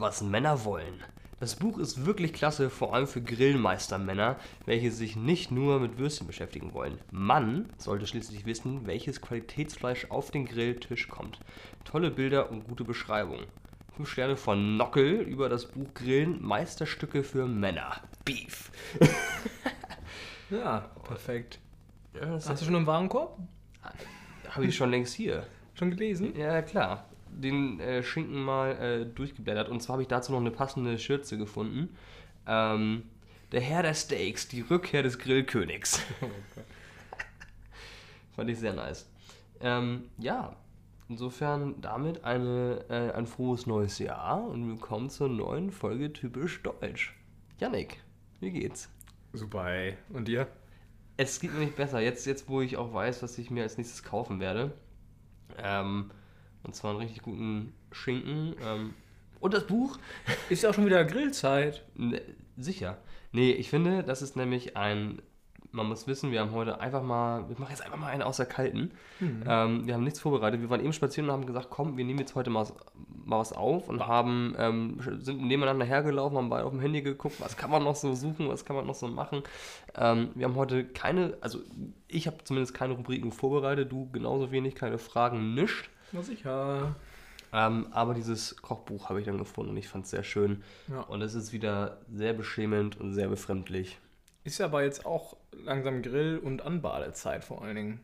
was 0.00 0.22
Männer 0.22 0.64
wollen. 0.64 1.02
Das 1.40 1.54
Buch 1.54 1.78
ist 1.78 2.04
wirklich 2.04 2.32
klasse, 2.32 2.68
vor 2.68 2.94
allem 2.94 3.06
für 3.06 3.22
Grillmeistermänner, 3.22 4.36
welche 4.66 4.90
sich 4.90 5.14
nicht 5.14 5.52
nur 5.52 5.78
mit 5.78 5.96
Würstchen 5.98 6.26
beschäftigen 6.26 6.74
wollen. 6.74 6.98
Man 7.12 7.68
sollte 7.78 8.06
schließlich 8.08 8.44
wissen, 8.44 8.86
welches 8.86 9.20
Qualitätsfleisch 9.20 10.06
auf 10.10 10.32
den 10.32 10.46
Grilltisch 10.46 11.08
kommt. 11.08 11.38
Tolle 11.84 12.10
Bilder 12.10 12.50
und 12.50 12.66
gute 12.66 12.82
Beschreibung. 12.84 13.40
5 13.96 14.08
Sterne 14.08 14.36
von 14.36 14.76
Nockel 14.76 15.20
über 15.20 15.48
das 15.48 15.66
Buch 15.66 15.94
Grillen, 15.94 16.42
Meisterstücke 16.42 17.22
für 17.22 17.46
Männer. 17.46 17.96
Beef. 18.24 18.70
Ja, 20.50 20.90
perfekt. 21.04 21.58
Ja, 22.14 22.30
Hast 22.30 22.48
du 22.62 22.64
schon 22.64 22.76
einen 22.76 22.86
Warenkorb? 22.86 23.38
habe 24.48 24.64
ich 24.64 24.74
schon 24.74 24.90
längst 24.90 25.14
hier. 25.14 25.46
Schon 25.74 25.90
gelesen? 25.90 26.34
Ja, 26.34 26.62
klar. 26.62 27.04
Den 27.40 27.80
äh, 27.80 28.02
Schinken 28.02 28.42
mal 28.42 28.72
äh, 28.76 29.06
durchgeblättert. 29.06 29.68
Und 29.68 29.80
zwar 29.80 29.94
habe 29.94 30.02
ich 30.02 30.08
dazu 30.08 30.32
noch 30.32 30.40
eine 30.40 30.50
passende 30.50 30.98
Schürze 30.98 31.38
gefunden. 31.38 31.96
Ähm, 32.46 33.04
der 33.52 33.60
Herr 33.60 33.82
der 33.82 33.94
Steaks, 33.94 34.48
die 34.48 34.60
Rückkehr 34.60 35.02
des 35.02 35.18
Grillkönigs. 35.18 36.02
Fand 38.36 38.50
ich 38.50 38.58
sehr 38.58 38.74
nice. 38.74 39.08
Ähm, 39.60 40.10
ja, 40.18 40.56
insofern 41.08 41.80
damit 41.80 42.24
eine, 42.24 42.84
äh, 42.88 43.12
ein 43.12 43.26
frohes 43.26 43.66
neues 43.66 43.98
Jahr 43.98 44.44
und 44.44 44.68
willkommen 44.68 45.10
zur 45.10 45.28
neuen 45.28 45.70
Folge 45.70 46.12
Typisch 46.12 46.62
Deutsch. 46.62 47.16
Yannick, 47.58 48.00
wie 48.40 48.50
geht's? 48.50 48.88
Super, 49.32 49.70
ey. 49.70 49.96
Und 50.10 50.28
dir? 50.28 50.46
Es 51.16 51.40
geht 51.40 51.52
mir 51.52 51.60
nicht 51.60 51.76
besser. 51.76 52.00
Jetzt, 52.00 52.26
jetzt, 52.26 52.48
wo 52.48 52.60
ich 52.60 52.76
auch 52.76 52.94
weiß, 52.94 53.22
was 53.22 53.38
ich 53.38 53.50
mir 53.50 53.64
als 53.64 53.76
nächstes 53.76 54.04
kaufen 54.04 54.38
werde. 54.38 54.72
Ähm, 55.58 56.10
und 56.68 56.74
zwar 56.74 56.90
einen 56.90 57.00
richtig 57.00 57.22
guten 57.22 57.72
Schinken. 57.92 58.54
Ähm, 58.62 58.94
und 59.40 59.54
das 59.54 59.66
Buch. 59.66 59.98
Ist 60.50 60.62
ja 60.62 60.70
auch 60.70 60.74
schon 60.74 60.86
wieder 60.86 61.02
Grillzeit. 61.04 61.82
Ne, 61.94 62.20
sicher. 62.56 62.98
Nee, 63.32 63.52
ich 63.52 63.70
finde, 63.70 64.04
das 64.04 64.22
ist 64.22 64.36
nämlich 64.36 64.76
ein. 64.76 65.22
Man 65.70 65.86
muss 65.86 66.06
wissen, 66.06 66.30
wir 66.30 66.40
haben 66.40 66.52
heute 66.52 66.80
einfach 66.80 67.02
mal. 67.02 67.48
Wir 67.48 67.58
machen 67.58 67.70
jetzt 67.70 67.82
einfach 67.82 67.98
mal 67.98 68.08
einen 68.08 68.22
außer 68.22 68.44
Kalten. 68.44 68.90
Ähm, 69.46 69.86
wir 69.86 69.94
haben 69.94 70.04
nichts 70.04 70.20
vorbereitet. 70.20 70.60
Wir 70.60 70.68
waren 70.68 70.80
eben 70.80 70.92
spazieren 70.92 71.28
und 71.28 71.32
haben 71.32 71.46
gesagt, 71.46 71.68
komm, 71.70 71.96
wir 71.96 72.04
nehmen 72.04 72.18
jetzt 72.18 72.34
heute 72.34 72.50
mal, 72.50 72.66
mal 73.24 73.38
was 73.38 73.52
auf 73.54 73.88
und 73.88 74.06
haben, 74.06 74.54
ähm, 74.58 74.98
sind 75.20 75.42
nebeneinander 75.42 75.84
hergelaufen, 75.86 76.36
haben 76.36 76.48
beide 76.50 76.64
auf 76.64 76.72
dem 76.72 76.80
Handy 76.80 77.02
geguckt, 77.02 77.40
was 77.40 77.56
kann 77.56 77.70
man 77.70 77.84
noch 77.84 77.96
so 77.96 78.14
suchen, 78.14 78.48
was 78.48 78.64
kann 78.64 78.76
man 78.76 78.86
noch 78.86 78.94
so 78.94 79.08
machen. 79.08 79.42
Ähm, 79.94 80.30
wir 80.34 80.46
haben 80.46 80.56
heute 80.56 80.84
keine, 80.84 81.36
also 81.42 81.60
ich 82.08 82.26
habe 82.26 82.38
zumindest 82.44 82.74
keine 82.74 82.94
Rubriken 82.94 83.32
vorbereitet, 83.32 83.92
du 83.92 84.10
genauso 84.10 84.50
wenig, 84.50 84.74
keine 84.74 84.98
Fragen, 84.98 85.54
nischt. 85.54 85.90
Na 86.12 86.22
sicher. 86.22 86.94
Ähm, 87.52 87.86
aber 87.92 88.14
dieses 88.14 88.56
Kochbuch 88.60 89.08
habe 89.08 89.20
ich 89.20 89.26
dann 89.26 89.38
gefunden 89.38 89.70
und 89.70 89.76
ich 89.78 89.88
fand 89.88 90.04
es 90.04 90.10
sehr 90.10 90.22
schön. 90.22 90.62
Ja. 90.88 91.00
Und 91.02 91.22
es 91.22 91.34
ist 91.34 91.52
wieder 91.52 92.00
sehr 92.12 92.34
beschämend 92.34 93.00
und 93.00 93.14
sehr 93.14 93.28
befremdlich. 93.28 93.98
Ist 94.44 94.58
ja 94.58 94.66
aber 94.66 94.82
jetzt 94.82 95.06
auch 95.06 95.36
langsam 95.52 96.02
Grill- 96.02 96.38
und 96.38 96.62
Anbadezeit 96.62 97.44
vor 97.44 97.62
allen 97.62 97.76
Dingen. 97.76 98.00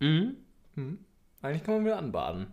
Mhm. 0.00 0.36
Hm. 0.74 0.98
Eigentlich 1.42 1.64
kann 1.64 1.74
man 1.76 1.84
wieder 1.84 1.98
anbaden. 1.98 2.52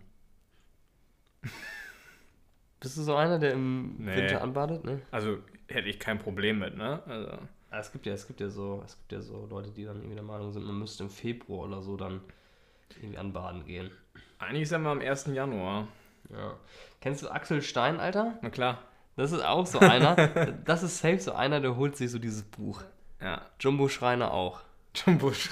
Bist 2.79 2.97
du 2.97 3.01
so 3.03 3.15
einer, 3.15 3.39
der 3.39 3.53
im 3.53 3.95
Nee. 3.97 4.15
Winter 4.15 4.41
anbadet? 4.41 4.83
Ne? 4.83 5.01
Also 5.11 5.37
hätte 5.67 5.89
ich 5.89 5.99
kein 5.99 6.19
Problem 6.19 6.59
mit, 6.59 6.75
ne? 6.77 7.01
Also. 7.07 7.31
Ah, 7.71 7.79
Es 7.79 7.91
gibt 7.91 8.05
ja, 8.05 8.13
es 8.13 8.27
gibt 8.27 8.39
ja 8.39 8.49
so, 8.49 8.81
es 8.85 8.95
gibt 8.97 9.11
ja 9.11 9.21
so 9.21 9.47
Leute, 9.49 9.71
die 9.71 9.85
dann 9.85 9.97
irgendwie 9.97 10.15
der 10.15 10.23
Meinung 10.23 10.51
sind, 10.51 10.63
man 10.65 10.77
müsste 10.79 11.03
im 11.03 11.09
Februar 11.09 11.67
oder 11.67 11.81
so 11.81 11.97
dann 11.97 12.21
irgendwie 12.97 13.17
anbaden 13.17 13.65
gehen. 13.65 13.91
Eigentlich 14.39 14.69
ja 14.69 14.77
mal 14.79 14.91
am 14.91 15.01
1. 15.01 15.27
Januar. 15.27 15.87
Ja. 16.29 16.55
Kennst 17.01 17.23
du 17.23 17.29
Axel 17.29 17.61
Stein, 17.61 17.99
Alter? 17.99 18.37
Na 18.41 18.49
klar. 18.49 18.79
Das 19.15 19.31
ist 19.31 19.43
auch 19.43 19.65
so 19.65 19.79
einer. 19.79 20.15
das 20.65 20.83
ist 20.83 20.97
safe 20.99 21.19
so 21.19 21.33
einer, 21.33 21.61
der 21.61 21.75
holt 21.77 21.95
sich 21.95 22.11
so 22.11 22.19
dieses 22.19 22.43
Buch. 22.43 22.81
Ja. 23.21 23.41
Jumbo 23.59 23.87
Schreiner 23.87 24.31
auch. 24.33 24.61
John 24.93 25.17
Bush. 25.17 25.49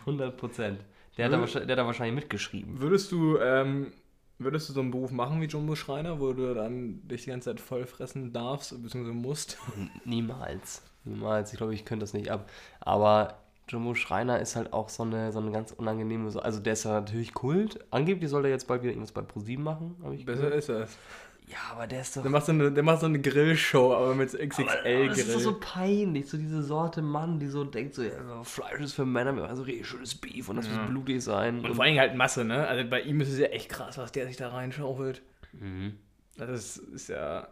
100 0.00 0.36
Prozent. 0.36 0.80
Der, 1.16 1.26
hat 1.26 1.32
da 1.32 1.36
Würde- 1.36 1.40
wahrscheinlich- 1.42 1.66
der 1.66 1.76
hat 1.76 1.78
da 1.82 1.86
wahrscheinlich 1.86 2.14
mitgeschrieben. 2.14 2.80
Würdest 2.80 3.12
du, 3.12 3.38
ähm, 3.38 3.92
würdest 4.38 4.68
du 4.68 4.72
so 4.72 4.80
einen 4.80 4.90
Beruf 4.90 5.10
machen 5.10 5.40
wie 5.40 5.46
Jumbo 5.46 5.74
Schreiner, 5.74 6.20
wo 6.20 6.32
du 6.32 6.54
dann 6.54 7.06
dich 7.08 7.24
die 7.24 7.30
ganze 7.30 7.50
Zeit 7.50 7.60
voll 7.60 7.86
fressen 7.86 8.32
darfst, 8.32 8.82
bzw. 8.82 9.12
musst? 9.12 9.58
Niemals. 10.04 10.82
Niemals. 11.04 11.52
Ich 11.52 11.58
glaube, 11.58 11.74
ich 11.74 11.84
könnte 11.84 12.02
das 12.02 12.12
nicht 12.14 12.30
ab. 12.30 12.50
Aber 12.80 13.38
Jumbo 13.68 13.94
Schreiner 13.94 14.40
ist 14.40 14.56
halt 14.56 14.72
auch 14.72 14.88
so 14.88 15.02
eine, 15.04 15.32
so 15.32 15.38
eine 15.38 15.50
ganz 15.50 15.72
unangenehme. 15.72 16.30
So 16.30 16.40
also, 16.40 16.60
der 16.60 16.74
ist 16.74 16.84
ja 16.84 16.92
natürlich 17.00 17.32
Kult. 17.32 17.78
Angeblich 17.90 18.28
soll 18.30 18.44
er 18.44 18.50
jetzt 18.50 18.66
bald 18.66 18.82
wieder 18.82 18.92
irgendwas 18.92 19.12
bei 19.12 19.22
ProSieben 19.22 19.64
machen. 19.64 19.96
Besser 20.24 20.42
gehört. 20.42 20.54
ist 20.54 20.68
es. 20.68 20.98
Ja, 21.46 21.58
aber 21.72 21.86
der 21.86 22.00
ist 22.00 22.16
doch. 22.16 22.22
Der 22.22 22.30
macht 22.30 22.46
so 22.46 22.52
eine, 22.52 22.72
der 22.72 22.82
macht 22.82 23.00
so 23.00 23.06
eine 23.06 23.20
Grillshow, 23.20 23.94
aber 23.94 24.14
mit 24.14 24.30
Aber, 24.30 24.38
aber 24.42 24.48
XXL-Grill. 24.48 25.08
das 25.08 25.18
ist 25.18 25.34
doch 25.34 25.40
so 25.40 25.58
peinlich, 25.60 26.26
so 26.26 26.38
diese 26.38 26.62
Sorte 26.62 27.02
Mann, 27.02 27.38
die 27.38 27.48
so 27.48 27.64
denkt, 27.64 27.94
so, 27.94 28.02
ja, 28.02 28.42
Fleisch 28.44 28.80
ist 28.80 28.94
für 28.94 29.04
Männer, 29.04 29.34
wir 29.36 29.42
machen 29.42 29.56
so 29.56 29.62
richtig 29.62 29.86
schönes 29.86 30.14
Beef 30.14 30.48
und 30.48 30.56
das 30.56 30.66
muss 30.68 30.78
blutig 30.88 31.22
sein. 31.22 31.62
Und 31.62 31.74
vor 31.74 31.84
allem 31.84 31.98
halt 31.98 32.16
Masse, 32.16 32.44
ne? 32.44 32.66
Also 32.66 32.88
bei 32.88 33.02
ihm 33.02 33.20
ist 33.20 33.28
es 33.30 33.38
ja 33.38 33.46
echt 33.48 33.68
krass, 33.68 33.98
was 33.98 34.10
der 34.12 34.26
sich 34.26 34.36
da 34.38 34.48
reinschaufelt. 34.48 35.20
Mhm. 35.52 35.96
Das 36.38 36.48
ist, 36.50 36.76
ist 36.78 37.08
ja. 37.08 37.46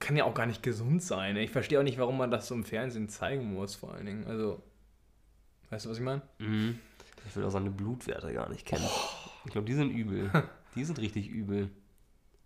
Kann 0.00 0.16
ja 0.16 0.24
auch 0.24 0.34
gar 0.34 0.46
nicht 0.46 0.62
gesund 0.62 1.02
sein. 1.02 1.34
ne? 1.34 1.42
Ich 1.42 1.50
verstehe 1.50 1.78
auch 1.78 1.84
nicht, 1.84 1.98
warum 1.98 2.16
man 2.16 2.30
das 2.30 2.46
so 2.46 2.54
im 2.54 2.64
Fernsehen 2.64 3.08
zeigen 3.08 3.52
muss, 3.52 3.74
vor 3.74 3.92
allen 3.92 4.06
Dingen. 4.06 4.26
Also. 4.26 4.62
Weißt 5.70 5.84
du, 5.84 5.90
was 5.90 5.98
ich 5.98 6.04
meine? 6.04 6.22
Mhm. 6.38 6.78
Ich 7.26 7.36
will 7.36 7.44
auch 7.44 7.50
seine 7.50 7.70
Blutwerte 7.70 8.32
gar 8.32 8.48
nicht 8.48 8.64
kennen. 8.64 8.86
Ich 9.44 9.52
glaube, 9.52 9.66
die 9.66 9.74
sind 9.74 9.90
übel. 9.90 10.30
Die 10.74 10.84
sind 10.84 10.98
richtig 11.00 11.28
übel. 11.28 11.70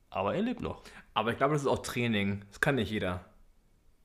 Aber 0.08 0.34
er 0.34 0.42
lebt 0.42 0.60
noch. 0.60 0.82
Aber 1.12 1.32
ich 1.32 1.36
glaube, 1.36 1.52
das 1.54 1.62
ist 1.62 1.68
auch 1.68 1.82
Training. 1.82 2.42
Das 2.48 2.60
kann 2.60 2.76
nicht 2.76 2.90
jeder. 2.90 3.24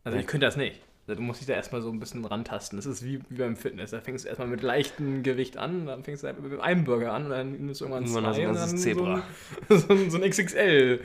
Also 0.04 0.18
ich 0.18 0.26
könnte 0.26 0.46
das 0.46 0.58
nicht. 0.58 0.82
Du 1.06 1.22
musst 1.22 1.40
dich 1.40 1.48
da 1.48 1.54
erstmal 1.54 1.82
so 1.82 1.90
ein 1.90 2.00
bisschen 2.00 2.26
rantasten. 2.26 2.78
Das 2.78 2.86
ist 2.86 3.06
wie, 3.06 3.22
wie 3.30 3.38
beim 3.38 3.56
Fitness. 3.56 3.92
Da 3.92 4.02
fängst 4.02 4.26
du 4.26 4.30
erstmal 4.30 4.50
mit 4.50 4.62
leichtem 4.62 5.24
Gewicht 5.24 5.56
an, 5.56 5.86
dann 5.86 6.04
fängst 6.04 6.24
du 6.24 6.28
halt 6.28 6.42
mit 6.42 6.60
einem 6.60 6.84
Burger 6.84 7.14
an 7.14 7.26
und 7.26 7.30
dann 7.30 7.52
nimmst 7.52 7.80
du 7.80 7.86
irgendwann 7.86 8.08
zwei 8.08 8.20
du 8.20 8.28
ein 8.28 8.50
und 8.50 8.56
dann 8.56 8.78
Zebra. 8.78 9.24
So 9.70 9.76
ein, 9.76 9.80
so, 9.80 9.94
ein, 9.94 10.12
so 10.12 10.18
ein 10.18 10.30
XXL. 10.30 11.02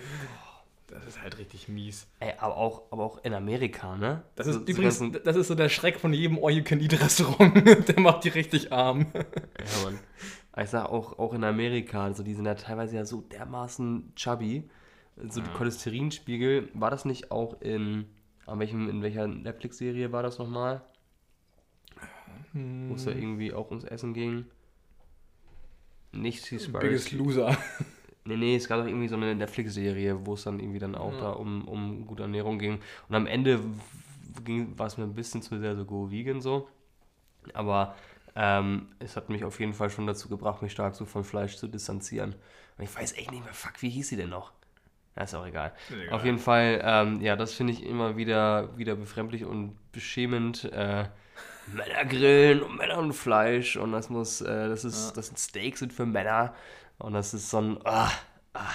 Das 0.92 1.06
ist 1.06 1.22
halt 1.22 1.38
richtig 1.38 1.68
mies. 1.68 2.06
Ey, 2.20 2.34
aber 2.38 2.56
auch, 2.56 2.82
aber 2.92 3.02
auch 3.04 3.24
in 3.24 3.32
Amerika, 3.32 3.96
ne? 3.96 4.22
Das 4.36 4.46
So- 4.46 4.52
ist 4.52 4.58
so 4.58 4.62
übrigens, 4.72 4.98
ganzen- 5.00 5.22
das 5.24 5.36
ist 5.36 5.48
so 5.48 5.54
der 5.54 5.68
Schreck 5.70 5.98
von 5.98 6.12
jedem 6.12 6.38
All-You-Can-Eat-Restaurant. 6.42 7.88
der 7.88 8.00
macht 8.00 8.24
die 8.24 8.28
richtig 8.28 8.72
arm. 8.72 9.06
Ja, 9.14 9.84
Mann. 9.84 9.98
Ich 10.62 10.68
sag 10.68 10.86
auch, 10.90 11.18
auch 11.18 11.32
in 11.32 11.44
Amerika, 11.44 12.04
also 12.04 12.22
die 12.22 12.34
sind 12.34 12.44
ja 12.44 12.54
teilweise 12.54 12.96
ja 12.96 13.06
so 13.06 13.22
dermaßen 13.22 14.12
chubby. 14.16 14.68
So 15.28 15.40
die 15.40 15.48
Cholesterinspiegel, 15.50 16.68
war 16.74 16.90
das 16.90 17.04
nicht 17.06 17.30
auch 17.30 17.60
in, 17.62 18.06
an 18.46 18.58
welchem, 18.58 18.88
in 18.90 19.02
welcher 19.02 19.26
Netflix-Serie 19.26 20.12
war 20.12 20.22
das 20.22 20.38
nochmal? 20.38 20.82
Wo 22.52 22.94
es 22.94 23.04
ja 23.06 23.12
irgendwie 23.12 23.54
auch 23.54 23.70
ums 23.70 23.84
Essen 23.84 24.12
ging. 24.12 24.44
Nicht 26.12 26.42
Seaspiracy. 26.44 26.86
Biggest 26.86 27.12
Loser. 27.12 27.56
Nee, 28.24 28.36
nee, 28.36 28.56
es 28.56 28.68
gab 28.68 28.78
doch 28.80 28.86
irgendwie 28.86 29.08
so 29.08 29.16
eine 29.16 29.34
Netflix-Serie, 29.34 30.24
wo 30.26 30.34
es 30.34 30.44
dann 30.44 30.60
irgendwie 30.60 30.78
dann 30.78 30.94
auch 30.94 31.12
Ja. 31.14 31.20
da 31.20 31.30
um, 31.30 31.66
um 31.66 32.06
gute 32.06 32.22
Ernährung 32.22 32.58
ging. 32.58 32.78
Und 33.08 33.14
am 33.16 33.26
Ende 33.26 33.60
ging, 34.44 34.78
war 34.78 34.86
es 34.86 34.96
mir 34.96 35.04
ein 35.04 35.14
bisschen 35.14 35.42
zu 35.42 35.58
sehr 35.58 35.74
so 35.76 35.84
go 35.84 36.10
vegan 36.10 36.40
so. 36.40 36.68
Aber 37.54 37.96
ähm, 38.36 38.88
es 39.00 39.16
hat 39.16 39.28
mich 39.28 39.44
auf 39.44 39.58
jeden 39.60 39.74
Fall 39.74 39.90
schon 39.90 40.06
dazu 40.06 40.28
gebracht, 40.28 40.62
mich 40.62 40.72
stark 40.72 40.94
so 40.94 41.04
von 41.04 41.24
Fleisch 41.24 41.56
zu 41.56 41.66
distanzieren. 41.66 42.34
Und 42.78 42.84
ich 42.84 42.94
weiß 42.96 43.12
echt 43.14 43.30
nicht 43.32 43.44
mehr, 43.44 43.52
fuck, 43.52 43.82
wie 43.82 43.90
hieß 43.90 44.08
sie 44.08 44.16
denn 44.16 44.30
noch? 44.30 44.52
Ja, 45.16 45.24
ist 45.24 45.34
auch 45.34 45.44
egal. 45.46 45.72
Egal. 45.90 46.14
Auf 46.14 46.24
jeden 46.24 46.38
Fall, 46.38 46.80
ähm, 46.84 47.20
ja, 47.20 47.36
das 47.36 47.52
finde 47.52 47.72
ich 47.74 47.84
immer 47.84 48.16
wieder, 48.16 48.76
wieder 48.78 48.94
befremdlich 48.94 49.44
und 49.44 49.76
beschämend. 49.92 50.64
Äh, 50.72 51.04
Männer 51.66 52.04
grillen 52.08 52.62
und 52.62 52.76
Männer 52.76 52.98
und 52.98 53.12
Fleisch 53.12 53.76
und 53.76 53.92
das 53.92 54.08
muss, 54.10 54.40
äh, 54.40 54.68
das 54.68 54.84
ist, 54.84 55.08
Ja. 55.10 55.14
das 55.16 55.26
sind 55.26 55.38
Steaks 55.38 55.80
sind 55.80 55.92
für 55.92 56.06
Männer 56.06 56.54
und 56.98 57.12
das 57.14 57.34
ist 57.34 57.50
so 57.50 57.58
ein, 57.58 57.78
ah, 57.84 58.10
ah, 58.54 58.70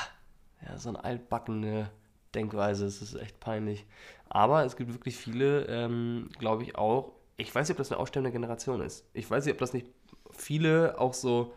ja, 0.66 0.78
so 0.78 0.90
eine 0.90 1.04
altbackene 1.04 1.90
Denkweise. 2.34 2.86
Es 2.86 3.02
ist 3.02 3.16
echt 3.16 3.40
peinlich. 3.40 3.86
Aber 4.30 4.66
es 4.66 4.76
gibt 4.76 4.94
wirklich 4.94 5.16
viele, 5.16 5.66
ähm, 5.66 6.30
glaube 6.40 6.64
ich 6.64 6.76
auch. 6.76 7.14
Ich 7.38 7.54
weiß 7.54 7.68
nicht, 7.68 7.76
ob 7.76 7.78
das 7.78 7.92
eine 7.92 8.00
aussterbende 8.00 8.32
Generation 8.32 8.82
ist. 8.82 9.06
Ich 9.14 9.30
weiß 9.30 9.46
nicht, 9.46 9.54
ob 9.54 9.60
das 9.60 9.74
nicht 9.74 9.88
viele 10.32 11.00
auch 11.00 11.14
so 11.14 11.54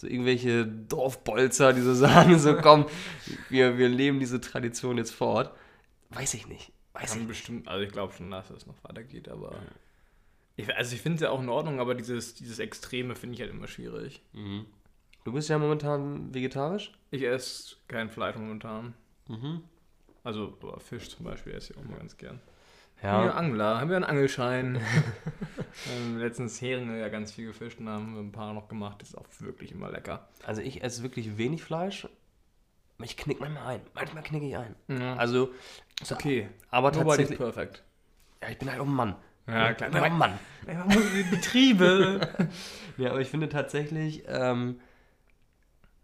so 0.00 0.06
irgendwelche 0.06 0.66
Dorfbolzer, 0.66 1.72
die 1.74 1.82
so 1.82 1.94
sagen, 2.06 2.38
so 2.38 2.56
komm, 2.56 2.86
wir, 3.50 3.76
wir 3.76 3.88
leben 3.88 4.18
diese 4.18 4.40
Tradition 4.40 4.96
jetzt 4.96 5.12
fort. 5.12 5.54
Weiß 6.08 6.34
ich 6.34 6.48
nicht. 6.48 6.72
Weiß 6.94 7.04
ich 7.04 7.08
Kann 7.10 7.18
nicht. 7.18 7.28
bestimmt, 7.28 7.68
also 7.68 7.84
ich 7.84 7.92
glaube 7.92 8.12
schon, 8.14 8.30
dass 8.30 8.50
es 8.50 8.66
noch 8.66 8.82
weitergeht, 8.82 9.28
aber. 9.28 9.54
Ich, 10.56 10.74
also 10.74 10.94
ich 10.94 11.02
finde 11.02 11.16
es 11.16 11.22
ja 11.22 11.30
auch 11.30 11.40
in 11.40 11.48
Ordnung, 11.48 11.80
aber 11.80 11.94
dieses, 11.94 12.34
dieses 12.34 12.58
Extreme 12.58 13.14
finde 13.14 13.34
ich 13.34 13.40
halt 13.40 13.50
immer 13.50 13.68
schwierig. 13.68 14.22
Mhm. 14.32 14.66
Du 15.24 15.32
bist 15.32 15.48
ja 15.48 15.58
momentan 15.58 16.32
vegetarisch? 16.34 16.92
Ich 17.10 17.22
esse 17.22 17.76
kein 17.88 18.08
Fleisch 18.10 18.36
momentan. 18.36 18.94
Mhm. 19.28 19.62
Also 20.24 20.56
Fisch 20.78 21.08
zum 21.10 21.24
Beispiel 21.24 21.54
esse 21.54 21.72
ich 21.72 21.78
auch 21.78 21.84
mal 21.84 21.98
ganz 21.98 22.16
gern. 22.16 22.40
Ja. 23.02 23.24
Wir. 23.24 23.34
Angler, 23.36 23.80
haben 23.80 23.88
wir 23.88 23.96
einen 23.96 24.04
Angelschein. 24.04 24.80
ähm, 25.96 26.18
letztens 26.18 26.60
Heringe 26.60 27.00
ja 27.00 27.08
ganz 27.08 27.32
viel 27.32 27.46
gefischt 27.46 27.80
und 27.80 27.88
haben 27.88 28.14
wir 28.14 28.20
ein 28.20 28.32
paar 28.32 28.52
noch 28.52 28.68
gemacht. 28.68 29.00
Das 29.00 29.10
ist 29.10 29.14
auch 29.16 29.26
wirklich 29.38 29.72
immer 29.72 29.90
lecker. 29.90 30.28
Also 30.44 30.60
ich 30.60 30.82
esse 30.82 31.02
wirklich 31.02 31.38
wenig 31.38 31.62
Fleisch, 31.62 32.06
ich 33.02 33.16
knick 33.16 33.40
manchmal 33.40 33.66
ein. 33.66 33.80
Manchmal 33.94 34.22
knicke 34.22 34.46
ich 34.46 34.56
ein. 34.56 34.74
Ja. 34.88 35.16
Also, 35.16 35.52
Ist 36.02 36.12
okay. 36.12 36.48
aber 36.70 36.90
Nobody's 36.90 37.28
tatsächlich. 37.28 37.38
perfect. 37.38 37.82
Ja, 38.42 38.48
ich 38.50 38.58
bin 38.58 38.70
halt 38.70 38.80
auch 38.80 38.86
ein 38.86 38.92
Mann. 38.94 39.16
Ja, 39.46 39.70
Ich 39.70 39.76
bin 39.78 39.96
auch 39.96 40.02
ein 40.02 40.18
Mann. 40.18 40.38
Betriebe. 41.30 42.20
Ja, 42.98 43.10
aber 43.12 43.20
ich 43.22 43.28
finde 43.28 43.48
tatsächlich, 43.48 44.24
ähm, 44.26 44.78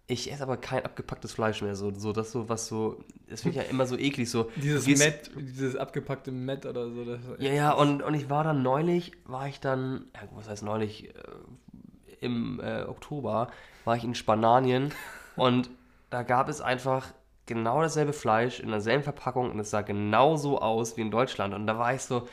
ich 0.08 0.30
esse 0.30 0.42
aber 0.42 0.56
kein 0.56 0.84
abgepacktes 0.84 1.32
Fleisch 1.32 1.62
mehr. 1.62 1.74
So, 1.74 1.92
so 1.92 2.12
das 2.12 2.30
so, 2.30 2.48
was 2.48 2.68
so, 2.68 3.04
das 3.28 3.42
finde 3.42 3.58
ich 3.58 3.64
ja 3.64 3.70
immer 3.70 3.86
so 3.86 3.96
eklig. 3.96 4.30
So, 4.30 4.50
dieses 4.56 4.86
Met, 4.98 5.30
dieses 5.36 5.76
abgepackte 5.76 6.30
Met 6.30 6.64
oder 6.66 6.90
so. 6.90 7.04
Das, 7.04 7.20
Ja, 7.38 7.52
ja, 7.52 7.72
und, 7.72 8.02
und 8.02 8.14
ich 8.14 8.30
war 8.30 8.44
dann 8.44 8.62
neulich, 8.62 9.12
war 9.24 9.48
ich 9.48 9.60
dann, 9.60 10.06
ja, 10.14 10.22
was 10.34 10.48
heißt 10.48 10.62
neulich, 10.62 11.08
äh, 11.08 11.12
im 12.20 12.60
äh, 12.60 12.84
Oktober 12.84 13.50
war 13.84 13.96
ich 13.96 14.04
in 14.04 14.14
Spanien 14.14 14.92
und 15.36 15.70
da 16.08 16.22
gab 16.22 16.48
es 16.48 16.60
einfach 16.60 17.12
genau 17.46 17.82
dasselbe 17.82 18.12
Fleisch 18.12 18.60
in 18.60 18.70
derselben 18.70 19.02
Verpackung 19.02 19.50
und 19.50 19.58
es 19.58 19.70
sah 19.70 19.82
genauso 19.82 20.60
aus 20.60 20.96
wie 20.96 21.02
in 21.02 21.10
Deutschland. 21.10 21.54
Und 21.54 21.66
da 21.66 21.78
war 21.78 21.94
ich 21.94 22.02
so, 22.02 22.28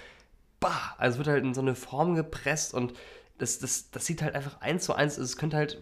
bah, 0.59 0.95
also 0.97 1.15
es 1.15 1.17
wird 1.19 1.27
halt 1.27 1.43
in 1.43 1.53
so 1.53 1.61
eine 1.61 1.75
Form 1.75 2.15
gepresst 2.15 2.73
und 2.73 2.93
das, 3.37 3.59
das, 3.59 3.91
das 3.91 4.05
sieht 4.05 4.21
halt 4.21 4.35
einfach 4.35 4.61
eins 4.61 4.85
zu 4.85 4.93
eins, 4.93 5.17
es 5.17 5.37
könnte 5.37 5.57
halt 5.57 5.81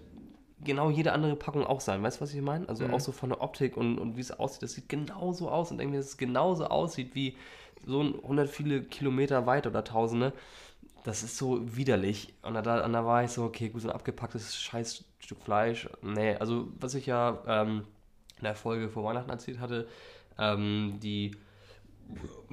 genau 0.63 0.89
jede 0.89 1.13
andere 1.13 1.35
Packung 1.35 1.65
auch 1.65 1.81
sein. 1.81 2.03
Weißt 2.03 2.17
du, 2.17 2.21
was 2.21 2.33
ich 2.33 2.41
meine? 2.41 2.67
Also 2.69 2.85
Mhm. 2.85 2.93
auch 2.93 2.99
so 2.99 3.11
von 3.11 3.29
der 3.29 3.41
Optik 3.41 3.77
und, 3.77 3.97
und 3.97 4.15
wie 4.17 4.21
es 4.21 4.31
aussieht, 4.31 4.63
das 4.63 4.73
sieht 4.73 4.89
genauso 4.89 5.49
aus 5.49 5.71
und 5.71 5.79
irgendwie, 5.79 5.97
dass 5.97 6.07
es 6.07 6.17
genauso 6.17 6.65
aussieht 6.65 7.15
wie 7.15 7.35
so 7.85 8.01
ein 8.01 8.13
100 8.21 8.49
viele 8.49 8.83
Kilometer 8.83 9.45
weit 9.45 9.65
oder 9.67 9.83
Tausende. 9.83 10.33
Das 11.03 11.23
ist 11.23 11.37
so 11.37 11.75
widerlich. 11.75 12.33
Und 12.43 12.53
da, 12.53 12.85
und 12.85 12.93
da 12.93 13.05
war 13.05 13.23
ich 13.23 13.31
so, 13.31 13.43
okay, 13.43 13.69
gut, 13.69 13.81
so 13.81 13.89
ein 13.89 13.95
abgepacktes 13.95 14.61
scheiß 14.61 15.03
Stück 15.19 15.41
Fleisch. 15.41 15.89
Nee, 16.01 16.35
also 16.35 16.67
was 16.79 16.93
ich 16.93 17.07
ja 17.07 17.39
ähm, 17.47 17.83
in 18.37 18.43
der 18.43 18.55
Folge 18.55 18.89
vor 18.89 19.03
Weihnachten 19.03 19.29
erzählt 19.29 19.59
hatte, 19.59 19.87
ähm, 20.37 20.99
die 21.01 21.31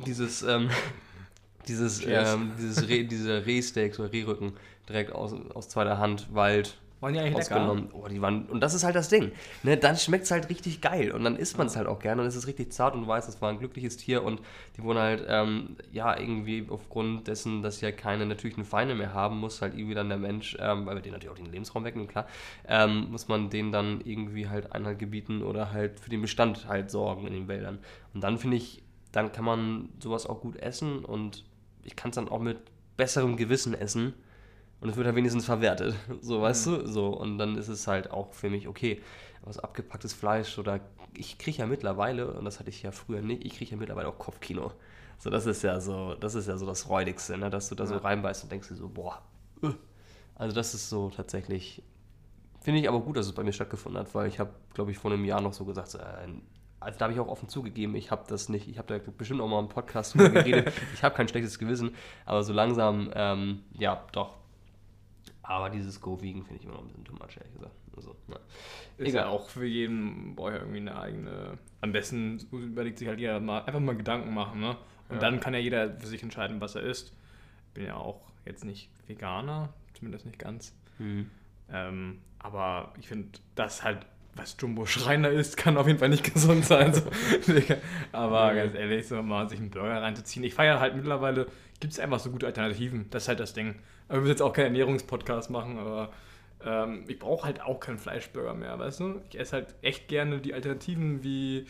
dieses, 0.06 0.42
ähm, 0.42 0.70
dieses, 1.68 2.02
ähm, 2.06 2.52
dieses 2.58 2.88
Reh, 2.88 3.04
diese 3.04 3.44
Rehsteaks 3.46 3.98
oder 4.00 4.12
Rehrücken 4.12 4.54
direkt 4.88 5.12
aus, 5.12 5.34
aus 5.54 5.68
zweiter 5.68 5.98
Hand, 5.98 6.34
Wald, 6.34 6.78
Waren 7.00 7.12
die 7.12 7.20
eigentlich 7.20 7.34
lecker? 7.34 7.60
ausgenommen. 7.60 7.90
Oh, 7.92 8.08
die 8.08 8.20
waren, 8.20 8.46
und 8.46 8.60
das 8.60 8.74
ist 8.74 8.82
halt 8.82 8.96
das 8.96 9.08
Ding. 9.08 9.30
Ne, 9.62 9.76
dann 9.76 9.96
schmeckt 9.96 10.24
es 10.24 10.30
halt 10.32 10.48
richtig 10.48 10.80
geil 10.80 11.12
und 11.12 11.22
dann 11.22 11.36
isst 11.36 11.56
man 11.56 11.68
es 11.68 11.76
halt 11.76 11.86
auch 11.86 12.00
gerne 12.00 12.22
und 12.22 12.28
es 12.28 12.34
ist 12.34 12.48
richtig 12.48 12.72
zart 12.72 12.94
und 12.94 13.02
du 13.02 13.06
weißt, 13.06 13.28
es 13.28 13.40
war 13.40 13.50
ein 13.50 13.58
glückliches 13.58 13.96
Tier 13.96 14.24
und 14.24 14.40
die 14.76 14.82
wurden 14.82 14.98
halt, 14.98 15.24
ähm, 15.28 15.76
ja, 15.92 16.18
irgendwie 16.18 16.66
aufgrund 16.68 17.28
dessen, 17.28 17.62
dass 17.62 17.78
sie 17.78 17.86
ja 17.86 17.92
keine 17.92 18.26
natürlichen 18.26 18.64
Feinde 18.64 18.96
mehr 18.96 19.14
haben, 19.14 19.38
muss 19.38 19.62
halt 19.62 19.74
irgendwie 19.74 19.94
dann 19.94 20.08
der 20.08 20.18
Mensch, 20.18 20.56
ähm, 20.60 20.86
weil 20.86 20.96
wir 20.96 21.02
denen 21.02 21.12
natürlich 21.12 21.32
auch 21.32 21.42
den 21.42 21.52
Lebensraum 21.52 21.84
wegnehmen, 21.84 22.08
klar, 22.08 22.26
ähm, 22.66 23.10
muss 23.10 23.28
man 23.28 23.48
denen 23.48 23.70
dann 23.70 24.00
irgendwie 24.04 24.48
halt 24.48 24.72
Einhalt 24.72 24.98
gebieten 24.98 25.42
oder 25.42 25.72
halt 25.72 26.00
für 26.00 26.10
den 26.10 26.20
Bestand 26.20 26.66
halt 26.66 26.90
sorgen 26.90 27.26
in 27.28 27.32
den 27.32 27.46
Wäldern. 27.46 27.78
Und 28.12 28.24
dann 28.24 28.38
finde 28.38 28.56
ich, 28.56 28.82
dann 29.12 29.30
kann 29.30 29.44
man 29.44 29.90
sowas 30.02 30.26
auch 30.26 30.40
gut 30.40 30.56
essen 30.56 31.04
und 31.04 31.44
ich 31.84 31.94
kann 31.94 32.10
es 32.10 32.16
dann 32.16 32.28
auch 32.28 32.40
mit 32.40 32.58
besserem 32.96 33.36
Gewissen 33.36 33.72
essen, 33.74 34.14
und 34.80 34.88
es 34.88 34.96
wird 34.96 35.06
halt 35.06 35.16
wenigstens 35.16 35.44
verwertet. 35.44 35.94
So, 36.20 36.40
weißt 36.42 36.66
du? 36.66 36.86
So, 36.86 37.08
und 37.08 37.38
dann 37.38 37.56
ist 37.56 37.68
es 37.68 37.86
halt 37.86 38.10
auch 38.10 38.32
für 38.32 38.50
mich 38.50 38.68
okay. 38.68 39.00
Aber 39.42 39.52
so 39.52 39.60
abgepacktes 39.60 40.12
Fleisch 40.12 40.58
oder 40.58 40.80
ich 41.14 41.38
kriege 41.38 41.58
ja 41.58 41.66
mittlerweile, 41.66 42.32
und 42.32 42.44
das 42.44 42.58
hatte 42.60 42.70
ich 42.70 42.82
ja 42.82 42.92
früher 42.92 43.22
nicht, 43.22 43.44
ich 43.44 43.56
kriege 43.56 43.70
ja 43.72 43.76
mittlerweile 43.76 44.08
auch 44.08 44.18
Kopfkino. 44.18 44.72
So, 45.18 45.30
das 45.30 45.46
ist 45.46 45.62
ja 45.62 45.80
so, 45.80 46.14
das 46.14 46.34
ist 46.34 46.46
ja 46.48 46.56
so 46.56 46.66
das 46.66 46.88
Räudigste, 46.88 47.36
ne? 47.38 47.50
dass 47.50 47.68
du 47.68 47.74
da 47.74 47.86
so 47.86 47.94
Ja. 47.94 48.00
reinbeißt 48.00 48.44
und 48.44 48.52
denkst 48.52 48.68
dir 48.68 48.76
so, 48.76 48.88
boah. 48.88 49.20
äh. 49.62 49.70
Also 50.36 50.54
das 50.54 50.74
ist 50.74 50.88
so 50.88 51.10
tatsächlich, 51.10 51.82
finde 52.60 52.80
ich 52.80 52.88
aber 52.88 53.00
gut, 53.00 53.16
dass 53.16 53.26
es 53.26 53.32
bei 53.32 53.42
mir 53.42 53.52
stattgefunden 53.52 54.00
hat, 54.00 54.14
weil 54.14 54.28
ich 54.28 54.38
habe, 54.38 54.50
glaube 54.74 54.92
ich, 54.92 54.98
vor 54.98 55.10
einem 55.10 55.24
Jahr 55.24 55.40
noch 55.40 55.52
so 55.52 55.64
gesagt, 55.64 55.88
so, 55.88 55.98
äh, 55.98 56.28
also 56.78 56.96
da 56.98 57.04
habe 57.06 57.12
ich 57.14 57.18
auch 57.18 57.26
offen 57.26 57.48
zugegeben, 57.48 57.96
ich 57.96 58.12
habe 58.12 58.22
das 58.28 58.48
nicht, 58.48 58.68
ich 58.68 58.78
habe 58.78 58.86
da 59.00 59.10
bestimmt 59.10 59.40
auch 59.40 59.48
mal 59.48 59.58
im 59.58 59.68
Podcast 59.68 60.14
drüber 60.14 60.28
geredet, 60.42 60.72
ich 60.94 61.02
habe 61.02 61.16
kein 61.16 61.26
schlechtes 61.26 61.58
Gewissen, 61.58 61.96
aber 62.24 62.44
so 62.44 62.52
langsam, 62.52 63.10
ähm, 63.14 63.62
ja, 63.72 64.04
doch. 64.12 64.36
Aber 65.48 65.70
dieses 65.70 65.98
Go-Vegan 66.02 66.42
finde 66.42 66.56
ich 66.60 66.64
immer 66.66 66.74
noch 66.74 66.82
ein 66.82 66.88
bisschen 66.88 67.06
too 67.06 67.14
much, 67.14 67.38
ehrlich 67.38 67.54
gesagt. 67.54 67.74
Also, 67.96 68.14
na. 68.26 68.36
Ist 68.98 69.08
Egal. 69.08 69.24
ja 69.24 69.28
auch 69.28 69.48
für 69.48 69.64
jeden 69.64 70.36
braucht 70.36 70.52
ja 70.52 70.58
irgendwie 70.58 70.76
eine 70.80 71.00
eigene. 71.00 71.56
Am 71.80 71.90
besten 71.90 72.38
überlegt 72.52 72.98
sich 72.98 73.08
halt 73.08 73.18
jeder 73.18 73.40
mal 73.40 73.60
einfach 73.62 73.80
mal 73.80 73.96
Gedanken 73.96 74.34
machen, 74.34 74.60
ne? 74.60 74.76
Und 75.08 75.14
Ja. 75.16 75.20
dann 75.20 75.40
kann 75.40 75.54
ja 75.54 75.60
jeder 75.60 75.98
für 75.98 76.06
sich 76.06 76.22
entscheiden, 76.22 76.60
was 76.60 76.74
er 76.74 76.82
isst. 76.82 77.14
Bin 77.72 77.86
ja 77.86 77.96
auch 77.96 78.30
jetzt 78.44 78.62
nicht 78.66 78.90
Veganer, 79.06 79.72
zumindest 79.94 80.26
nicht 80.26 80.38
ganz. 80.38 80.76
Hm. 80.98 81.30
Ähm, 81.70 82.20
aber 82.38 82.92
ich 82.98 83.08
finde, 83.08 83.38
das 83.54 83.82
halt, 83.82 84.04
was 84.38 84.56
Jumbo 84.58 84.86
Schreiner 84.86 85.30
ist, 85.30 85.56
kann 85.56 85.76
auf 85.76 85.86
jeden 85.86 85.98
Fall 85.98 86.08
nicht 86.08 86.24
gesund 86.34 86.64
sein. 86.64 86.94
So. 86.94 87.02
aber 88.12 88.54
ganz 88.54 88.74
ehrlich, 88.74 89.06
so 89.06 89.22
mal 89.22 89.48
sich 89.48 89.58
einen 89.58 89.70
Burger 89.70 90.00
reinzuziehen. 90.00 90.44
Ich 90.44 90.54
feiere 90.54 90.80
halt 90.80 90.96
mittlerweile, 90.96 91.46
gibt 91.80 91.92
es 91.92 92.00
einfach 92.00 92.20
so 92.20 92.30
gute 92.30 92.46
Alternativen. 92.46 93.06
Das 93.10 93.24
ist 93.24 93.28
halt 93.28 93.40
das 93.40 93.52
Ding. 93.52 93.76
Aber 94.08 94.16
wir 94.16 94.20
müssen 94.20 94.32
jetzt 94.32 94.42
auch 94.42 94.52
keinen 94.52 94.66
Ernährungspodcast 94.66 95.50
machen, 95.50 95.78
aber 95.78 96.10
ähm, 96.64 97.04
ich 97.08 97.18
brauche 97.18 97.44
halt 97.44 97.60
auch 97.60 97.80
keinen 97.80 97.98
Fleischburger 97.98 98.54
mehr, 98.54 98.78
weißt 98.78 99.00
du? 99.00 99.20
Ich 99.28 99.38
esse 99.38 99.54
halt 99.54 99.74
echt 99.82 100.08
gerne 100.08 100.40
die 100.40 100.54
Alternativen 100.54 101.22
wie 101.22 101.66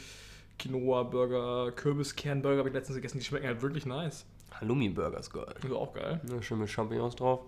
Quinoa-Burger, 0.59 1.73
Kürbiskernburger, 1.73 2.59
habe 2.59 2.69
ich 2.69 2.75
letztens 2.75 2.97
gegessen, 2.97 3.19
die 3.19 3.25
schmecken 3.25 3.47
halt 3.47 3.62
wirklich 3.62 3.87
nice. 3.87 4.26
Halloumi-Burger 4.61 5.19
ist 5.19 5.32
geil. 5.32 5.55
Also 5.62 5.79
auch 5.79 5.93
geil. 5.94 6.21
Ne, 6.29 6.43
schön 6.43 6.59
mit 6.59 6.71
Champignons 6.71 7.17
drauf. 7.17 7.41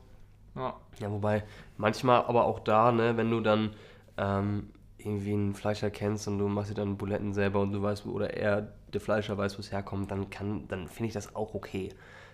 Ja. 0.55 0.77
Ja, 0.99 1.11
wobei 1.11 1.45
manchmal 1.77 2.25
aber 2.25 2.45
auch 2.45 2.61
da, 2.61 2.93
ne, 2.93 3.17
wenn 3.17 3.31
du 3.31 3.41
dann 3.41 3.75
ähm, 4.17 4.71
irgendwie 5.01 5.33
einen 5.33 5.55
Fleischer 5.55 5.91
kennst 5.91 6.29
und 6.29 6.39
du 6.39 6.49
machst 6.49 6.71
dir 6.71 6.75
dann 6.75 6.97
Buletten 6.97 7.33
selber 7.33 7.61
und 7.61 7.73
du 7.73 7.83
weißt, 7.83 8.07
wo, 8.07 8.11
oder 8.11 8.35
er, 8.35 8.73
der 8.93 9.01
Fleischer 9.01 9.37
weiß, 9.37 9.57
wo 9.59 9.61
es 9.61 9.73
herkommt, 9.73 10.11
dann 10.11 10.31
kann, 10.31 10.67
dann 10.69 10.89
finde 10.89 11.09
ich 11.09 11.15
das 11.15 11.35
auch 11.35 11.55
okay. 11.55 11.91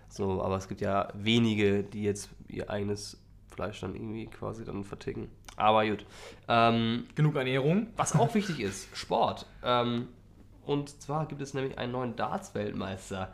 So, 0.08 0.42
aber 0.42 0.56
es 0.56 0.68
gibt 0.68 0.80
ja 0.80 1.08
wenige, 1.14 1.82
die 1.82 2.02
jetzt 2.02 2.30
ihr 2.48 2.70
eigenes 2.70 3.20
Fleisch 3.48 3.80
dann 3.80 3.94
irgendwie 3.94 4.26
quasi 4.26 4.64
dann 4.64 4.84
verticken. 4.84 5.28
Aber 5.56 5.86
gut. 5.86 6.04
Ähm, 6.48 7.06
Genug 7.14 7.34
Ernährung. 7.36 7.88
was 7.96 8.14
auch 8.14 8.34
wichtig 8.34 8.60
ist, 8.60 8.94
Sport. 8.96 9.46
Ähm, 9.64 10.08
und 10.64 11.00
zwar 11.00 11.26
gibt 11.26 11.40
es 11.40 11.54
nämlich 11.54 11.78
einen 11.78 11.92
neuen 11.92 12.16
Darts-Weltmeister. 12.16 13.32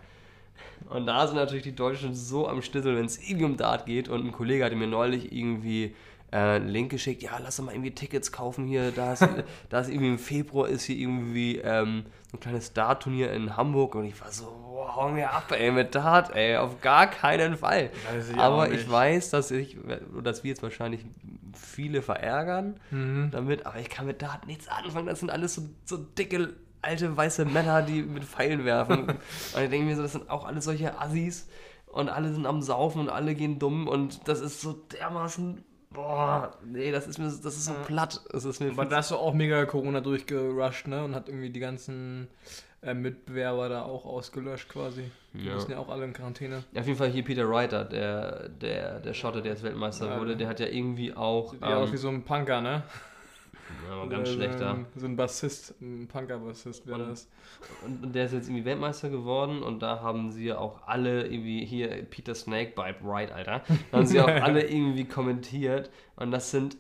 Und 0.89 1.07
da 1.07 1.27
sind 1.27 1.37
natürlich 1.37 1.65
die 1.65 1.75
Deutschen 1.75 2.15
so 2.15 2.47
am 2.49 2.63
Schnitzel, 2.63 2.97
wenn 2.97 3.07
es 3.07 3.19
irgendwie 3.19 3.47
um 3.47 3.57
Dart 3.57 3.87
geht. 3.87 4.09
Und 4.09 4.25
ein 4.25 4.33
Kollege 4.33 4.65
hatte 4.65 4.77
mir 4.77 4.87
neulich 4.87 5.33
irgendwie 5.33 5.95
äh, 6.33 6.37
einen 6.37 6.69
Link 6.69 6.91
geschickt, 6.91 7.23
ja, 7.23 7.39
lass 7.41 7.57
doch 7.57 7.65
mal 7.65 7.73
irgendwie 7.73 7.95
Tickets 7.95 8.33
kaufen 8.33 8.67
hier. 8.67 8.91
Da 8.91 9.13
ist, 9.13 9.27
da 9.69 9.81
ist 9.81 9.89
irgendwie 9.89 10.09
im 10.09 10.19
Februar 10.19 10.69
ist 10.69 10.83
hier 10.85 10.97
irgendwie 10.97 11.59
ähm, 11.59 12.05
so 12.31 12.37
ein 12.37 12.41
kleines 12.41 12.73
Dart-Turnier 12.73 13.33
in 13.33 13.57
Hamburg. 13.57 13.95
Und 13.95 14.07
ich 14.07 14.21
war 14.21 14.33
so, 14.33 14.45
wow, 14.45 14.97
hau 14.97 15.09
mir 15.11 15.31
ab, 15.31 15.53
ey, 15.53 15.71
mit 15.71 15.95
Dart, 15.95 16.35
ey, 16.35 16.57
auf 16.57 16.81
gar 16.81 17.07
keinen 17.07 17.57
Fall. 17.57 17.91
Ich 18.31 18.37
Aber 18.39 18.71
ich 18.71 18.91
weiß, 18.91 19.31
dass 19.31 19.51
ich, 19.51 19.77
dass 20.25 20.43
wir 20.43 20.49
jetzt 20.49 20.63
wahrscheinlich 20.63 21.05
viele 21.55 22.03
verärgern 22.03 22.81
Mhm. 22.91 23.31
damit, 23.31 23.67
aber 23.67 23.79
ich 23.79 23.91
kann 23.91 24.07
mit 24.07 24.23
Dart 24.23 24.47
nichts 24.47 24.69
anfangen. 24.69 25.07
Das 25.07 25.21
sind 25.21 25.31
alles 25.31 25.55
so, 25.55 25.63
so 25.85 25.97
dicke, 25.99 26.55
alte, 26.81 27.17
weiße 27.17 27.45
Männer, 27.45 27.83
die 27.83 28.03
mit 28.03 28.25
Pfeilen 28.25 28.65
werfen. 28.65 29.03
und 29.55 29.63
ich 29.63 29.71
denke 29.71 29.83
mir 29.85 29.97
so, 29.97 30.03
das 30.03 30.13
sind 30.13 30.31
auch 30.31 30.45
alle 30.47 30.61
solche 30.63 30.99
Assis 30.99 31.49
und 31.87 32.09
alle 32.09 32.33
sind 32.33 32.47
am 32.47 32.63
Saufen 32.63 33.03
und 33.03 33.09
alle 33.11 33.35
gehen 33.35 33.59
dumm 33.59 33.87
und 33.87 34.27
das 34.27 34.41
ist 34.41 34.63
so 34.63 34.73
dermaßen, 34.73 35.63
boah, 35.93 36.53
nee, 36.65 36.91
das 36.91 37.07
ist 37.07 37.19
mir, 37.19 37.27
das 37.27 37.45
ist 37.45 37.65
so 37.67 37.75
platt. 37.87 38.21
Das 38.33 38.45
ist 38.45 38.61
mir 38.61 38.71
Aber 38.71 38.85
da 38.87 38.97
hast 38.97 39.11
du 39.11 39.17
auch 39.17 39.35
mega 39.35 39.65
Corona 39.67 40.01
durchgerusht, 40.01 40.87
ne? 40.89 41.05
Und 41.05 41.15
hat 41.15 41.29
irgendwie 41.29 41.51
die 41.51 41.61
ganzen 41.61 42.29
äh, 42.83 42.95
Mitbewerber 42.95 43.69
da 43.69 43.83
auch 43.83 44.05
ausgelöscht 44.05 44.69
quasi. 44.69 45.11
Die 45.35 45.47
Ja. 45.47 45.55
müssen 45.55 45.71
ja 45.71 45.79
auch 45.79 45.89
alle 45.89 46.05
in 46.05 46.13
Quarantäne. 46.13 46.65
Ja, 46.73 46.81
auf 46.81 46.87
jeden 46.87 46.99
Fall 46.99 47.09
hier 47.11 47.25
Peter 47.25 47.49
Reiter, 47.49 47.85
der, 47.85 48.49
der, 48.49 49.01
der 49.01 49.15
Schotte, 49.15 49.41
der 49.43 49.53
jetzt 49.53 49.63
Weltmeister 49.63 50.07
Ja. 50.07 50.19
wurde, 50.21 50.37
der 50.37 50.49
hat 50.49 50.61
ja 50.61 50.67
irgendwie 50.67 51.15
auch. 51.15 51.53
Sieht 51.53 51.63
ja 51.63 51.77
aus 51.77 51.89
wie 51.91 51.97
Ähm, 51.97 51.99
so 51.99 52.09
ein 52.09 52.25
Punker, 52.25 52.61
ne? 52.61 52.83
Ja, 53.89 54.07
ganz 54.07 54.29
Äh, 54.29 54.33
schlechter. 54.35 54.79
So 54.97 55.07
ein 55.07 55.17
Bassist, 55.17 55.75
ein 55.81 56.09
Punker-Bassist 56.09 56.87
wäre 56.87 57.03
Und- 57.05 57.11
das. 57.11 57.29
Und, 57.85 58.03
und 58.05 58.15
der 58.15 58.27
ist 58.27 58.33
jetzt 58.33 58.49
irgendwie 58.49 58.65
Weltmeister 58.65 59.09
geworden 59.11 59.63
und 59.63 59.81
da 59.81 60.01
haben 60.01 60.31
sie 60.31 60.47
ja 60.47 60.59
auch 60.59 60.87
alle 60.87 61.27
irgendwie 61.27 61.65
hier 61.65 61.89
Peter 62.05 62.35
Snakebite 62.35 62.97
Right, 63.05 63.31
Alter. 63.33 63.63
Da 63.91 63.99
haben 63.99 64.07
sie 64.07 64.21
auch 64.21 64.27
alle 64.43 64.67
irgendwie 64.69 65.05
kommentiert 65.05 65.91
und 66.17 66.31
das 66.31 66.51
sind 66.51 66.77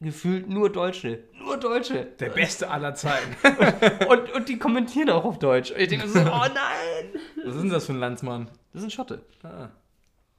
gefühlt 0.00 0.48
nur 0.48 0.70
Deutsche. 0.70 1.20
Nur 1.38 1.56
Deutsche. 1.56 2.04
Der 2.20 2.28
Beste 2.28 2.68
aller 2.70 2.94
Zeiten. 2.94 3.34
Und, 4.10 4.30
und 4.34 4.48
die 4.48 4.58
kommentieren 4.58 5.08
auch 5.08 5.24
auf 5.24 5.38
Deutsch. 5.38 5.70
Und 5.70 5.78
ich 5.80 5.88
denke 5.88 6.06
so, 6.06 6.18
oh 6.18 6.22
nein! 6.22 7.20
Was 7.44 7.54
ist 7.54 7.62
denn 7.62 7.70
das 7.70 7.86
für 7.86 7.92
ein 7.94 8.00
Landsmann? 8.00 8.50
Das 8.74 8.82
sind 8.82 8.92
Schotte. 8.92 9.22
Ah, 9.42 9.68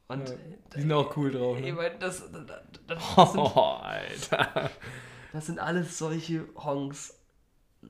Und 0.10 0.30
Ja. 0.30 0.36
die 0.76 0.82
sind 0.82 0.92
auch 0.92 1.16
cool 1.18 1.32
drauf, 1.32 1.60
ne? 1.60 1.72
meine, 1.74 1.96
das, 1.98 2.30
das, 2.32 2.46
das, 2.46 2.60
das, 3.16 3.32
sind, 3.32 3.42
Oh, 3.56 3.80
Alter. 3.82 4.70
Das 5.34 5.46
sind 5.48 5.60
alles 5.60 5.98
solche 5.98 6.46
Honks. 6.56 7.20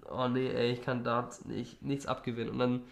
Oh 0.09 0.27
nee, 0.27 0.47
ey, 0.49 0.73
ich 0.73 0.81
kann 0.83 1.03
da 1.03 1.29
nicht, 1.45 1.81
nichts 1.81 2.05
abgewinnen. 2.05 2.51
Und 2.51 2.59
dann 2.59 2.83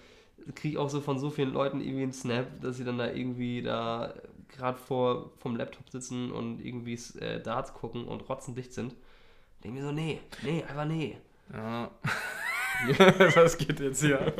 kriege 0.55 0.73
ich 0.73 0.77
auch 0.77 0.89
so 0.89 1.01
von 1.01 1.19
so 1.19 1.29
vielen 1.29 1.53
Leuten 1.53 1.81
irgendwie 1.81 2.03
einen 2.03 2.13
Snap, 2.13 2.61
dass 2.61 2.77
sie 2.77 2.83
dann 2.85 2.97
da 2.97 3.11
irgendwie 3.11 3.61
da 3.61 4.13
gerade 4.49 4.77
vor 4.77 5.31
vom 5.39 5.55
Laptop 5.55 5.89
sitzen 5.89 6.31
und 6.31 6.61
irgendwie 6.63 6.99
äh, 7.19 7.41
Darts 7.41 7.73
gucken 7.73 8.05
und 8.05 8.27
rotzendicht 8.29 8.73
sind. 8.73 8.95
Denke 9.63 9.79
mir 9.79 9.85
so, 9.85 9.91
nee, 9.91 10.21
nee, 10.43 10.63
einfach 10.67 10.85
nee. 10.85 11.17
Ja. 11.53 11.91
Was 13.35 13.57
geht 13.57 13.79
jetzt 13.79 14.01
hier? 14.01 14.33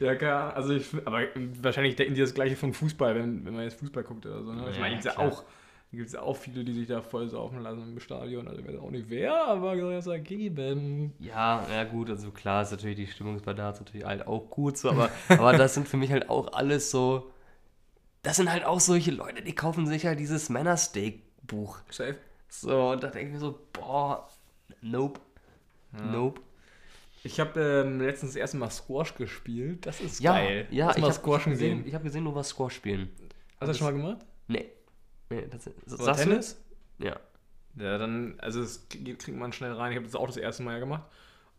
ja, 0.00 0.14
klar. 0.16 0.54
Also 0.56 0.74
ich, 0.74 0.88
aber 1.04 1.22
wahrscheinlich 1.62 1.96
denken 1.96 2.14
die 2.14 2.20
das 2.20 2.34
gleiche 2.34 2.56
von 2.56 2.72
Fußball, 2.74 3.14
wenn, 3.14 3.44
wenn 3.44 3.54
man 3.54 3.64
jetzt 3.64 3.78
Fußball 3.78 4.02
guckt 4.02 4.26
oder 4.26 4.42
so. 4.42 4.52
Ne? 4.52 4.70
Ich 4.70 4.76
Ja, 4.76 4.80
meine, 4.80 4.96
gibt 4.96 5.04
ja 5.04 5.12
klar. 5.12 5.44
Auch, 5.92 5.96
gibt 5.96 6.06
es 6.06 6.12
ja 6.14 6.22
auch 6.22 6.36
viele, 6.36 6.64
die 6.64 6.72
sich 6.72 6.88
da 6.88 7.02
voll 7.02 7.28
saufen 7.28 7.60
lassen 7.60 7.92
im 7.92 8.00
Stadion. 8.00 8.48
Also 8.48 8.60
ich 8.60 8.68
weiß 8.68 8.76
auch 8.78 8.90
nicht 8.90 9.10
wer, 9.10 9.46
aber 9.46 9.76
soll 9.78 9.94
es 9.94 10.06
ergeben. 10.06 11.12
Ja, 11.18 11.66
ja 11.70 11.84
gut, 11.84 12.10
also 12.10 12.30
klar 12.30 12.62
ist 12.62 12.70
natürlich 12.70 12.96
die 12.96 13.06
Stimmung 13.06 13.40
bei 13.42 13.52
Darts 13.54 13.80
natürlich 13.80 14.06
halt 14.06 14.26
auch 14.26 14.50
gut 14.50 14.78
so, 14.78 14.90
aber, 14.90 15.10
aber 15.28 15.56
das 15.56 15.74
sind 15.74 15.88
für 15.88 15.96
mich 15.96 16.10
halt 16.10 16.30
auch 16.30 16.52
alles 16.52 16.90
so, 16.90 17.30
das 18.22 18.36
sind 18.36 18.50
halt 18.50 18.64
auch 18.64 18.80
solche 18.80 19.10
Leute, 19.10 19.42
die 19.42 19.54
kaufen 19.54 19.86
sich 19.86 20.06
halt 20.06 20.18
dieses 20.18 20.48
Männersteak-Buch. 20.48 21.78
Safe. 21.90 22.16
So, 22.48 22.90
und 22.90 23.02
da 23.02 23.08
denke 23.08 23.28
ich 23.28 23.34
mir 23.34 23.40
so, 23.40 23.58
boah, 23.72 24.28
nope, 24.82 25.20
nope. 26.12 26.40
Ich 27.24 27.38
habe 27.38 27.84
ähm, 27.86 28.00
letztens 28.00 28.32
das 28.32 28.36
erste 28.36 28.56
Mal 28.56 28.70
Squash 28.70 29.14
gespielt. 29.14 29.86
Das 29.86 30.00
ist 30.00 30.20
Ja, 30.20 30.34
geil. 30.34 30.66
ja, 30.70 30.90
ich 30.96 31.02
habe 31.02 31.12
squashen 31.12 31.52
gesehen, 31.52 31.78
gehen. 31.78 31.88
ich 31.88 31.94
hab 31.94 32.02
gesehen, 32.02 32.24
du 32.24 32.34
warst 32.34 32.50
Squash 32.50 32.74
spielen. 32.74 33.10
Hast 33.60 33.62
du 33.62 33.66
das 33.66 33.78
schon 33.78 33.86
mal 33.86 33.92
gemacht? 33.92 34.26
Nee. 34.48 34.70
Nee, 35.32 35.46
das, 35.50 35.64
du 35.64 36.12
Tennis? 36.12 36.56
das? 36.98 37.06
Ja. 37.06 37.16
Ja, 37.76 37.96
dann, 37.98 38.34
also 38.38 38.60
das 38.60 38.86
kriegt 38.88 39.28
man 39.28 39.52
schnell 39.52 39.72
rein. 39.72 39.92
Ich 39.92 39.96
habe 39.96 40.06
das 40.06 40.14
auch 40.14 40.26
das 40.26 40.36
erste 40.36 40.62
Mal 40.62 40.78
gemacht. 40.78 41.04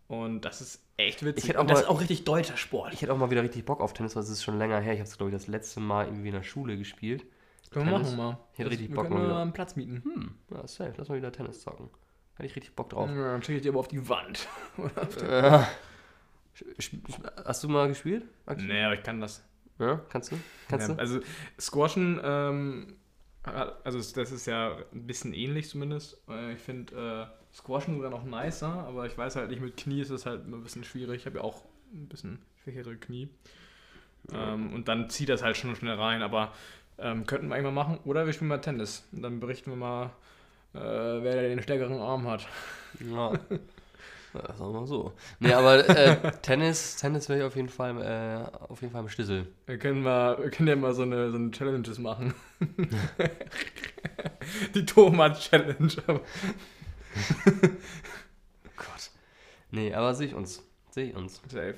Und 0.08 0.42
das 0.42 0.62
ist 0.62 0.80
echt 0.98 1.24
witzig. 1.26 1.44
Ich 1.46 1.50
hätte 1.50 1.60
auch 1.60 1.64
Und 1.64 1.70
das 1.72 1.80
mal- 1.80 1.82
ist 1.84 1.90
auch 1.90 2.02
richtig 2.02 2.24
deutscher 2.24 2.58
Sport. 2.58 2.94
Ich 2.94 3.02
hätte 3.02 3.12
auch 3.14 3.18
mal 3.18 3.32
wieder 3.32 3.42
richtig 3.42 3.66
Bock 3.66 3.82
auf 3.82 3.94
Tennis, 3.94 4.16
weil 4.16 4.24
es 4.24 4.30
ist 4.30 4.44
schon 4.44 4.58
länger 4.60 4.80
her. 4.80 4.94
Ich 4.94 5.00
habe 5.00 5.10
es, 5.10 5.18
glaube 5.18 5.32
ich, 5.32 5.36
das 5.36 5.48
letzte 5.48 5.80
Mal 5.80 6.06
irgendwie 6.06 6.28
in 6.28 6.36
der 6.36 6.44
Schule 6.44 6.78
gespielt. 6.78 7.26
Können 7.72 7.88
wir 7.90 7.98
machen 7.98 8.16
mal. 8.16 8.38
Ich 8.54 8.60
hätte 8.60 8.70
richtig 8.70 8.90
wir 8.90 8.96
Bock 8.96 9.06
können 9.08 9.18
mal 9.20 9.26
wieder. 9.26 9.38
einen 9.42 9.54
Platz 9.54 9.76
mieten. 9.76 10.04
Hm, 10.04 10.36
ja, 10.52 10.68
safe. 10.68 10.94
Lass 10.98 11.10
mal 11.10 11.18
wieder 11.18 11.32
Tennis 11.32 11.62
zocken. 11.62 11.90
Hätte 12.36 12.46
ich 12.48 12.56
richtig 12.56 12.76
Bock 12.76 12.90
drauf. 12.92 13.10
Ja, 13.10 13.32
dann 13.32 13.42
schicke 13.42 13.58
ich 13.58 13.64
dir 13.64 13.70
aber 13.70 13.80
auf 13.80 13.88
die 13.88 14.08
Wand. 14.08 14.48
Äh, 15.28 15.64
hast 17.46 17.64
du 17.64 17.70
mal 17.70 17.88
gespielt? 17.88 18.26
aktiv? 18.46 18.68
nee, 18.68 18.84
aber 18.84 18.94
ich 18.94 19.02
kann 19.04 19.20
das. 19.20 19.44
Ja, 19.80 20.00
kannst 20.10 20.32
du? 20.32 20.36
Kannst 20.70 20.88
ja, 20.88 20.94
du? 20.94 21.00
Also 21.00 21.20
Squashen, 21.60 22.20
ähm, 22.24 22.96
also 23.44 23.98
das 24.00 24.32
ist 24.32 24.46
ja 24.46 24.78
ein 24.94 25.06
bisschen 25.08 25.34
ähnlich 25.34 25.70
zumindest. 25.70 26.18
Äh, 26.30 26.54
Ich 26.54 26.60
finde 26.60 27.30
äh, 27.30 27.56
Squashen 27.56 27.96
sogar 27.96 28.10
noch 28.10 28.24
nicer, 28.24 28.68
aber 28.68 29.06
ich 29.06 29.18
weiß 29.18 29.36
halt 29.36 29.50
nicht, 29.50 29.62
mit 29.62 29.78
Knie 29.78 30.02
ist 30.02 30.10
es 30.10 30.26
halt 30.26 30.48
ein 30.48 30.64
bisschen 30.64 30.84
schwierig. 30.84 31.22
Ich 31.22 31.26
habe 31.26 31.38
ja 31.38 31.44
auch 31.44 31.64
ein 31.94 32.08
bisschen 32.08 32.42
schwächere 32.64 32.96
Knie. 32.96 33.30
Ähm, 34.32 34.74
und 34.74 34.88
dann 34.88 35.10
zieht 35.10 35.30
das 35.30 35.44
halt 35.44 35.58
schon 35.58 35.76
schnell 35.76 35.96
rein, 35.96 36.22
aber 36.22 36.54
ähm, 36.98 37.26
könnten 37.26 37.50
wir 37.50 37.56
eigentlich 37.56 37.66
mal 37.66 37.72
machen. 37.72 38.00
Oder 38.06 38.26
wir 38.26 38.34
spielen 38.34 38.50
mal 38.50 38.60
Tennis. 38.62 39.08
Und 39.12 39.22
dann 39.24 39.40
berichten 39.40 39.72
wir 39.72 39.78
mal, 39.78 40.06
äh, 40.74 40.80
wer 40.80 41.50
den 41.50 41.62
stärkeren 41.62 42.00
Arm 42.00 42.28
hat. 42.28 42.48
Ja. 43.00 43.34
ja 44.34 44.42
sagen 44.54 44.74
wir 44.74 44.80
mal 44.82 44.88
so. 44.88 45.14
Nee, 45.40 45.54
aber 45.54 45.88
äh, 45.90 46.32
Tennis, 46.42 46.96
Tennis 46.98 47.30
wäre 47.30 47.40
ich 47.40 47.46
auf 47.46 47.56
jeden 47.56 47.70
Fall, 47.70 48.02
äh, 48.02 48.44
auf 48.70 48.82
jeden 48.82 48.92
Fall 48.94 49.02
im 49.02 49.10
Schlüssel. 49.10 49.48
Wir 49.66 49.78
können, 49.78 50.02
mal, 50.04 50.38
wir 50.42 50.50
können 50.50 50.70
ja 50.70 50.76
mal 50.76 50.94
so 50.94 51.04
eine, 51.04 51.30
so 51.32 51.38
eine 51.38 51.52
Challenges 51.52 52.00
machen. 52.00 52.34
Die 54.76 54.86
Thomas-Challenge. 54.86 55.94
Gott. 58.76 59.12
Nee, 59.72 59.94
aber 59.94 60.14
sehe 60.14 60.28
ich 60.28 60.34
uns. 60.36 60.64
Sehe 60.92 61.10
ich 61.10 61.16
uns. 61.16 61.42
Safe. 61.48 61.76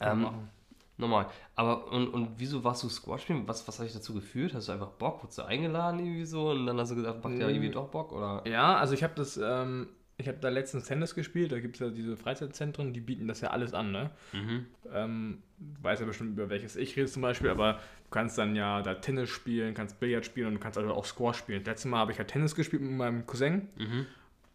Ähm, 0.00 0.22
machen. 0.22 0.50
Normal. 0.98 1.26
Aber 1.56 1.90
und, 1.90 2.08
und 2.08 2.28
wieso 2.36 2.62
warst 2.62 2.82
du 2.82 2.88
Squash 2.88 3.22
spielen? 3.22 3.48
Was, 3.48 3.66
was 3.66 3.78
hat 3.78 3.86
dich 3.86 3.94
dazu 3.94 4.14
geführt? 4.14 4.54
Hast 4.54 4.68
du 4.68 4.72
einfach 4.72 4.90
Bock? 4.90 5.22
Wurdest 5.22 5.38
du 5.38 5.42
eingeladen 5.42 5.98
irgendwie 6.00 6.24
so? 6.24 6.50
Und 6.50 6.66
dann 6.66 6.78
hast 6.78 6.90
du 6.90 6.96
gesagt, 6.96 7.24
macht 7.24 7.34
ja 7.34 7.46
Mm. 7.46 7.50
irgendwie 7.50 7.70
doch 7.70 7.88
Bock? 7.88 8.12
Oder? 8.12 8.42
Ja, 8.46 8.76
also 8.76 8.94
ich 8.94 9.02
habe 9.02 9.14
das, 9.16 9.36
ähm, 9.42 9.88
ich 10.22 10.28
habe 10.28 10.38
da 10.40 10.48
letztens 10.48 10.86
Tennis 10.86 11.14
gespielt, 11.14 11.52
da 11.52 11.60
gibt 11.60 11.76
es 11.76 11.80
ja 11.80 11.88
diese 11.90 12.16
Freizeitzentren, 12.16 12.92
die 12.92 13.00
bieten 13.00 13.28
das 13.28 13.40
ja 13.42 13.50
alles 13.50 13.74
an, 13.74 13.92
ne? 13.92 14.10
Mhm. 14.32 14.66
Ähm, 14.92 15.42
du 15.58 15.82
weißt 15.84 16.00
ja 16.00 16.06
bestimmt, 16.06 16.30
über 16.32 16.48
welches 16.48 16.76
ich 16.76 16.96
rede 16.96 17.06
zum 17.08 17.22
Beispiel, 17.22 17.50
aber 17.50 17.74
du 17.74 18.10
kannst 18.10 18.38
dann 18.38 18.56
ja 18.56 18.80
da 18.82 18.94
Tennis 18.94 19.28
spielen, 19.30 19.74
kannst 19.74 20.00
Billard 20.00 20.24
spielen 20.24 20.48
und 20.48 20.54
du 20.54 20.60
kannst 20.60 20.78
also 20.78 20.92
auch 20.94 21.04
Squash 21.04 21.36
spielen. 21.38 21.62
Letztes 21.64 21.90
Mal 21.90 21.98
habe 21.98 22.12
ich 22.12 22.18
ja 22.18 22.24
Tennis 22.24 22.54
gespielt 22.54 22.82
mit 22.82 22.92
meinem 22.92 23.26
Cousin 23.26 23.68
Mhm. 23.76 24.06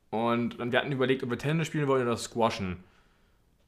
und 0.09 0.59
dann 0.59 0.71
wir 0.71 0.79
hatten 0.79 0.91
überlegt, 0.91 1.24
ob 1.24 1.29
wir 1.29 1.38
Tennis 1.38 1.67
spielen 1.67 1.88
wollen 1.88 2.03
oder 2.03 2.17
Squashen. 2.17 2.77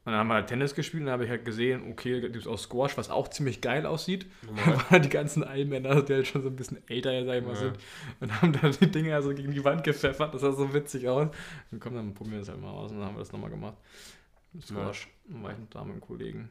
Und 0.04 0.12
dann 0.12 0.20
haben 0.20 0.28
wir 0.28 0.34
halt 0.34 0.46
Tennis 0.46 0.74
gespielt 0.74 1.02
und 1.02 1.06
dann 1.06 1.12
habe 1.12 1.24
ich 1.24 1.30
halt 1.30 1.44
gesehen, 1.44 1.90
okay, 1.90 2.20
da 2.20 2.28
gibt 2.28 2.36
es 2.36 2.46
auch 2.46 2.56
Squash, 2.58 2.96
was 2.96 3.10
auch 3.10 3.28
ziemlich 3.28 3.60
geil 3.60 3.84
aussieht. 3.84 4.26
Da 4.42 4.66
waren 4.90 5.02
die 5.02 5.10
ganzen 5.10 5.44
Allmänner, 5.44 6.00
die 6.02 6.14
halt 6.14 6.26
schon 6.26 6.40
so 6.42 6.48
ein 6.48 6.56
bisschen 6.56 6.78
älter, 6.88 7.24
sag 7.26 7.36
ich 7.38 7.44
mal, 7.44 7.50
Ja. 7.52 7.56
sind. 7.56 7.78
Und 8.20 8.40
haben 8.40 8.52
dann 8.54 8.72
die 8.72 8.90
Dinger 8.90 9.20
so 9.20 9.34
gegen 9.34 9.52
die 9.52 9.62
Wand 9.62 9.84
gepfeffert. 9.84 10.32
Das 10.32 10.40
sah 10.40 10.52
so 10.52 10.72
witzig 10.72 11.06
aus. 11.06 11.28
Und 11.70 11.80
komm, 11.80 11.94
dann 11.94 12.14
probieren 12.14 12.36
wir 12.36 12.40
das 12.40 12.48
halt 12.48 12.60
mal 12.62 12.70
aus. 12.70 12.90
Und 12.92 12.98
dann 12.98 13.08
haben 13.08 13.14
wir 13.16 13.20
das 13.20 13.30
nochmal 13.32 13.50
gemacht. 13.50 13.76
Squash. 14.62 15.08
Dann 15.28 15.42
war 15.42 15.50
ich 15.52 15.56
da 15.68 15.84
mit 15.84 15.92
einem 15.92 16.00
Kollegen. 16.00 16.48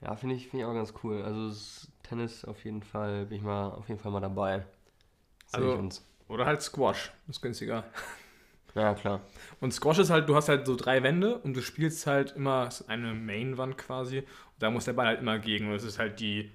Ja, 0.00 0.14
finde 0.14 0.36
ich, 0.36 0.46
finde 0.48 0.64
ich 0.64 0.70
auch 0.70 0.74
ganz 0.74 0.94
cool. 1.02 1.20
Also 1.22 1.52
Tennis 2.04 2.44
auf 2.44 2.64
jeden 2.64 2.82
Fall, 2.84 3.26
bin 3.26 3.38
ich 3.38 3.42
mal 3.42 3.70
auf 3.72 3.88
jeden 3.88 3.98
Fall 4.00 4.12
mal 4.12 4.20
dabei. 4.20 4.58
Sehe 5.46 5.60
Also- 5.60 5.72
ich 5.72 5.78
uns. 5.78 6.04
Oder 6.28 6.46
halt 6.46 6.62
Squash. 6.62 7.10
ist 7.28 7.42
günstiger. 7.42 7.84
Ja, 8.74 8.94
klar. 8.94 9.20
Und 9.60 9.72
Squash 9.72 9.98
ist 9.98 10.10
halt, 10.10 10.28
du 10.28 10.36
hast 10.36 10.48
halt 10.48 10.66
so 10.66 10.76
drei 10.76 11.02
Wände 11.02 11.38
und 11.38 11.54
du 11.56 11.62
spielst 11.62 12.06
halt 12.06 12.32
immer 12.36 12.68
eine 12.86 13.14
Main-Wand 13.14 13.76
quasi. 13.78 14.18
Und 14.18 14.26
da 14.60 14.70
muss 14.70 14.84
der 14.84 14.92
Ball 14.92 15.06
halt 15.06 15.20
immer 15.20 15.38
gegen. 15.38 15.68
Und 15.68 15.74
es 15.74 15.84
ist 15.84 15.98
halt 15.98 16.20
die, 16.20 16.50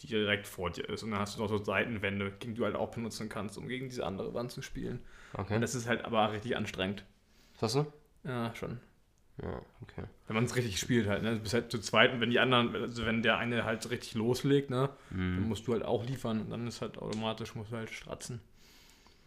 die 0.00 0.06
direkt 0.06 0.46
vor 0.46 0.70
dir 0.70 0.88
ist. 0.88 1.02
Und 1.02 1.10
dann 1.10 1.20
hast 1.20 1.36
du 1.36 1.42
noch 1.42 1.48
so 1.48 1.62
Seitenwände, 1.62 2.32
gegen 2.38 2.54
die 2.54 2.58
du 2.58 2.64
halt 2.64 2.74
auch 2.76 2.90
benutzen 2.90 3.28
kannst, 3.28 3.58
um 3.58 3.68
gegen 3.68 3.88
diese 3.88 4.04
andere 4.06 4.34
Wand 4.34 4.50
zu 4.50 4.62
spielen. 4.62 5.00
Okay. 5.34 5.54
Und 5.56 5.60
das 5.60 5.74
ist 5.74 5.86
halt 5.86 6.04
aber 6.04 6.32
richtig 6.32 6.56
anstrengend. 6.56 7.04
Hast 7.60 7.74
du? 7.74 7.86
Ja, 8.24 8.54
schon. 8.54 8.80
Ja, 9.40 9.62
okay. 9.82 10.02
Wenn 10.26 10.34
man 10.34 10.44
es 10.46 10.56
richtig 10.56 10.80
spielt 10.80 11.06
halt, 11.06 11.22
ne? 11.22 11.34
Du 11.34 11.40
bist 11.40 11.54
halt 11.54 11.70
zu 11.70 11.78
zweit 11.78 12.12
und 12.12 12.20
wenn 12.20 12.30
die 12.30 12.40
anderen, 12.40 12.74
also 12.74 13.06
wenn 13.06 13.22
der 13.22 13.38
eine 13.38 13.64
halt 13.64 13.88
richtig 13.90 14.14
loslegt, 14.14 14.68
ne, 14.70 14.88
dann 15.10 15.42
Mhm. 15.42 15.48
musst 15.48 15.66
du 15.68 15.72
halt 15.74 15.84
auch 15.84 16.04
liefern 16.04 16.40
und 16.40 16.50
dann 16.50 16.66
ist 16.66 16.80
halt 16.80 16.98
automatisch, 16.98 17.54
musst 17.54 17.70
du 17.70 17.76
halt 17.76 17.90
stratzen. 17.90 18.40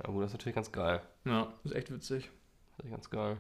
Ja, 0.04 0.12
gut, 0.12 0.24
das 0.24 0.32
ist 0.32 0.34
natürlich 0.34 0.56
ganz 0.56 0.72
geil. 0.72 1.02
Ja, 1.26 1.48
ist 1.64 1.76
echt 1.76 1.92
witzig. 1.94 2.30
Das 2.78 2.86
ist 2.86 2.92
ganz 2.92 3.10
geil. 3.10 3.38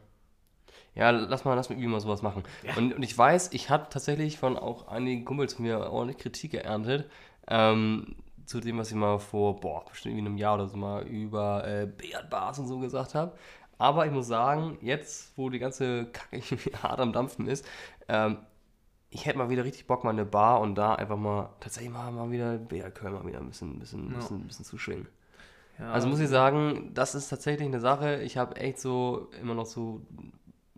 Ja, 0.95 1.09
lass 1.09 1.45
mal, 1.45 1.55
lass 1.55 1.69
mal 1.69 1.75
irgendwie 1.75 1.89
mal 1.89 1.99
sowas 1.99 2.21
machen. 2.21 2.43
Ja. 2.63 2.75
Und, 2.77 2.93
und 2.93 3.03
ich 3.03 3.17
weiß, 3.17 3.53
ich 3.53 3.69
habe 3.69 3.87
tatsächlich 3.89 4.37
von 4.37 4.57
auch 4.57 4.87
einigen 4.87 5.25
Kumpels 5.25 5.53
von 5.53 5.65
mir 5.65 5.79
ordentlich 5.91 6.17
Kritik 6.17 6.51
geerntet. 6.51 7.09
Ähm, 7.47 8.15
zu 8.45 8.59
dem, 8.59 8.77
was 8.77 8.89
ich 8.89 8.95
mal 8.95 9.19
vor, 9.19 9.59
boah, 9.59 9.85
bestimmt 9.85 10.15
irgendwie 10.15 10.27
einem 10.27 10.37
Jahr 10.37 10.55
oder 10.55 10.67
so 10.67 10.77
mal 10.77 11.03
über 11.07 11.65
äh, 11.67 11.87
Bars 12.29 12.59
und 12.59 12.67
so 12.67 12.79
gesagt 12.79 13.15
habe. 13.15 13.37
Aber 13.77 14.05
ich 14.05 14.11
muss 14.11 14.27
sagen, 14.27 14.77
jetzt, 14.81 15.37
wo 15.37 15.49
die 15.49 15.59
ganze 15.59 16.05
Kacke 16.11 16.35
irgendwie 16.37 16.75
hart 16.77 16.99
am 16.99 17.13
Dampfen 17.13 17.47
ist, 17.47 17.65
ähm, 18.07 18.37
ich 19.09 19.25
hätte 19.25 19.37
mal 19.37 19.49
wieder 19.49 19.65
richtig 19.65 19.87
Bock, 19.87 20.03
mal 20.03 20.11
eine 20.11 20.25
Bar 20.25 20.61
und 20.61 20.75
da 20.75 20.95
einfach 20.95 21.17
mal, 21.17 21.49
tatsächlich 21.59 21.91
mal, 21.91 22.11
mal 22.11 22.31
wieder 22.31 22.57
Beerköln 22.57 23.13
mal 23.13 23.25
wieder 23.25 23.39
ein 23.39 23.47
bisschen, 23.47 23.79
bisschen, 23.79 24.11
Ja. 24.11 24.17
bisschen, 24.17 24.47
bisschen 24.47 24.65
zu 24.65 24.77
schwingen. 24.77 25.07
Ja, 25.81 25.91
Also 25.91 26.07
muss 26.07 26.19
ich 26.19 26.29
sagen, 26.29 26.91
das 26.93 27.15
ist 27.15 27.29
tatsächlich 27.29 27.67
eine 27.67 27.79
Sache. 27.79 28.21
Ich 28.21 28.37
habe 28.37 28.55
echt 28.55 28.79
so 28.79 29.29
immer 29.41 29.55
noch 29.55 29.65
so 29.65 30.01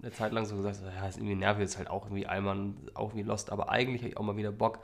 eine 0.02 0.12
Zeit 0.12 0.32
lang 0.32 0.46
so 0.46 0.56
gesagt, 0.56 0.82
ja, 0.96 1.08
ist 1.08 1.18
irgendwie 1.18 1.36
nervig, 1.36 1.66
ist 1.66 1.78
halt 1.78 1.90
auch 1.90 2.06
irgendwie 2.06 2.26
Allmann, 2.26 2.76
auch 2.94 3.10
irgendwie 3.10 3.24
Lost, 3.24 3.52
aber 3.52 3.70
eigentlich 3.70 4.02
habe 4.02 4.10
ich 4.10 4.18
auch 4.18 4.24
mal 4.24 4.38
wieder 4.38 4.52
Bock, 4.52 4.80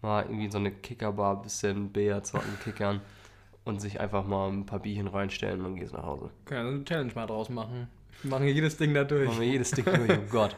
mal 0.00 0.24
irgendwie 0.24 0.50
so 0.50 0.58
eine 0.58 0.70
Kickerbar, 0.70 1.36
ein 1.36 1.42
bisschen 1.42 1.92
Billard 1.92 2.26
zocken, 2.26 2.58
kickern 2.62 3.00
und 3.64 3.80
sich 3.80 4.00
einfach 4.00 4.26
mal 4.26 4.48
ein 4.48 4.64
paar 4.66 4.78
Bierchen 4.80 5.08
reinstellen 5.08 5.58
und 5.60 5.64
dann 5.64 5.76
gehst 5.76 5.92
du 5.92 5.96
nach 5.96 6.06
Hause. 6.06 6.30
können 6.44 6.64
wir 6.66 6.74
eine 6.74 6.84
Challenge 6.84 7.12
mal 7.14 7.26
draus 7.26 7.48
machen. 7.50 7.88
Wir 8.22 8.30
machen 8.30 8.46
jedes 8.46 8.76
Ding 8.76 8.94
da 8.94 9.04
durch. 9.04 9.28
Machen 9.28 9.40
wir 9.40 9.48
jedes 9.48 9.70
Ding 9.72 9.84
durch, 9.92 10.10
oh 10.10 10.30
Gott. 10.30 10.56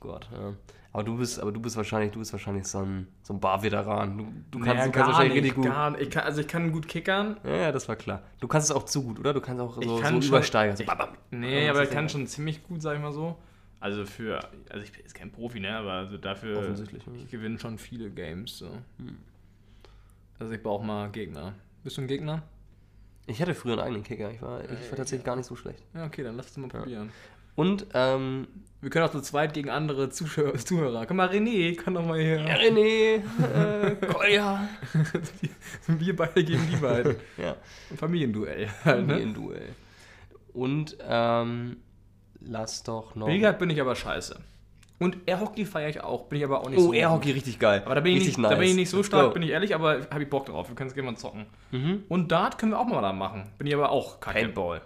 Gott, 0.00 0.28
ja. 0.32 0.52
Aber 0.94 1.02
du 1.02 1.16
bist, 1.16 1.40
aber 1.40 1.50
du 1.50 1.60
bist 1.60 1.76
wahrscheinlich, 1.76 2.12
du 2.12 2.20
bist 2.20 2.32
wahrscheinlich 2.32 2.66
so 2.66 2.78
ein, 2.78 3.08
so 3.24 3.34
ein 3.34 3.40
Bar-Veteran. 3.40 4.16
Du, 4.16 4.24
du 4.52 4.58
kannst, 4.60 4.76
Naja, 4.76 4.86
du 4.86 4.92
kannst 4.92 5.08
wahrscheinlich 5.08 5.34
richtig 5.38 5.54
gut. 5.56 5.64
Gar 5.64 5.90
nicht. 5.90 6.02
Ich 6.02 6.10
kann, 6.10 6.22
also 6.22 6.40
ich 6.40 6.46
kann 6.46 6.70
gut 6.70 6.86
kickern. 6.86 7.36
Ja, 7.42 7.56
ja, 7.56 7.72
das 7.72 7.88
war 7.88 7.96
klar. 7.96 8.22
Du 8.38 8.46
kannst 8.46 8.70
es 8.70 8.76
auch 8.76 8.84
zu 8.84 9.02
gut, 9.02 9.18
oder? 9.18 9.34
Du 9.34 9.40
kannst 9.40 9.60
auch 9.60 9.74
so, 9.74 9.80
kann 9.98 10.14
so 10.14 10.20
schon- 10.22 10.28
übersteigern. 10.28 10.76
Ich-. 10.78 10.86
Nee, 11.32 11.68
aber 11.68 11.82
ich 11.82 11.90
kann 11.90 12.08
schon 12.08 12.28
ziemlich 12.28 12.62
gut, 12.62 12.80
sag 12.80 12.94
ich 12.94 13.02
mal 13.02 13.12
so. 13.12 13.36
Also 13.80 14.06
für, 14.06 14.38
also 14.70 14.84
ich 14.84 14.92
bin 14.92 15.00
jetzt 15.00 15.16
kein 15.16 15.32
Profi, 15.32 15.58
ne, 15.58 15.76
aber 15.76 15.92
also 15.94 16.16
dafür, 16.16 16.58
Offensichtlich, 16.58 17.02
ich 17.16 17.28
gewinne 17.28 17.58
schon 17.58 17.76
viele 17.76 18.08
Games, 18.08 18.58
so. 18.58 18.68
Hm. 18.98 19.18
Also 20.38 20.52
ich 20.52 20.62
brauche 20.62 20.86
mal 20.86 21.10
Gegner. 21.10 21.54
Bist 21.82 21.96
du 21.96 22.02
ein 22.02 22.06
Gegner? 22.06 22.44
Ich 23.26 23.42
hatte 23.42 23.54
früher 23.54 23.72
einen 23.72 23.82
eigenen 23.82 24.02
Kicker. 24.04 24.30
Ich 24.30 24.40
war, 24.40 24.62
ich 24.62 24.90
war 24.90 24.96
tatsächlich 24.96 25.24
gar 25.24 25.34
nicht 25.34 25.46
so 25.46 25.56
schlecht. 25.56 25.82
Ja, 25.92 26.06
okay, 26.06 26.22
dann 26.22 26.36
lass 26.36 26.50
es 26.50 26.56
mal 26.56 26.68
Ja. 26.86 27.06
Und, 27.56 27.86
ähm, 27.94 28.48
Wir 28.80 28.90
können 28.90 29.06
auch 29.06 29.10
zu 29.12 29.22
zweit 29.22 29.54
gegen 29.54 29.70
andere 29.70 30.10
Zuschauer, 30.10 30.54
Zuhörer. 30.58 31.06
Komm 31.06 31.16
mal, 31.18 31.28
René, 31.28 31.74
komm 31.82 31.94
doch 31.94 32.04
mal 32.04 32.20
hier. 32.20 32.40
ja, 32.40 32.54
René, 32.56 33.22
äh, 33.54 33.96
Kolja. 34.12 34.68
Wir 35.86 36.14
beide 36.16 36.44
gegen 36.44 36.68
die 36.70 36.76
beiden. 36.76 37.16
Ja, 37.38 37.56
Ein 37.90 37.96
Familienduell 37.96 38.68
halt, 38.84 39.06
ne? 39.06 39.14
ein 39.14 39.32
Duell. 39.34 39.68
Und, 40.52 40.96
ähm, 41.06 41.78
lass 42.40 42.82
doch 42.82 43.14
noch. 43.14 43.26
Billard 43.26 43.58
bin 43.58 43.70
ich 43.70 43.80
aber 43.80 43.94
scheiße. 43.96 44.38
Und 45.00 45.18
Airhockey 45.26 45.64
feiere 45.64 45.88
ich 45.88 46.02
auch, 46.02 46.24
bin 46.28 46.38
ich 46.38 46.44
aber 46.44 46.60
auch 46.60 46.68
nicht 46.70 46.78
Oh, 46.78 46.82
so. 46.88 46.92
Airhockey, 46.92 47.32
richtig 47.32 47.58
geil. 47.58 47.82
Aber 47.84 47.94
da 47.96 48.00
bin, 48.00 48.12
ich 48.12 48.20
richtig 48.20 48.38
nicht, 48.38 48.50
da 48.50 48.54
bin 48.54 48.68
ich 48.68 48.76
nicht 48.76 48.90
so 48.90 49.02
stark, 49.02 49.34
bin 49.34 49.42
ich 49.42 49.50
ehrlich, 49.50 49.74
aber 49.74 50.06
habe 50.10 50.22
ich 50.22 50.30
Bock 50.30 50.46
drauf. 50.46 50.68
Wir 50.68 50.76
können 50.76 50.88
es 50.88 50.94
gerne 50.94 51.10
mal 51.10 51.16
zocken. 51.16 51.46
Mhm. 51.72 52.04
Und 52.08 52.30
Dart 52.30 52.58
können 52.58 52.72
wir 52.72 52.78
auch 52.78 52.86
mal 52.86 53.02
da 53.02 53.12
machen. 53.12 53.50
Bin 53.58 53.66
ich 53.66 53.74
aber 53.74 53.90
auch 53.90 54.20
kacke. 54.20 54.38
Paintball. 54.40 54.82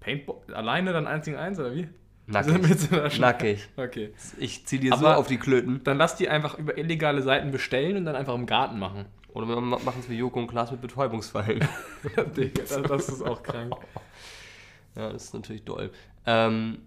Paintball? 0.00 0.36
Alleine 0.52 0.92
dann 0.92 1.06
1 1.06 1.24
gegen 1.24 1.36
1 1.36 1.60
oder 1.60 1.74
wie? 1.74 1.88
Nackig. 2.26 3.18
Nackig. 3.18 3.68
Okay. 3.76 4.12
Ich 4.38 4.64
zieh 4.66 4.78
dir 4.78 4.96
so 4.96 5.06
auf 5.08 5.26
die 5.26 5.38
Klöten. 5.38 5.82
Dann 5.84 5.98
lass 5.98 6.16
die 6.16 6.28
einfach 6.28 6.58
über 6.58 6.78
illegale 6.78 7.22
Seiten 7.22 7.50
bestellen 7.50 7.96
und 7.96 8.04
dann 8.06 8.16
einfach 8.16 8.34
im 8.34 8.46
Garten 8.46 8.78
machen. 8.78 9.06
Oder 9.28 9.48
wir 9.48 9.60
machen 9.60 9.98
es 10.00 10.08
wie 10.08 10.16
Joko 10.16 10.38
und 10.38 10.46
Klaas 10.46 10.70
mit 10.70 10.80
Betäubungsfallen. 10.80 11.58
Digga, 12.36 12.62
das, 12.62 12.82
das 12.82 13.08
ist 13.08 13.22
auch 13.22 13.42
krank. 13.42 13.74
ja, 14.94 15.12
das 15.12 15.24
ist 15.24 15.34
natürlich 15.34 15.64
doll. 15.64 15.90
Ähm, 16.24 16.78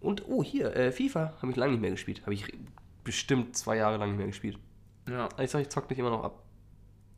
und, 0.00 0.28
oh, 0.28 0.44
hier, 0.44 0.76
äh, 0.76 0.92
FIFA 0.92 1.34
habe 1.40 1.50
ich 1.50 1.56
lange 1.56 1.72
nicht 1.72 1.80
mehr 1.80 1.90
gespielt. 1.90 2.22
Habe 2.22 2.34
ich 2.34 2.44
bestimmt 3.02 3.56
zwei 3.56 3.78
Jahre 3.78 3.96
lang 3.96 4.10
nicht 4.10 4.18
mehr 4.18 4.26
gespielt. 4.26 4.58
Ja, 5.08 5.28
Ich 5.40 5.50
sag, 5.50 5.62
ich 5.62 5.68
zock 5.70 5.88
dich 5.88 5.98
immer 5.98 6.10
noch 6.10 6.22
ab. 6.22 6.42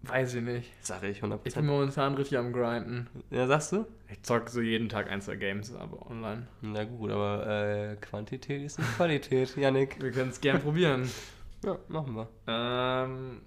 Weiß 0.03 0.35
ich 0.35 0.43
nicht. 0.43 0.71
Sag 0.81 1.03
ich 1.03 1.23
100%. 1.23 1.39
Ich 1.45 1.55
bin 1.55 1.67
momentan 1.67 2.15
richtig 2.15 2.39
am 2.39 2.53
Grinden. 2.53 3.09
ja, 3.31 3.47
sagst 3.47 3.73
du? 3.73 3.87
Ich 4.11 4.23
zock 4.23 4.49
so 4.49 4.61
jeden 4.61 4.89
Tag 4.89 5.11
ein, 5.11 5.21
zwei 5.21 5.37
Games, 5.37 5.75
aber 5.75 6.09
online. 6.11 6.47
Na 6.63 6.85
gut, 6.85 7.11
aber 7.11 7.47
äh, 7.47 7.97
Quantität 7.97 8.63
ist 8.63 8.79
nicht 8.79 8.97
Qualität, 8.97 9.57
Yannick. 9.57 10.01
Wir 10.03 10.11
können 10.13 10.31
es 10.31 10.41
gern 10.41 10.61
probieren. 10.61 11.09
Ja, 11.65 11.77
machen 11.89 12.15
wir. 12.15 12.29
Ähm, 12.47 13.41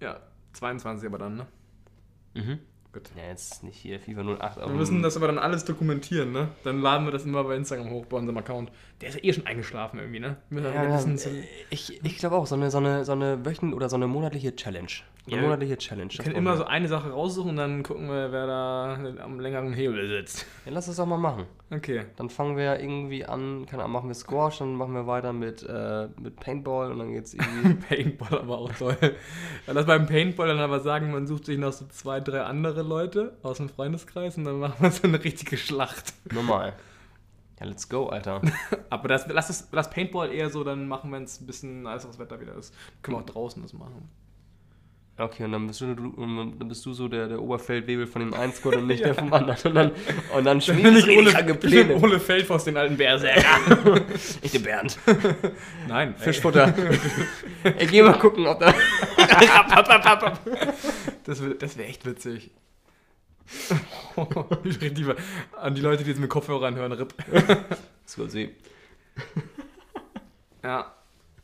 ja, 0.00 0.18
22 0.54 1.06
aber 1.08 1.18
dann, 1.18 1.36
ne? 1.36 1.46
Mhm. 2.34 2.58
Gut. 2.92 3.08
Ja, 3.16 3.28
jetzt 3.28 3.62
nicht 3.62 3.76
hier 3.76 4.00
FIFA 4.00 4.22
08. 4.34 4.56
Wir 4.56 4.66
müssen 4.66 5.00
das 5.00 5.16
aber 5.16 5.28
dann 5.28 5.38
alles 5.38 5.64
dokumentieren, 5.64 6.32
ne? 6.32 6.48
Dann 6.64 6.80
laden 6.80 7.06
wir 7.06 7.12
das 7.12 7.24
immer 7.24 7.44
bei 7.44 7.54
Instagram 7.54 7.88
hoch, 7.90 8.06
bei 8.06 8.16
unserem 8.16 8.36
Account. 8.38 8.72
Der 9.00 9.10
ist 9.10 9.14
ja 9.14 9.22
eh 9.22 9.32
schon 9.32 9.46
eingeschlafen 9.46 10.00
irgendwie, 10.00 10.18
ne? 10.18 10.38
Ja, 10.50 10.82
ja, 10.88 10.98
zu- 10.98 11.30
ich 11.70 12.04
ich 12.04 12.18
glaube 12.18 12.34
auch, 12.34 12.48
so 12.48 12.56
eine, 12.56 12.72
so 12.72 12.78
eine, 12.78 13.04
so 13.04 13.12
eine 13.12 13.44
wöchentliche 13.46 13.76
oder 13.76 13.88
so 13.88 13.94
eine 13.94 14.08
monatliche 14.08 14.56
Challenge. 14.56 14.90
Eine 15.26 15.36
Ja. 15.36 15.42
monatliche 15.42 15.76
Challenge. 15.76 16.10
wir 16.12 16.24
können 16.24 16.34
immer 16.36 16.56
so 16.56 16.64
eine 16.64 16.88
Sache 16.88 17.10
raussuchen 17.10 17.50
und 17.50 17.56
dann 17.56 17.82
gucken 17.82 18.08
wir, 18.08 18.32
wer 18.32 18.46
da 18.46 18.98
am 19.22 19.38
längeren 19.38 19.72
Hebel 19.74 20.08
sitzt. 20.08 20.46
Ja, 20.64 20.72
lass 20.72 20.86
das 20.86 20.96
doch 20.96 21.06
mal 21.06 21.18
machen. 21.18 21.44
Okay. 21.70 22.06
Dann 22.16 22.30
fangen 22.30 22.56
wir 22.56 22.64
ja 22.64 22.76
irgendwie 22.76 23.24
an, 23.24 23.66
keine 23.66 23.82
Ahnung, 23.84 23.92
machen 23.92 24.08
wir 24.08 24.14
Squash, 24.14 24.58
dann 24.58 24.74
machen 24.74 24.94
wir 24.94 25.06
weiter 25.06 25.32
mit, 25.32 25.62
äh, 25.62 26.08
mit 26.20 26.36
Paintball 26.36 26.90
und 26.90 26.98
dann 26.98 27.12
geht's 27.12 27.34
irgendwie. 27.34 27.74
Paintball 27.88 28.38
aber 28.40 28.58
auch 28.58 28.72
toll. 28.72 28.96
Ja, 29.66 29.72
Lass 29.72 29.86
beim 29.86 30.06
Paintball 30.06 30.48
dann 30.48 30.58
aber 30.58 30.80
sagen, 30.80 31.12
man 31.12 31.26
sucht 31.26 31.44
sich 31.46 31.58
noch 31.58 31.72
so 31.72 31.86
zwei, 31.88 32.20
drei 32.20 32.42
andere 32.42 32.82
Leute 32.82 33.36
aus 33.42 33.58
dem 33.58 33.68
Freundeskreis 33.68 34.36
und 34.38 34.44
dann 34.44 34.58
machen 34.58 34.76
wir 34.80 34.90
so 34.90 35.06
eine 35.06 35.22
richtige 35.22 35.56
Schlacht. 35.58 36.14
normal. 36.32 36.72
Ja, 37.60 37.66
let's 37.66 37.88
go, 37.90 38.06
Alter. 38.06 38.40
Aber 38.88 39.06
das, 39.08 39.26
lass, 39.28 39.48
das, 39.48 39.68
lass 39.70 39.90
Paintball 39.90 40.32
eher 40.32 40.48
so, 40.48 40.64
dann 40.64 40.88
machen 40.88 41.10
wir 41.10 41.20
es 41.20 41.40
ein 41.42 41.46
bisschen, 41.46 41.86
als 41.86 42.06
das 42.06 42.18
Wetter 42.18 42.40
wieder 42.40 42.54
ist. 42.54 42.74
Können 43.02 43.18
wir 43.18 43.20
auch 43.20 43.26
draußen 43.26 43.60
das 43.60 43.74
machen. 43.74 44.08
Okay, 45.20 45.44
und 45.44 45.52
dann 45.52 45.66
bist 45.66 45.82
du, 45.82 45.94
dann 45.94 46.68
bist 46.68 46.86
du 46.86 46.94
so 46.94 47.06
der, 47.06 47.28
der 47.28 47.42
Oberfeldwebel 47.42 48.06
von 48.06 48.22
dem 48.22 48.32
einen 48.32 48.54
Squad 48.54 48.76
und 48.76 48.86
nicht 48.86 49.04
der 49.04 49.14
vom 49.18 49.30
anderen. 49.30 49.58
Und 49.66 49.74
dann, 49.74 49.92
und 50.34 50.44
dann 50.44 50.60
schmieden 50.62 50.96
ich 50.96 51.04
Ole, 51.04 51.30
ich 51.38 51.46
bin 51.46 51.60
Pläne. 51.60 51.96
Ole 51.96 52.18
Feldfoss, 52.18 52.64
den 52.64 52.78
alten 52.78 52.96
Berserker. 52.96 54.00
Ich 54.40 54.52
den 54.52 54.62
Bernd. 54.62 54.98
Nein, 55.88 56.14
Fischfutter. 56.16 56.72
Ey, 57.64 57.86
geh 57.86 58.02
mal 58.02 58.18
gucken, 58.18 58.46
ob 58.46 58.60
da. 58.60 58.72
Das 61.24 61.42
wäre 61.42 61.54
das 61.54 61.76
wär 61.76 61.86
echt 61.86 62.06
witzig. 62.06 62.50
Ich 64.64 64.80
rede 64.80 64.94
lieber 64.94 65.16
an 65.60 65.74
die 65.74 65.80
Leute, 65.80 66.02
die 66.02 66.10
jetzt 66.10 66.20
mit 66.20 66.30
Kopfhörern 66.30 66.74
hören, 66.76 66.92
RIP. 66.92 67.14
So, 68.06 68.26
sie. 68.26 68.50
Ja. 70.64 70.94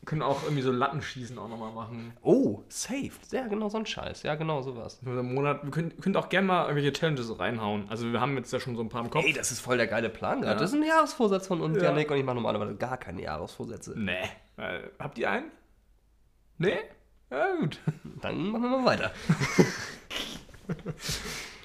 Können 0.07 0.21
auch 0.21 0.43
irgendwie 0.43 0.61
so 0.61 0.71
Lattenschießen 0.71 1.37
auch 1.37 1.49
nochmal 1.49 1.73
machen. 1.73 2.13
Oh, 2.21 2.63
safe. 2.69 3.11
Ja, 3.33 3.45
genau 3.47 3.67
so 3.67 3.77
ein 3.77 3.85
Scheiß. 3.85 4.23
Ja, 4.23 4.35
genau 4.35 4.61
sowas. 4.61 5.01
Einen 5.05 5.33
Monat. 5.33 5.65
Wir 5.65 5.71
können, 5.71 5.99
könnt 5.99 6.15
auch 6.15 6.29
gerne 6.29 6.47
mal 6.47 6.61
irgendwelche 6.61 6.93
Challenges 6.93 7.37
reinhauen. 7.37 7.87
Also 7.89 8.09
wir 8.09 8.21
haben 8.21 8.37
jetzt 8.37 8.53
ja 8.53 8.61
schon 8.61 8.77
so 8.77 8.83
ein 8.83 8.87
paar 8.87 9.03
im 9.03 9.09
Kopf. 9.09 9.25
Ey, 9.25 9.33
das 9.33 9.51
ist 9.51 9.59
voll 9.59 9.75
der 9.75 9.87
geile 9.87 10.07
Plan 10.09 10.39
gerade. 10.39 10.53
Ja. 10.53 10.59
Das 10.61 10.71
ist 10.71 10.77
ein 10.77 10.87
Jahresvorsatz 10.87 11.47
von 11.47 11.59
uns, 11.59 11.75
Ja. 11.75 11.89
Janik, 11.89 12.09
und 12.09 12.15
ich 12.15 12.23
mache 12.23 12.35
normalerweise 12.35 12.75
gar 12.75 12.95
keine 12.95 13.21
Jahresvorsätze. 13.21 13.95
Nee. 13.97 14.13
Äh, 14.55 14.79
habt 14.97 15.17
ihr 15.17 15.29
einen? 15.29 15.51
Nee? 16.57 16.77
Ja, 17.29 17.55
gut. 17.59 17.81
Dann 18.21 18.49
machen 18.49 18.63
wir 18.63 18.77
mal 18.79 18.85
weiter. 18.85 19.11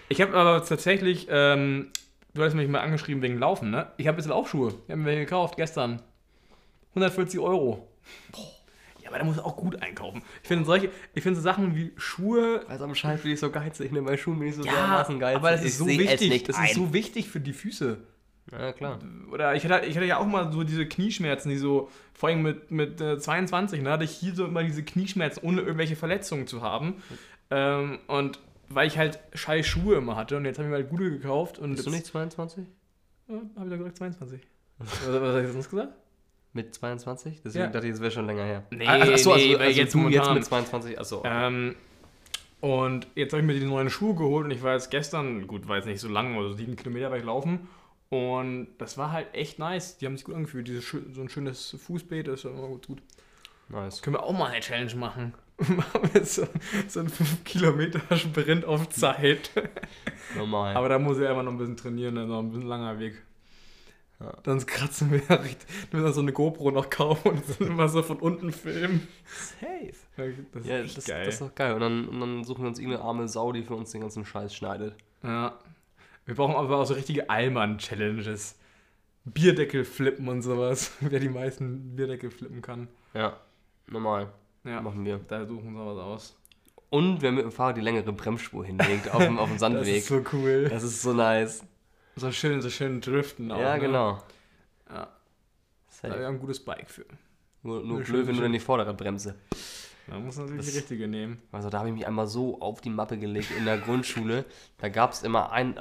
Ich 0.09 0.21
habe 0.21 0.37
aber 0.37 0.63
tatsächlich, 0.65 1.27
ähm, 1.31 1.91
du 2.35 2.43
hast 2.43 2.53
mich 2.55 2.69
mal 2.69 2.81
angeschrieben 2.81 3.23
wegen 3.23 3.39
Laufen, 3.39 3.71
ne? 3.71 3.93
Ich 3.97 4.07
habe 4.09 4.19
jetzt 4.19 4.27
Laufschuhe. 4.27 4.69
Ich 4.85 4.91
habe 4.91 4.97
mir 4.97 5.07
welche 5.07 5.21
gekauft 5.21 5.57
gestern. 5.57 6.03
140 6.91 7.41
Euro. 7.41 7.89
Ja, 9.03 9.09
aber 9.09 9.19
da 9.19 9.25
muss 9.25 9.39
auch 9.39 9.57
gut 9.57 9.83
einkaufen. 9.83 10.23
Ich 10.43 10.49
finde 10.49 10.65
solche, 10.65 10.91
ich 11.15 11.23
finde 11.23 11.37
so 11.37 11.43
Sachen 11.43 11.75
wie 11.75 11.93
Schuhe. 11.97 12.65
Weiß 12.69 12.81
am 12.83 12.95
Scheiß 12.95 13.23
bin 13.23 13.33
ich 13.33 13.41
so 13.41 13.51
geizig. 13.51 13.87
Ich 13.87 13.93
nehme 13.93 14.07
bei 14.07 14.17
Schuhen 14.17 14.39
bin 14.39 14.49
ich 14.49 14.55
so 14.55 14.63
Ja, 14.65 14.73
dermaßen 14.73 15.19
geizig. 15.19 15.37
aber 15.37 15.51
das 15.51 15.65
ist 15.65 15.79
so 15.79 15.87
wichtig. 15.87 16.31
nicht 16.31 16.49
das 16.49 16.57
ein. 16.57 16.67
ist 16.67 16.75
so 16.77 16.93
wichtig 16.93 17.29
für 17.29 17.41
die 17.41 17.53
Füße. 17.53 17.99
Ja, 18.51 18.73
klar. 18.73 18.99
Oder 19.31 19.55
ich 19.55 19.65
hatte, 19.65 19.87
ich 19.87 19.97
hatte 19.97 20.07
ja 20.07 20.19
auch 20.19 20.27
mal 20.27 20.53
so 20.53 20.63
diese 20.65 20.87
Knieschmerzen, 20.87 21.49
die 21.49 21.57
so, 21.57 21.91
vor 22.13 22.29
allem 22.29 22.43
mit, 22.43 22.71
mit 22.71 23.01
äh, 23.01 23.19
22, 23.19 23.83
ne, 23.83 23.91
hatte 23.91 24.05
ich 24.05 24.11
hier 24.11 24.35
so 24.35 24.47
immer 24.47 24.63
diese 24.63 24.83
Knieschmerzen, 24.83 25.41
ohne 25.45 25.61
irgendwelche 25.63 25.97
Verletzungen 25.97 26.47
zu 26.47 26.61
haben. 26.63 27.03
Ähm, 27.51 27.99
und 28.09 28.41
weil 28.69 28.87
ich 28.89 28.99
halt 28.99 29.21
scheiß 29.35 29.67
Schuhe 29.67 29.97
immer 29.97 30.17
hatte 30.17 30.37
und 30.37 30.45
jetzt 30.45 30.59
habe 30.59 30.67
ich 30.67 30.71
mir 30.71 30.77
halt 30.77 30.91
gute 30.91 31.11
gekauft 31.11 31.59
und 31.59 31.73
Bist 31.75 31.87
du 31.87 31.91
jetzt, 31.91 31.99
nicht 32.01 32.07
22? 32.07 32.67
Ja, 33.29 33.35
habe 33.57 33.65
ich 33.67 33.71
da 33.71 33.77
gesagt 33.77 33.97
22. 33.99 34.41
was, 34.79 34.89
was 35.07 35.07
habe 35.09 35.43
ich 35.47 35.53
sonst 35.53 35.71
gesagt? 35.71 35.93
Mit 36.55 36.75
22? 36.75 37.41
Deswegen 37.45 37.65
Ja. 37.65 37.71
dachte 37.71 37.87
ich, 37.87 37.95
es 37.95 38.01
wäre 38.01 38.11
schon 38.11 38.27
länger 38.27 38.45
her. 38.45 38.63
Nee, 38.71 38.85
ach 38.87 39.17
so, 39.17 39.35
nee, 39.35 39.55
also, 39.55 39.59
weil 39.59 39.67
also 39.69 39.81
jetzt 39.81 39.95
du 39.95 40.09
jetzt 40.09 40.31
mit 40.31 40.45
22. 40.45 40.99
Achso. 40.99 41.23
Ähm, 41.25 41.75
und 42.61 43.07
jetzt 43.15 43.33
habe 43.33 43.41
ich 43.41 43.47
mir 43.47 43.59
die 43.59 43.65
neuen 43.67 43.91
Schuhe 43.91 44.15
geholt 44.15 44.45
und 44.45 44.51
ich 44.51 44.63
war 44.63 44.75
jetzt 44.75 44.91
gestern, 44.91 45.47
gut, 45.47 45.67
war 45.67 45.77
jetzt 45.77 45.87
nicht 45.87 46.01
so 46.01 46.09
lang, 46.09 46.37
also 46.37 46.53
sieben 46.53 46.77
Kilometer 46.77 47.11
war 47.11 47.17
ich 47.19 47.25
laufen. 47.25 47.69
Und 48.11 48.69
das 48.77 48.99
war 48.99 49.11
halt 49.11 49.29
echt 49.35 49.59
nice. 49.59 49.97
Die 49.97 50.05
haben 50.07 50.17
sich 50.17 50.27
gut 50.27 50.35
angefühlt. 50.35 50.69
Dieses, 50.69 50.87
so 50.89 51.21
ein 51.23 51.31
schönes 51.31 51.75
Fußbeet 51.87 52.29
ist 52.29 52.45
ja 52.45 52.51
immer 52.51 52.69
gut. 52.69 52.87
gut. 52.87 53.03
Nice. 53.71 54.03
Können 54.03 54.17
wir 54.17 54.23
auch 54.23 54.33
mal 54.33 54.51
eine 54.51 54.61
Challenge 54.61 54.95
machen? 54.97 55.33
Machen 55.59 56.11
wir 56.13 56.25
so, 56.25 56.47
so 56.89 57.01
einen 57.01 57.09
5 57.09 57.45
Kilometer 57.45 58.01
Sprint 58.17 58.65
auf 58.67 58.91
Zeit. 58.91 59.51
Normal. 60.37 60.77
Aber 60.77 60.89
da 60.91 60.99
muss 60.99 61.19
ich 61.19 61.27
einfach 61.27 61.43
noch 61.43 61.53
ein 61.53 61.59
bisschen 61.59 61.77
trainieren, 61.77 62.19
also 62.19 62.39
ein 62.39 62.51
bisschen 62.51 62.69
langer 62.69 62.99
Weg. 62.99 63.23
Ja. 64.23 64.35
Sonst 64.45 64.67
kratzen 64.67 65.11
wir 65.11 65.21
ja 65.29 65.35
richtig. 65.37 65.67
Wir 65.91 66.01
müssen 66.01 66.15
so 66.15 66.21
eine 66.21 66.33
GoPro 66.33 66.71
noch 66.71 66.91
kaufen 66.91 67.31
und 67.33 67.43
dann 67.59 67.69
immer 67.69 67.89
so 67.89 68.03
von 68.03 68.19
unten 68.19 68.53
filmen. 68.53 69.09
safe. 69.27 69.93
Das 70.53 70.63
ist 70.63 70.69
Ja, 70.69 70.79
echt 70.79 70.97
das, 70.97 71.05
geil. 71.07 71.25
das 71.25 71.35
ist 71.35 71.41
doch 71.43 71.55
geil. 71.55 71.75
Und 71.75 71.81
dann, 71.81 72.09
und 72.09 72.21
dann 72.21 72.45
suchen 72.45 72.63
wir 72.63 72.69
uns 72.69 72.79
irgendeine 72.79 73.05
arme 73.05 73.27
Sau, 73.29 73.53
die 73.53 73.63
für 73.63 73.75
uns 73.75 73.91
den 73.91 74.01
ganzen 74.03 74.25
Scheiß 74.25 74.55
schneidet. 74.55 74.95
Ja. 75.23 75.59
Wir 76.27 76.35
brauchen 76.37 76.55
aber 76.55 76.77
auch 76.79 76.85
so 76.85 76.95
richtige 76.95 77.29
Allmann-Challenges. 77.31 78.57
Bierdeckel 79.25 79.85
flippen 79.85 80.29
und 80.29 80.43
sowas. 80.43 80.93
Wer 81.01 81.21
die 81.21 81.29
meisten 81.29 81.97
Bierdeckel 81.97 82.31
flippen 82.31 82.63
kann. 82.63 82.89
Ja, 83.15 83.37
normal. 83.89 84.33
Ja, 84.65 84.81
Machen 84.81 85.05
wir. 85.05 85.21
da 85.29 85.45
suchen 85.47 85.73
wir 85.75 85.85
was 85.87 85.99
aus. 85.99 86.39
Und 86.91 87.23
wer 87.23 87.33
mit 87.33 87.43
dem 87.45 87.51
Fahrrad 87.53 87.79
die 87.79 87.81
längere 87.81 88.13
Bremsspur 88.13 88.65
hinlegt 88.67 89.11
auf 89.13 89.25
dem, 89.25 89.39
auf 89.39 89.49
dem 89.49 89.55
Das 89.59 89.61
Sandweg. 89.61 89.97
ist 89.97 90.09
so 90.09 90.23
cool. 90.35 90.69
Das 90.69 90.83
ist 90.83 91.01
so 91.03 91.13
nice. 91.15 91.65
So 92.17 92.31
schön, 92.31 92.61
so 92.61 92.71
schön 92.71 93.01
driften 93.01 93.51
auch. 93.53 93.59
ja, 93.61 93.75
ne? 93.75 93.81
genau. 93.81 94.11
Ja, 94.89 94.95
da 94.95 94.99
haben 95.01 95.09
Safe. 95.89 96.19
wir 96.19 96.29
ein 96.29 96.39
gutes 96.39 96.61
Bike 96.65 96.91
für. 96.91 97.05
Nur, 97.63 97.83
nur 97.83 98.01
blöd, 98.01 98.27
wenn 98.27 98.37
du 98.37 98.43
dann 98.43 98.53
die 98.53 98.59
Vorderradbremse. 98.61 99.35
Man 100.09 100.25
muss 100.27 100.37
natürlich 100.37 100.59
Das- 100.59 100.73
die 100.73 100.79
richtige 100.79 101.09
nehmen. 101.09 101.41
Also 101.53 101.71
da 101.71 101.79
habe 101.79 101.89
ich 101.89 101.95
mich 101.95 102.07
einmal 102.07 102.27
so 102.27 102.61
auf 102.61 102.81
die 102.81 102.91
Mappe 102.91 103.17
gelegt 103.19 103.51
in 103.57 103.65
der 103.65 103.79
Grundschule. 103.79 104.45
Da 104.79 104.89
gab 104.89 105.13
es 105.13 105.23
immer 105.23 105.53
einen, 105.53 105.79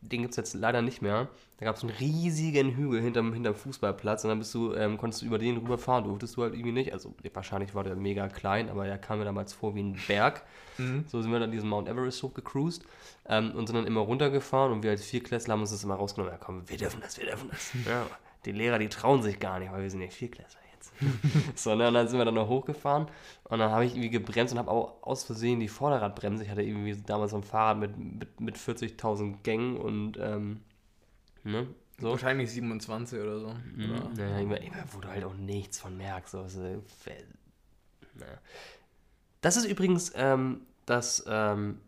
den 0.00 0.22
gibt 0.22 0.32
es 0.32 0.36
jetzt 0.36 0.54
leider 0.54 0.82
nicht 0.82 1.02
mehr. 1.02 1.28
Da 1.58 1.64
gab 1.64 1.76
es 1.76 1.82
einen 1.82 1.92
riesigen 1.98 2.76
Hügel 2.76 3.00
hinterm, 3.00 3.32
hinterm 3.32 3.54
Fußballplatz 3.54 4.24
und 4.24 4.30
dann 4.30 4.38
bist 4.38 4.54
du, 4.54 4.74
ähm, 4.74 4.98
konntest 4.98 5.22
du 5.22 5.26
über 5.26 5.38
den 5.38 5.56
rüberfahren, 5.56 6.04
durftest 6.04 6.36
du 6.36 6.42
halt 6.42 6.54
irgendwie 6.54 6.72
nicht. 6.72 6.92
Also 6.92 7.14
wahrscheinlich 7.32 7.74
war 7.74 7.84
der 7.84 7.96
mega 7.96 8.28
klein, 8.28 8.68
aber 8.68 8.86
er 8.86 8.98
kam 8.98 9.18
mir 9.18 9.24
damals 9.24 9.52
vor 9.52 9.74
wie 9.74 9.82
ein 9.82 9.98
Berg. 10.06 10.42
So 11.08 11.22
sind 11.22 11.32
wir 11.32 11.40
dann 11.40 11.50
diesen 11.50 11.70
Mount 11.70 11.88
Everest 11.88 12.22
hochgecruised 12.22 12.84
ähm, 13.28 13.52
und 13.52 13.66
sind 13.66 13.76
dann 13.76 13.86
immer 13.86 14.00
runtergefahren 14.00 14.72
und 14.72 14.82
wir 14.82 14.90
als 14.90 15.04
Vierklässler 15.04 15.54
haben 15.54 15.62
uns 15.62 15.70
das 15.70 15.82
immer 15.82 15.94
rausgenommen. 15.94 16.32
Ja 16.34 16.38
komm, 16.38 16.68
wir 16.68 16.76
dürfen 16.76 17.00
das, 17.00 17.18
wir 17.18 17.26
dürfen 17.26 17.48
das. 17.50 17.72
Ja, 17.86 18.06
die 18.44 18.52
Lehrer, 18.52 18.78
die 18.78 18.88
trauen 18.88 19.22
sich 19.22 19.40
gar 19.40 19.58
nicht, 19.58 19.72
weil 19.72 19.82
wir 19.82 19.90
sind 19.90 20.02
ja 20.02 20.08
Vierklässler 20.08 20.60
jetzt. 21.00 21.54
so, 21.62 21.74
ne, 21.74 21.88
und 21.88 21.94
dann 21.94 22.08
sind 22.08 22.18
wir 22.18 22.24
dann 22.24 22.34
noch 22.34 22.48
hochgefahren 22.48 23.06
und 23.44 23.58
dann 23.58 23.70
habe 23.70 23.84
ich 23.84 23.92
irgendwie 23.92 24.10
gebremst 24.10 24.52
und 24.52 24.58
habe 24.58 24.70
auch 24.70 25.02
aus 25.02 25.24
Versehen 25.24 25.60
die 25.60 25.68
Vorderradbremse. 25.68 26.44
Ich 26.44 26.50
hatte 26.50 26.62
irgendwie 26.62 26.96
damals 27.02 27.32
so 27.32 27.38
ein 27.38 27.42
Fahrrad 27.42 27.78
mit, 27.78 27.96
mit, 27.96 28.40
mit 28.40 28.56
40.000 28.56 29.42
Gängen 29.42 29.76
und 29.76 30.18
ähm, 30.18 30.60
ne, 31.44 31.66
so. 31.98 32.10
Wahrscheinlich 32.10 32.50
27 32.50 33.18
oder 33.20 33.40
so. 33.40 33.54
Mhm. 33.74 33.90
Oder? 33.90 34.08
Naja, 34.16 34.38
immer, 34.38 34.60
immer, 34.60 34.84
wo 34.92 35.00
du 35.00 35.08
halt 35.08 35.24
auch 35.24 35.34
nichts 35.34 35.78
von 35.78 35.96
merkst. 35.96 36.32
So, 36.32 36.42
naja. 36.42 38.38
Das 39.40 39.56
ist 39.56 39.64
übrigens 39.64 40.12
ähm, 40.14 40.62
das, 40.84 41.24
ähm, 41.26 41.80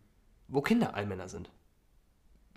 wo 0.49 0.63
Kinder 0.63 0.95
Allmänner 0.95 1.29
sind. 1.29 1.51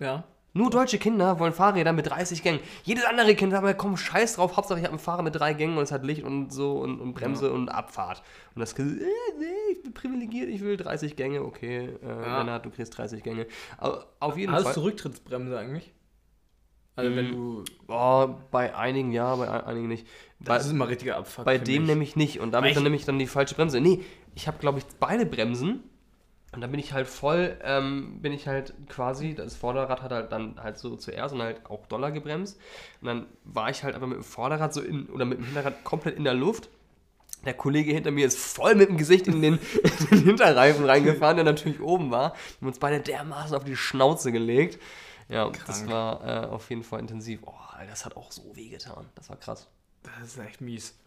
Ja. 0.00 0.24
Nur 0.54 0.68
deutsche 0.70 0.98
Kinder 0.98 1.38
wollen 1.38 1.52
Fahrräder 1.54 1.92
mit 1.94 2.08
30 2.10 2.42
Gängen. 2.42 2.60
Jedes 2.84 3.04
andere 3.04 3.34
Kind 3.34 3.52
sagt 3.52 3.62
mal, 3.62 3.74
komm, 3.74 3.96
scheiß 3.96 4.34
drauf, 4.36 4.56
Hauptsache 4.56 4.78
ich 4.78 4.84
habe 4.84 4.94
ein 4.96 4.98
Fahrrad 4.98 5.24
mit 5.24 5.34
drei 5.34 5.54
Gängen 5.54 5.78
und 5.78 5.82
es 5.84 5.92
hat 5.92 6.04
Licht 6.04 6.22
und 6.24 6.52
so 6.52 6.72
und, 6.80 7.00
und 7.00 7.14
Bremse 7.14 7.50
und 7.52 7.70
Abfahrt. 7.70 8.22
Und 8.54 8.60
das 8.60 8.74
Kind, 8.74 9.00
äh, 9.00 9.04
nee, 9.38 9.46
ich 9.72 9.82
bin 9.82 9.94
privilegiert, 9.94 10.50
ich 10.50 10.60
will 10.60 10.76
30 10.76 11.16
Gänge, 11.16 11.42
okay, 11.42 11.88
äh, 12.02 12.06
Ja. 12.06 12.38
Lennart, 12.40 12.66
du 12.66 12.70
kriegst 12.70 12.96
30 12.98 13.22
Gänge. 13.22 13.46
Aber 13.78 14.06
auf 14.20 14.36
jeden 14.36 14.52
Hast 14.52 14.64
Fall. 14.64 14.74
du 14.74 14.80
Rücktrittsbremse 14.82 15.58
eigentlich? 15.58 15.92
Also 16.96 17.16
wenn 17.16 17.28
Mhm. 17.28 17.32
du. 17.32 17.64
Oh, 17.88 18.28
bei 18.50 18.76
einigen 18.76 19.12
ja, 19.12 19.34
bei 19.36 19.48
ein- 19.50 19.64
einigen 19.64 19.88
nicht. 19.88 20.06
Bei, 20.38 20.56
Das 20.56 20.66
ist 20.66 20.72
immer 20.72 20.88
richtiger 20.88 21.16
Abfuck. 21.16 21.46
bei 21.46 21.56
dem 21.56 21.86
nämlich 21.86 22.16
nicht. 22.16 22.40
Und 22.40 22.50
damit 22.52 22.72
dann 22.76 22.82
ich- 22.82 22.84
nämlich 22.84 23.04
dann 23.06 23.18
die 23.18 23.26
falsche 23.26 23.54
Bremse. 23.54 23.80
Nee, 23.80 24.02
ich 24.34 24.46
habe, 24.46 24.58
glaube 24.58 24.80
ich, 24.80 24.84
beide 25.00 25.24
Bremsen. 25.24 25.82
Und 26.52 26.60
dann 26.60 26.70
bin 26.70 26.78
ich 26.78 26.92
halt 26.92 27.06
voll, 27.06 27.56
ähm, 27.62 28.20
bin 28.20 28.32
ich 28.32 28.46
halt 28.46 28.74
quasi, 28.90 29.34
das 29.34 29.56
Vorderrad 29.56 30.02
hat 30.02 30.12
halt 30.12 30.32
dann 30.32 30.62
halt 30.62 30.76
so 30.76 30.96
zuerst 30.96 31.34
und 31.34 31.40
halt 31.40 31.64
auch 31.64 31.86
doller 31.86 32.10
gebremst. 32.10 32.60
Und 33.00 33.06
dann 33.06 33.26
war 33.44 33.70
ich 33.70 33.82
halt 33.82 33.94
aber 33.94 34.06
mit 34.06 34.18
dem 34.18 34.24
Vorderrad 34.24 34.74
so 34.74 34.82
in, 34.82 35.06
oder 35.06 35.24
mit 35.24 35.38
dem 35.38 35.46
Hinterrad 35.46 35.82
komplett 35.82 36.16
in 36.16 36.24
der 36.24 36.34
Luft. 36.34 36.68
Der 37.46 37.54
Kollege 37.54 37.92
hinter 37.92 38.10
mir 38.10 38.26
ist 38.26 38.38
voll 38.38 38.74
mit 38.74 38.90
dem 38.90 38.98
Gesicht 38.98 39.26
in 39.28 39.40
den, 39.40 39.58
in 40.10 40.18
den 40.18 40.24
Hinterreifen 40.24 40.84
reingefahren, 40.84 41.36
der 41.36 41.44
natürlich 41.44 41.80
oben 41.80 42.10
war. 42.10 42.34
Wir 42.34 42.60
haben 42.60 42.66
uns 42.68 42.78
beide 42.78 43.00
dermaßen 43.00 43.56
auf 43.56 43.64
die 43.64 43.74
Schnauze 43.74 44.30
gelegt. 44.30 44.78
Ja, 45.30 45.48
das 45.48 45.78
Krank. 45.78 45.90
war 45.90 46.44
äh, 46.44 46.46
auf 46.48 46.68
jeden 46.68 46.82
Fall 46.82 47.00
intensiv. 47.00 47.40
Oh, 47.44 47.54
Alter, 47.70 47.90
das 47.90 48.04
hat 48.04 48.14
auch 48.14 48.30
so 48.30 48.54
wehgetan. 48.54 49.06
Das 49.14 49.30
war 49.30 49.36
krass. 49.36 49.68
Das 50.02 50.28
ist 50.28 50.38
echt 50.38 50.60
mies. 50.60 50.98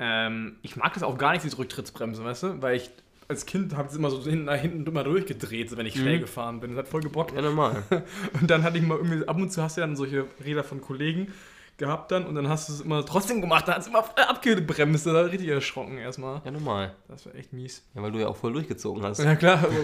Ähm, 0.00 0.58
ich 0.62 0.74
mag 0.74 0.92
das 0.94 1.04
auch 1.04 1.16
gar 1.16 1.32
nicht, 1.32 1.44
diese 1.44 1.58
Rücktrittsbremse, 1.58 2.24
weißt 2.24 2.42
du? 2.42 2.62
Weil 2.62 2.74
ich 2.76 2.90
als 3.28 3.46
Kind 3.46 3.76
habe 3.76 3.88
es 3.88 3.96
immer 3.96 4.10
so 4.10 4.22
hinten, 4.22 4.44
nach 4.44 4.56
hinten 4.56 4.86
immer 4.86 5.04
durchgedreht, 5.04 5.76
wenn 5.76 5.86
ich 5.86 5.94
schnell 5.94 6.20
gefahren 6.20 6.60
bin. 6.60 6.70
Das 6.70 6.80
hat 6.80 6.88
voll 6.88 7.00
gebockt. 7.00 7.34
Ja, 7.34 7.42
normal. 7.42 7.82
Und 8.40 8.50
dann 8.50 8.62
hatte 8.62 8.78
ich 8.78 8.84
mal 8.84 8.98
irgendwie, 8.98 9.26
ab 9.26 9.36
und 9.36 9.50
zu 9.50 9.62
hast 9.62 9.76
du 9.76 9.80
dann 9.80 9.96
solche 9.96 10.26
Räder 10.44 10.64
von 10.64 10.80
Kollegen 10.80 11.32
gehabt 11.76 12.12
dann 12.12 12.24
und 12.26 12.36
dann 12.36 12.48
hast 12.48 12.68
du 12.68 12.72
es 12.72 12.80
immer 12.82 13.04
trotzdem 13.04 13.40
gemacht, 13.40 13.66
dann 13.66 13.76
hast 13.76 13.86
du 13.86 13.90
immer 13.90 14.04
abgebremst, 14.28 15.06
da 15.06 15.22
richtig 15.22 15.48
erschrocken 15.48 15.98
erstmal. 15.98 16.40
Ja, 16.44 16.52
normal. 16.52 16.94
Das 17.08 17.26
war 17.26 17.34
echt 17.34 17.52
mies. 17.52 17.84
Ja, 17.94 18.02
weil 18.02 18.12
du 18.12 18.20
ja 18.20 18.28
auch 18.28 18.36
voll 18.36 18.52
durchgezogen 18.52 19.02
hast. 19.02 19.18
Ja 19.18 19.34
klar. 19.36 19.64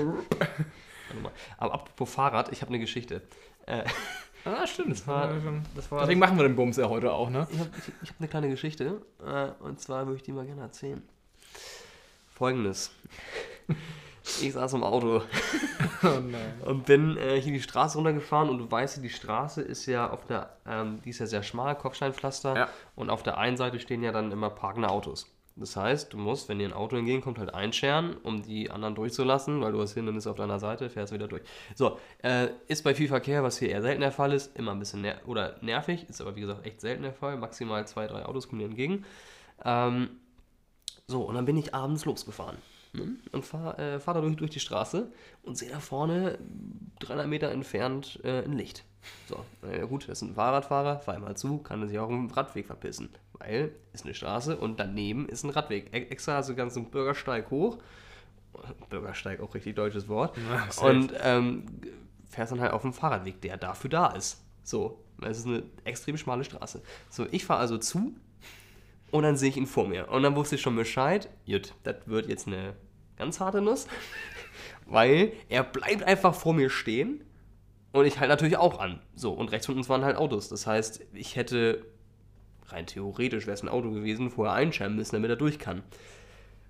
Ja. 1.24 1.30
Aber 1.58 1.74
apropos 1.74 2.14
Fahrrad, 2.14 2.52
ich 2.52 2.62
habe 2.62 2.68
eine 2.68 2.78
Geschichte. 2.78 3.20
Äh, 3.66 3.82
ah, 4.44 4.64
stimmt. 4.64 4.92
das 4.92 5.08
war, 5.08 5.34
das 5.74 5.90
war 5.90 6.02
Deswegen 6.02 6.20
machen 6.20 6.36
wir 6.36 6.44
den 6.44 6.54
Bums 6.54 6.76
ja 6.76 6.88
heute 6.88 7.12
auch, 7.12 7.30
ne? 7.30 7.48
ich 7.50 7.58
habe 7.58 7.70
ich, 7.76 7.92
ich 8.00 8.10
hab 8.10 8.20
eine 8.20 8.28
kleine 8.28 8.48
Geschichte. 8.48 9.02
Äh, 9.18 9.48
und 9.60 9.80
zwar 9.80 10.06
würde 10.06 10.18
ich 10.18 10.22
die 10.22 10.30
mal 10.30 10.46
gerne 10.46 10.62
erzählen. 10.62 11.02
Folgendes. 12.40 12.90
Ich 14.42 14.52
saß 14.52 14.74
im 14.74 14.84
Auto 14.84 15.22
Oh 16.02 16.66
und 16.70 16.86
bin 16.86 17.16
äh, 17.16 17.40
hier 17.40 17.52
die 17.52 17.60
Straße 17.60 17.96
runtergefahren 17.98 18.48
und 18.48 18.58
du 18.58 18.70
weißt, 18.70 19.02
die 19.02 19.08
Straße 19.08 19.60
ist 19.60 19.86
ja 19.86 20.08
auf 20.08 20.24
der, 20.26 20.56
ähm, 20.66 21.00
die 21.04 21.10
ist 21.10 21.18
ja 21.18 21.26
sehr 21.26 21.42
schmal, 21.42 21.74
Kopfsteinpflaster 21.74 22.54
Ja. 22.56 22.68
und 22.94 23.10
auf 23.10 23.22
der 23.22 23.38
einen 23.38 23.56
Seite 23.56 23.80
stehen 23.80 24.02
ja 24.02 24.12
dann 24.12 24.30
immer 24.30 24.48
parkende 24.50 24.88
Autos. 24.88 25.26
Das 25.56 25.74
heißt, 25.74 26.12
du 26.12 26.18
musst, 26.18 26.48
wenn 26.48 26.58
dir 26.58 26.68
ein 26.68 26.72
Auto 26.74 26.96
entgegenkommt, 26.96 27.38
halt 27.38 27.52
einscheren, 27.54 28.16
um 28.22 28.42
die 28.42 28.70
anderen 28.70 28.94
durchzulassen, 28.94 29.60
weil 29.62 29.72
du 29.72 29.80
hast 29.80 29.94
Hindernis 29.94 30.26
auf 30.26 30.36
deiner 30.36 30.60
Seite, 30.60 30.90
fährst 30.90 31.12
wieder 31.12 31.26
durch. 31.26 31.42
So, 31.74 31.98
äh, 32.22 32.48
ist 32.68 32.84
bei 32.84 32.94
viel 32.94 33.08
Verkehr, 33.08 33.42
was 33.42 33.58
hier 33.58 33.70
eher 33.70 33.82
selten 33.82 34.00
der 34.02 34.12
Fall 34.12 34.32
ist, 34.32 34.56
immer 34.56 34.72
ein 34.72 34.78
bisschen 34.78 35.00
ner 35.00 35.16
oder 35.26 35.56
nervig, 35.60 36.08
ist 36.08 36.20
aber 36.20 36.36
wie 36.36 36.42
gesagt 36.42 36.64
echt 36.66 36.80
selten 36.80 37.02
der 37.02 37.14
Fall. 37.14 37.36
Maximal 37.36 37.86
zwei, 37.88 38.06
drei 38.06 38.24
Autos 38.26 38.48
kommen 38.48 38.60
dir 38.60 38.66
entgegen. 38.66 39.04
Ähm, 39.64 40.10
so, 41.10 41.22
und 41.22 41.34
dann 41.34 41.44
bin 41.44 41.56
ich 41.56 41.74
abends 41.74 42.04
losgefahren. 42.04 42.56
Ne? 42.92 43.16
Und 43.32 43.44
fahre 43.44 43.78
äh, 43.78 44.00
fahr 44.00 44.14
da 44.14 44.20
durch, 44.20 44.50
die 44.50 44.60
Straße 44.60 45.10
und 45.42 45.58
sehe 45.58 45.70
da 45.70 45.80
vorne 45.80 46.38
300 47.00 47.26
Meter 47.26 47.50
entfernt 47.50 48.20
äh, 48.22 48.44
ein 48.44 48.52
Licht. 48.52 48.84
So, 49.28 49.44
na 49.62 49.76
ja 49.76 49.84
gut, 49.86 50.08
das 50.08 50.22
ist 50.22 50.28
ein 50.28 50.34
Fahrradfahrer, 50.34 51.00
fahr 51.00 51.18
mal 51.18 51.36
zu, 51.36 51.58
kann 51.58 51.82
er 51.82 51.88
sich 51.88 51.98
auch 51.98 52.08
im 52.08 52.30
Radweg 52.30 52.66
verpissen. 52.66 53.08
Weil 53.32 53.72
ist 53.92 54.04
eine 54.04 54.14
Straße 54.14 54.56
und 54.56 54.78
daneben 54.78 55.28
ist 55.28 55.44
ein 55.44 55.50
Radweg. 55.50 55.92
E 55.92 56.06
extra 56.10 56.34
hast 56.34 56.48
du 56.48 56.54
ganz 56.54 56.76
einen 56.76 56.90
Bürgersteig 56.90 57.50
hoch. 57.50 57.78
Bürgersteig, 58.88 59.40
auch 59.40 59.54
richtig 59.54 59.76
deutsches 59.76 60.08
Wort. 60.08 60.36
Ja, 60.36 60.86
und 60.86 61.12
ähm, 61.22 61.66
fährst 62.28 62.52
dann 62.52 62.60
halt 62.60 62.72
auf 62.72 62.82
dem 62.82 62.92
Fahrradweg, 62.92 63.40
der 63.40 63.56
dafür 63.56 63.90
da 63.90 64.08
ist. 64.08 64.44
So, 64.62 65.02
es 65.22 65.38
ist 65.38 65.46
eine 65.46 65.62
extrem 65.84 66.16
schmale 66.16 66.44
Straße. 66.44 66.82
So, 67.08 67.26
ich 67.30 67.44
fahre 67.44 67.60
also 67.60 67.78
zu 67.78 68.14
und 69.10 69.22
dann 69.22 69.36
sehe 69.36 69.50
ich 69.50 69.56
ihn 69.56 69.66
vor 69.66 69.86
mir. 69.86 70.08
Und 70.08 70.22
dann 70.22 70.36
wusste 70.36 70.56
ich 70.56 70.60
schon 70.60 70.76
Bescheid, 70.76 71.28
gut, 71.46 71.74
das 71.82 71.96
wird 72.06 72.28
jetzt 72.28 72.46
eine 72.46 72.74
ganz 73.16 73.40
harte 73.40 73.60
Nuss, 73.60 73.86
weil 74.86 75.32
er 75.48 75.62
bleibt 75.62 76.02
einfach 76.02 76.34
vor 76.34 76.54
mir 76.54 76.70
stehen 76.70 77.24
und 77.92 78.06
ich 78.06 78.20
halt 78.20 78.30
natürlich 78.30 78.56
auch 78.56 78.78
an. 78.78 79.00
So, 79.14 79.32
und 79.32 79.50
rechts 79.52 79.66
von 79.66 79.76
uns 79.76 79.88
waren 79.88 80.04
halt 80.04 80.16
Autos. 80.16 80.48
Das 80.48 80.66
heißt, 80.66 81.04
ich 81.12 81.36
hätte, 81.36 81.84
rein 82.68 82.86
theoretisch 82.86 83.46
wäre 83.46 83.54
es 83.54 83.62
ein 83.62 83.68
Auto 83.68 83.90
gewesen, 83.90 84.30
vorher 84.30 84.54
einschreiben 84.54 84.96
müssen, 84.96 85.16
damit 85.16 85.30
er 85.30 85.36
durch 85.36 85.58
kann. 85.58 85.82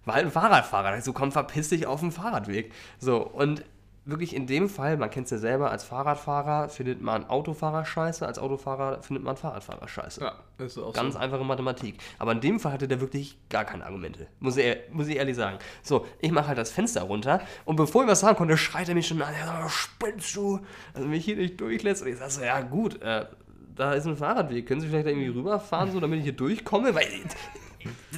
War 0.04 0.14
halt 0.14 0.26
ein 0.26 0.32
Fahrradfahrer. 0.32 1.00
So, 1.02 1.12
komm, 1.12 1.30
verpiss 1.30 1.68
dich 1.68 1.86
auf 1.86 2.00
dem 2.00 2.10
Fahrradweg. 2.10 2.72
So, 2.98 3.18
und 3.18 3.64
wirklich 4.04 4.34
in 4.34 4.46
dem 4.46 4.68
Fall, 4.68 4.96
man 4.96 5.10
kennt 5.10 5.26
es 5.26 5.30
ja 5.30 5.38
selber, 5.38 5.70
als 5.70 5.84
Fahrradfahrer 5.84 6.68
findet 6.68 7.02
man 7.02 7.28
Autofahrer 7.28 7.84
scheiße, 7.84 8.26
als 8.26 8.38
Autofahrer 8.38 9.02
findet 9.02 9.24
man 9.24 9.36
Fahrradfahrer 9.36 9.86
scheiße. 9.86 10.20
Ja, 10.22 10.34
ist 10.58 10.78
auch 10.78 10.92
Ganz 10.92 11.14
so. 11.14 11.20
einfache 11.20 11.44
Mathematik. 11.44 11.96
Aber 12.18 12.32
in 12.32 12.40
dem 12.40 12.60
Fall 12.60 12.72
hatte 12.72 12.88
der 12.88 13.00
wirklich 13.00 13.38
gar 13.48 13.64
keine 13.64 13.84
Argumente. 13.84 14.26
Muss 14.40 14.56
ich, 14.56 14.76
muss 14.92 15.08
ich 15.08 15.16
ehrlich 15.16 15.36
sagen. 15.36 15.58
So, 15.82 16.06
ich 16.20 16.32
mache 16.32 16.48
halt 16.48 16.58
das 16.58 16.70
Fenster 16.70 17.02
runter 17.02 17.40
und 17.64 17.76
bevor 17.76 18.02
ich 18.04 18.08
was 18.08 18.20
sagen 18.20 18.36
konnte, 18.36 18.56
schreit 18.56 18.88
er 18.88 18.94
mich 18.94 19.06
schon 19.06 19.20
an, 19.22 19.34
ja, 19.34 19.68
spinnst 19.68 20.34
du? 20.34 20.60
Also 20.94 21.06
mich 21.06 21.24
hier 21.24 21.36
nicht 21.36 21.60
durchlässt. 21.60 22.02
Und 22.02 22.08
ich 22.08 22.16
sage 22.16 22.30
so, 22.30 22.42
ja 22.42 22.60
gut, 22.62 23.00
äh, 23.02 23.26
da 23.74 23.92
ist 23.92 24.06
ein 24.06 24.16
Fahrradweg. 24.16 24.66
Können 24.66 24.80
Sie 24.80 24.88
vielleicht 24.88 25.06
irgendwie 25.06 25.28
rüberfahren, 25.28 25.90
so 25.92 26.00
damit 26.00 26.18
ich 26.18 26.24
hier 26.24 26.32
durchkomme? 26.32 26.94
Weil 26.94 27.06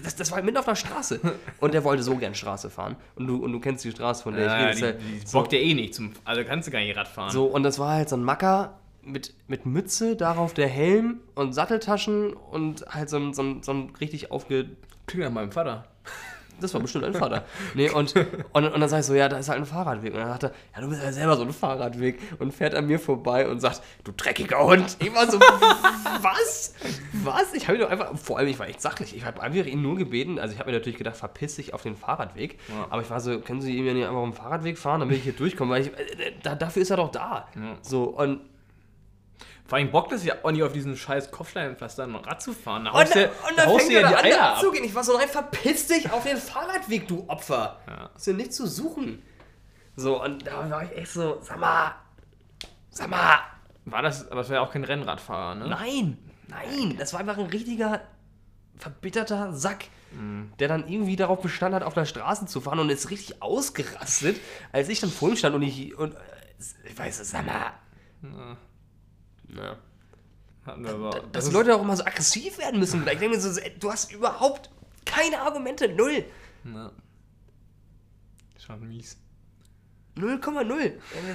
das, 0.02 0.16
das 0.16 0.30
war 0.32 0.42
mitten 0.42 0.56
auf 0.58 0.64
der 0.64 0.74
Straße. 0.76 1.20
Und 1.60 1.74
der 1.74 1.84
wollte 1.84 2.02
so 2.02 2.16
gern 2.16 2.34
Straße 2.34 2.70
fahren. 2.70 2.96
Und 3.16 3.26
du, 3.26 3.36
und 3.36 3.52
du 3.52 3.60
kennst 3.60 3.84
die 3.84 3.90
Straße, 3.90 4.22
von 4.22 4.34
der 4.34 4.46
ich 4.46 4.52
Ja, 4.52 4.56
rede. 4.58 4.68
Das 4.70 4.78
die, 4.78 4.84
halt 4.84 5.00
die 5.22 5.26
so- 5.26 5.38
bockt 5.38 5.52
ja 5.52 5.58
eh 5.58 5.74
nicht 5.74 5.94
zum. 5.94 6.12
Also 6.24 6.44
kannst 6.44 6.68
du 6.68 6.72
gar 6.72 6.80
nicht 6.80 6.96
Rad 6.96 7.08
fahren. 7.08 7.30
so, 7.30 7.46
und 7.46 7.62
das 7.62 7.78
war 7.78 7.92
halt 7.94 8.08
so 8.08 8.16
ein 8.16 8.24
Macker 8.24 8.78
mit, 9.04 9.34
mit 9.48 9.66
Mütze, 9.66 10.14
darauf 10.16 10.54
der 10.54 10.68
Helm 10.68 11.20
und 11.34 11.52
Satteltaschen 11.54 12.32
und 12.34 12.84
halt 12.88 13.10
so 13.10 13.16
ein, 13.16 13.34
so 13.34 13.42
ein, 13.42 13.62
so 13.62 13.72
ein 13.72 13.90
richtig 14.00 14.30
aufge... 14.30 14.66
Klingt 15.06 15.24
nach 15.26 15.32
meinem 15.32 15.50
Vater. 15.50 15.84
Das 16.60 16.74
war 16.74 16.80
bestimmt 16.80 17.04
ein 17.04 17.14
Vater. 17.14 17.44
Nee, 17.74 17.90
und, 17.90 18.14
und, 18.14 18.64
und 18.64 18.80
dann 18.80 18.88
sag 18.88 19.00
ich 19.00 19.06
so, 19.06 19.14
ja, 19.14 19.28
da 19.28 19.38
ist 19.38 19.48
halt 19.48 19.58
ein 19.58 19.66
Fahrradweg. 19.66 20.12
Und 20.12 20.20
dann 20.20 20.28
sagt 20.28 20.44
er, 20.44 20.52
ja, 20.74 20.80
du 20.80 20.88
bist 20.88 21.02
ja 21.02 21.12
selber 21.12 21.36
so 21.36 21.42
ein 21.42 21.52
Fahrradweg. 21.52 22.18
Und 22.38 22.52
fährt 22.52 22.74
an 22.74 22.86
mir 22.86 22.98
vorbei 22.98 23.48
und 23.48 23.60
sagt, 23.60 23.82
du 24.04 24.12
dreckiger 24.12 24.64
Hund. 24.64 24.96
Ich 24.98 25.14
war 25.14 25.30
so, 25.30 25.38
was? 26.22 26.74
Was? 27.24 27.54
Ich 27.54 27.66
habe 27.68 27.78
ihn 27.78 27.82
doch 27.82 27.90
einfach, 27.90 28.16
vor 28.16 28.38
allem, 28.38 28.48
ich 28.48 28.58
war 28.58 28.68
echt 28.68 28.80
sachlich. 28.80 29.16
Ich 29.16 29.24
habe 29.24 29.42
einfach 29.42 29.66
ihn 29.66 29.82
nur 29.82 29.96
gebeten, 29.96 30.38
also 30.38 30.52
ich 30.52 30.60
habe 30.60 30.70
mir 30.70 30.76
natürlich 30.76 30.98
gedacht, 30.98 31.16
verpiss 31.16 31.56
dich 31.56 31.74
auf 31.74 31.82
den 31.82 31.96
Fahrradweg. 31.96 32.58
Ja. 32.68 32.86
Aber 32.90 33.02
ich 33.02 33.10
war 33.10 33.20
so, 33.20 33.40
können 33.40 33.60
Sie 33.60 33.76
ihm 33.76 33.86
ja 33.86 33.94
nicht 33.94 34.04
einfach 34.04 34.18
auf 34.18 34.28
den 34.28 34.34
Fahrradweg 34.34 34.78
fahren, 34.78 35.00
damit 35.00 35.16
ich 35.16 35.22
hier 35.24 35.32
durchkomme? 35.32 35.72
Weil 35.72 35.82
ich, 35.82 35.88
äh, 35.88 36.32
da, 36.42 36.54
dafür 36.54 36.82
ist 36.82 36.90
er 36.90 36.96
doch 36.98 37.10
da. 37.10 37.48
Ja. 37.54 37.76
So, 37.82 38.04
und 38.04 38.40
Vor 39.64 39.78
allem 39.78 39.90
bockt 39.90 40.12
es 40.12 40.24
ja 40.24 40.34
auch 40.42 40.50
nicht 40.50 40.62
auf 40.62 40.72
diesen 40.72 40.96
scheiß 40.96 41.30
Kopfsteinpflaster 41.30 42.06
noch 42.06 42.26
Rad 42.26 42.42
zu 42.42 42.52
fahren. 42.52 42.84
Da 42.84 42.90
Und, 42.90 43.14
du 43.14 43.24
und 43.24 43.30
da 43.56 43.56
dann 43.56 43.66
haust 43.68 43.86
fängt 43.86 43.92
du 43.92 44.02
er 44.02 44.08
die 44.08 44.12
da 44.14 44.18
an, 44.20 44.24
Eier 44.26 44.36
da 44.36 44.44
ab. 44.50 44.54
abzugehen. 44.56 44.84
Ich 44.84 44.94
war 44.94 45.04
so, 45.04 45.16
nein, 45.16 45.28
verpiss 45.28 45.86
dich 45.86 46.10
auf 46.12 46.24
den 46.24 46.36
Fahrradweg, 46.36 47.08
du 47.08 47.24
Opfer. 47.28 47.78
Ja. 47.86 48.10
Ist 48.16 48.26
ja 48.26 48.32
nichts 48.34 48.56
zu 48.56 48.66
suchen. 48.66 49.22
So, 49.96 50.22
und 50.22 50.46
da 50.46 50.68
war 50.70 50.82
ich 50.84 50.96
echt 50.96 51.12
so, 51.12 51.38
sag 51.42 51.58
mal, 51.58 51.94
sag 52.90 53.08
mal, 53.08 53.38
War 53.84 54.02
das, 54.02 54.26
aber 54.30 54.40
das 54.40 54.48
war 54.48 54.56
ja 54.56 54.62
auch 54.62 54.72
kein 54.72 54.84
Rennradfahrer, 54.84 55.54
ne? 55.54 55.68
nein, 55.68 56.18
nein. 56.48 56.96
Das 56.98 57.12
war 57.12 57.20
einfach 57.20 57.38
ein 57.38 57.46
richtiger, 57.46 58.00
verbitterter 58.78 59.52
Sack, 59.52 59.84
Mhm. 60.12 60.52
der 60.58 60.68
dann 60.68 60.86
irgendwie 60.88 61.16
darauf 61.16 61.40
bestanden 61.40 61.76
hat, 61.76 61.82
auf 61.86 61.94
der 61.94 62.04
Straße 62.04 62.44
zu 62.44 62.60
fahren 62.60 62.78
und 62.78 62.90
ist 62.90 63.08
richtig 63.10 63.40
ausgerastet, 63.42 64.38
als 64.70 64.90
ich 64.90 65.00
dann 65.00 65.08
vor 65.10 65.30
ihm 65.30 65.36
stand 65.36 65.54
und 65.54 65.62
ich, 65.62 65.96
und, 65.96 66.14
äh, 66.14 66.18
ich 66.84 66.98
weiß 66.98 67.18
sag 67.30 67.46
mal. 67.46 67.72
Ja. 68.22 68.56
Ja. 69.48 69.76
Hatten 70.64 70.84
wir 70.84 70.94
aber, 70.94 71.10
Dass 71.32 71.46
das 71.46 71.52
Leute 71.52 71.74
auch 71.74 71.82
immer 71.82 71.96
so 71.96 72.04
aggressiv 72.04 72.58
werden 72.58 72.78
müssen. 72.78 73.00
Ich 73.00 73.18
denke 73.18 73.28
mir 73.30 73.40
so, 73.40 73.60
du 73.80 73.90
hast 73.90 74.12
überhaupt 74.12 74.70
keine 75.04 75.40
Argumente, 75.40 75.88
null. 75.88 76.24
Ja. 76.64 76.92
Schon 78.58 78.88
mies. 78.88 79.18
0,0. 80.16 80.92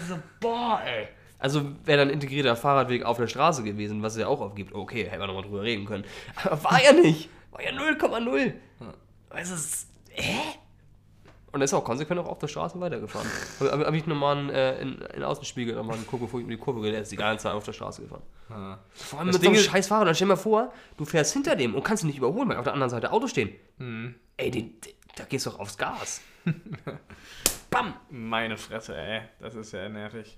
So, 0.08 0.20
boah, 0.39 0.82
ey. 0.86 1.08
Also 1.39 1.63
wäre 1.86 2.00
dann 2.00 2.10
integrierter 2.10 2.56
Fahrradweg 2.56 3.04
auf 3.04 3.17
der 3.17 3.28
Straße 3.28 3.63
gewesen, 3.63 4.02
was 4.02 4.13
es 4.13 4.22
ja 4.22 4.28
auch 4.28 4.39
aufgibt. 4.41 4.74
Okay, 4.74 5.06
hätten 5.10 5.20
wir 5.20 5.28
nochmal 5.28 5.43
drüber 5.43 5.62
reden 5.62 5.86
können. 5.86 6.06
Aber 6.43 6.63
war 6.63 6.82
ja 6.84 6.93
nicht. 6.93 7.30
War 7.52 7.62
ja 7.63 7.72
0,0. 7.72 8.54
Weißt 9.30 9.52
du, 9.52 9.56
es 9.56 9.65
ist- 9.65 9.88
hä? 10.10 10.39
Und 11.58 11.62
er 11.62 11.65
ist 11.65 11.74
auch 11.74 11.84
konsequent 11.84 12.20
auch 12.20 12.28
auf 12.28 12.38
der 12.38 12.48
Straße 12.48 12.80
weitergefahren. 12.80 13.28
Habe 13.60 13.88
hab 13.88 13.93
ich 13.96 14.06
nochmal 14.06 14.38
einen, 14.38 14.50
äh, 14.52 14.80
in, 14.80 14.93
in 15.00 15.08
den 15.13 15.24
Außenspiegel 15.24 15.74
nochmal 15.74 15.96
einen 15.96 16.06
Gucke 16.06 16.28
vor 16.28 16.39
ihm 16.39 16.46
in 16.46 16.52
die 16.52 16.58
Kurve 16.58 16.82
gelegt. 16.82 16.93
Der 16.98 17.02
ist 17.02 17.12
die 17.12 17.15
ganze 17.15 17.43
Zeit 17.43 17.54
auf 17.54 17.63
der 17.63 17.74
Straße 17.74 18.04
gefahren. 18.04 18.22
Ja. 18.52 18.78
Vor 18.93 19.17
allem 19.17 19.30
Das 19.30 19.38
mit 19.38 19.43
so 19.43 19.50
einem 19.50 19.58
Ding 19.58 19.65
scheiß 19.72 19.88
Fahrrad. 19.88 20.08
Dann 20.08 20.13
stell 20.13 20.28
dir 20.28 20.34
mal 20.34 20.38
vor, 20.38 20.72
du 20.98 21.06
fährst 21.06 21.34
hinter 21.34 21.56
dem 21.56 21.74
und 21.74 21.84
kannst 21.84 22.04
ihn 22.04 22.08
nicht 22.08 22.17
überholen, 22.20 22.48
weil 22.48 22.58
auf 22.58 22.63
der 22.63 22.74
anderen 22.74 22.91
Seite 22.91 23.12
Autos 23.12 23.32
stehen. 23.32 23.50
Mhm. 23.80 24.13
Ey, 24.38 24.52
den, 24.52 24.80
den, 24.82 24.93
da 25.15 25.24
gehst 25.24 25.48
du 25.48 25.50
doch 25.50 25.60
aufs 25.60 25.80
Gas. 25.80 26.22
Bam! 27.72 27.96
Meine 28.12 28.56
Fresse, 28.58 28.96
ey. 28.96 29.22
Das 29.39 29.56
ist 29.56 29.72
ja 29.72 29.89
nervig. 29.89 30.38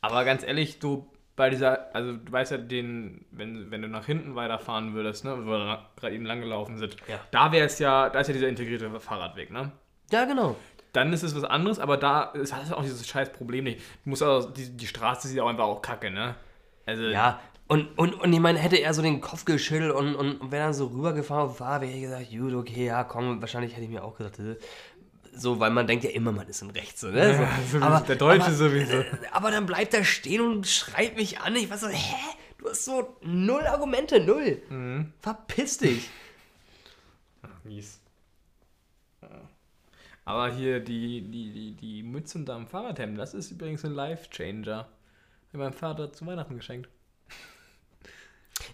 Aber 0.00 0.24
ganz 0.24 0.42
ehrlich, 0.42 0.78
du 0.78 1.06
bei 1.36 1.48
dieser, 1.48 1.94
also 1.94 2.12
du 2.16 2.30
weißt 2.30 2.52
ja, 2.52 2.58
den, 2.58 3.24
wenn, 3.30 3.70
wenn 3.70 3.82
du 3.82 3.88
nach 3.88 4.04
hinten 4.06 4.34
weiterfahren 4.34 4.94
würdest, 4.94 5.24
ne, 5.24 5.36
wo 5.38 5.50
wir 5.50 5.88
gerade 5.96 6.14
eben 6.14 6.26
lang 6.26 6.40
gelaufen 6.40 6.76
sind, 6.76 6.96
Ja. 7.08 7.20
da 7.30 7.52
wäre 7.52 7.66
es 7.66 7.78
ja, 7.78 8.10
da 8.10 8.20
ist 8.20 8.26
ja 8.28 8.34
dieser 8.34 8.48
integrierte 8.48 9.00
Fahrradweg, 9.00 9.50
ne? 9.50 9.72
Ja, 10.12 10.24
genau. 10.26 10.56
Dann 10.92 11.12
ist 11.12 11.22
es 11.22 11.34
was 11.34 11.44
anderes, 11.44 11.78
aber 11.78 11.96
da 11.96 12.24
ist, 12.24 12.54
hast 12.54 12.70
du 12.70 12.76
auch 12.76 12.82
dieses 12.82 13.06
scheiß 13.06 13.32
Problem 13.32 13.64
nicht. 13.64 13.80
Du 14.04 14.10
musst 14.10 14.22
also, 14.22 14.50
die, 14.50 14.68
die 14.76 14.86
Straße 14.86 15.26
ist 15.28 15.34
ja 15.34 15.42
auch 15.42 15.48
einfach 15.48 15.64
auch 15.64 15.80
kacke, 15.80 16.10
ne? 16.10 16.34
Also, 16.84 17.04
Ja, 17.04 17.40
und, 17.66 17.96
und, 17.98 18.12
und 18.20 18.30
ich 18.32 18.40
meine, 18.40 18.58
hätte 18.58 18.76
er 18.76 18.92
so 18.92 19.00
den 19.00 19.22
Kopf 19.22 19.46
geschüttelt 19.46 19.92
und, 19.92 20.14
und, 20.14 20.40
und 20.42 20.52
wäre 20.52 20.64
dann 20.64 20.74
so 20.74 20.86
rübergefahren 20.88 21.58
war, 21.58 21.80
wäre 21.80 21.90
ich 21.90 22.02
gesagt, 22.02 22.30
gut, 22.30 22.52
okay, 22.52 22.84
ja, 22.86 23.04
komm, 23.04 23.40
wahrscheinlich 23.40 23.72
hätte 23.72 23.84
ich 23.84 23.88
mir 23.88 24.04
auch 24.04 24.14
gesagt, 24.18 24.38
äh, 24.40 24.56
so, 25.34 25.58
weil 25.58 25.70
man 25.70 25.86
denkt 25.86 26.04
ja 26.04 26.10
immer, 26.10 26.30
man 26.32 26.46
ist 26.46 26.60
in 26.60 26.68
Recht, 26.68 26.98
so, 26.98 27.06
ne? 27.08 27.34
So, 27.34 27.78
Ja, 27.78 27.88
sowieso, 27.88 28.04
der 28.06 28.16
Deutsche 28.16 28.44
aber, 28.46 28.54
sowieso. 28.54 28.96
äh, 28.98 29.04
Aber 29.32 29.50
dann 29.50 29.64
bleibt 29.64 29.94
er 29.94 30.04
stehen 30.04 30.42
und 30.42 30.66
schreit 30.66 31.16
mich 31.16 31.40
an. 31.40 31.56
Ich 31.56 31.70
war 31.70 31.78
so, 31.78 31.88
hä? 31.88 32.16
Du 32.58 32.68
hast 32.68 32.84
so 32.84 33.16
null 33.22 33.62
Argumente, 33.66 34.20
null. 34.20 34.60
Mhm. 34.68 35.14
Verpiss 35.20 35.78
dich. 35.78 36.10
Mies. 37.64 38.01
Aber 40.32 40.50
hier 40.50 40.80
die, 40.80 41.20
die, 41.20 41.52
die, 41.52 41.72
die 41.72 42.02
Mütze 42.02 42.38
und 42.38 42.48
am 42.48 42.66
Fahrradhemd, 42.66 43.18
das 43.18 43.34
ist 43.34 43.50
übrigens 43.50 43.84
ein 43.84 43.92
Life-Changer. 43.92 44.78
Hat 44.78 44.88
mein 45.52 45.74
Vater 45.74 46.10
zu 46.10 46.26
Weihnachten 46.26 46.56
geschenkt. 46.56 46.88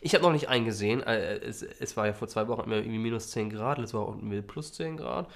Ich 0.00 0.14
habe 0.14 0.22
noch 0.22 0.32
nicht 0.32 0.48
eingesehen, 0.48 1.02
äh, 1.02 1.38
es, 1.38 1.62
es 1.62 1.96
war 1.96 2.06
ja 2.06 2.12
vor 2.12 2.28
zwei 2.28 2.46
Wochen 2.46 2.62
immer 2.62 2.76
irgendwie 2.76 2.98
minus 2.98 3.30
10 3.30 3.50
Grad, 3.50 3.78
jetzt 3.78 3.94
war 3.94 4.02
auch 4.02 4.16
mit 4.16 4.46
plus 4.46 4.72
10 4.74 4.98
Grad. 4.98 5.28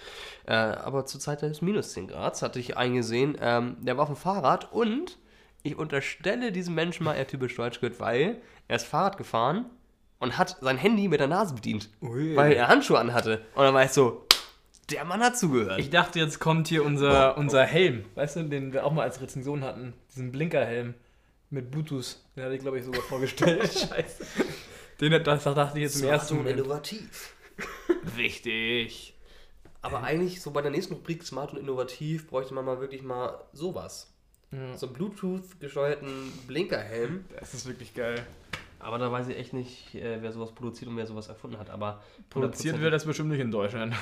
Äh, 0.47 0.53
aber 0.53 1.07
zur 1.07 1.21
Zeit 1.21 1.43
des 1.43 1.63
minus 1.63 1.93
10 1.93 2.09
Grad 2.09 2.41
hatte 2.43 2.61
ich 2.61 2.77
eingesehen, 2.77 3.37
ähm, 3.41 3.77
der 3.81 3.97
war 3.97 4.03
auf 4.03 4.11
dem 4.11 4.17
Fahrrad 4.17 4.71
und 4.73 5.19
ich 5.63 5.77
unterstelle 5.77 6.53
diesem 6.53 6.75
Menschen 6.75 7.05
mal, 7.05 7.15
er 7.15 7.27
typisch 7.27 7.57
deutsch 7.57 7.81
gehört, 7.81 7.99
weil 7.99 8.43
er 8.69 8.77
ist 8.77 8.87
Fahrrad 8.87 9.17
gefahren 9.17 9.67
und 10.19 10.39
hat 10.39 10.59
sein 10.61 10.77
Handy 10.77 11.09
mit 11.09 11.19
der 11.19 11.29
Nase 11.29 11.55
bedient, 11.55 11.89
Ui. 12.03 12.37
weil 12.37 12.53
er 12.53 12.69
Handschuhe 12.69 12.99
anhatte. 12.99 13.45
Und 13.55 13.65
dann 13.65 13.75
war 13.75 13.85
ich 13.85 13.93
so, 13.93 14.27
der 14.93 15.05
Mann 15.05 15.21
hat 15.23 15.37
zugehört. 15.39 15.79
Ich 15.81 15.91
dachte, 15.91 16.19
jetzt 16.19 16.39
kommt 16.39 16.69
hier 16.69 16.85
unser, 16.85 17.37
unser 17.37 17.65
Helm, 17.65 18.05
weißt 18.15 18.37
du, 18.37 18.43
den 18.45 18.73
wir 18.73 18.85
auch 18.85 18.93
mal 18.93 19.03
als 19.03 19.21
Rezension 19.21 19.63
hatten. 19.65 19.95
Diesen 20.11 20.31
Blinkerhelm 20.33 20.95
mit 21.51 21.71
Bluetooth. 21.71 22.17
Den 22.37 22.45
hatte 22.45 22.55
ich, 22.55 22.61
glaube 22.61 22.79
ich, 22.79 22.85
sogar 22.85 23.03
vorgestellt. 23.03 23.63
Scheiße. 23.73 24.25
Den 25.01 25.13
hat- 25.15 25.27
das 25.27 25.45
dachte 25.45 25.79
ich 25.79 25.83
jetzt 25.85 26.01
im 26.01 26.09
ersten 26.09 26.37
Moment. 26.37 26.59
innovativ. 26.59 27.35
Richtig. 28.17 29.15
Aber 29.81 30.03
eigentlich 30.03 30.41
so 30.41 30.51
bei 30.53 30.63
der 30.63 30.71
nächsten 30.71 30.95
Rubrik 30.95 31.23
Smart 31.25 31.53
und 31.53 31.59
Innovativ 31.59 32.29
bräuchte 32.29 32.55
man 32.55 32.65
mal 32.65 32.81
wirklich 32.81 33.03
mal 33.03 33.41
sowas. 33.53 34.13
Ja. 34.53 34.77
So 34.77 34.87
einen 34.87 34.95
Bluetooth 34.95 35.59
gesteuerten 35.61 36.33
Blinkerhelm. 36.47 37.25
Das 37.41 37.55
ist 37.55 37.67
wirklich 37.67 37.95
geil. 37.95 38.25
Aber 38.79 38.99
da 38.99 39.11
weiß 39.11 39.29
ich 39.29 39.37
echt 39.39 39.53
nicht, 39.53 39.95
äh, 39.95 40.19
wer 40.21 40.33
sowas 40.33 40.53
produziert 40.53 40.91
und 40.91 40.97
wer 40.97 41.07
sowas 41.07 41.29
erfunden 41.29 41.59
hat. 41.59 41.71
Aber 41.71 42.03
Produziert 42.31 42.81
wird 42.81 42.93
das 42.93 43.05
bestimmt 43.05 43.31
nicht 43.31 43.41
in 43.41 43.51
Deutschland. 43.51 43.95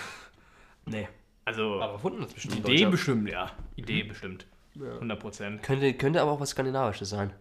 Nee. 0.87 1.09
Also, 1.45 1.81
Aber 1.81 1.95
erfunden 1.95 2.23
ist 2.23 2.35
bestimmt 2.35 2.59
Idee 2.59 2.69
Deutschland. 2.73 2.91
bestimmt, 2.93 3.29
ja. 3.31 3.51
Idee 3.77 4.03
bestimmt. 4.05 4.47
Ja. 4.75 4.95
100 4.95 5.19
Prozent. 5.21 5.63
Könnte, 5.63 5.93
könnte 5.95 6.21
aber 6.23 6.31
auch 6.33 6.41
was 6.41 6.51
Skandinavisches 6.51 7.11
sein. 7.11 7.33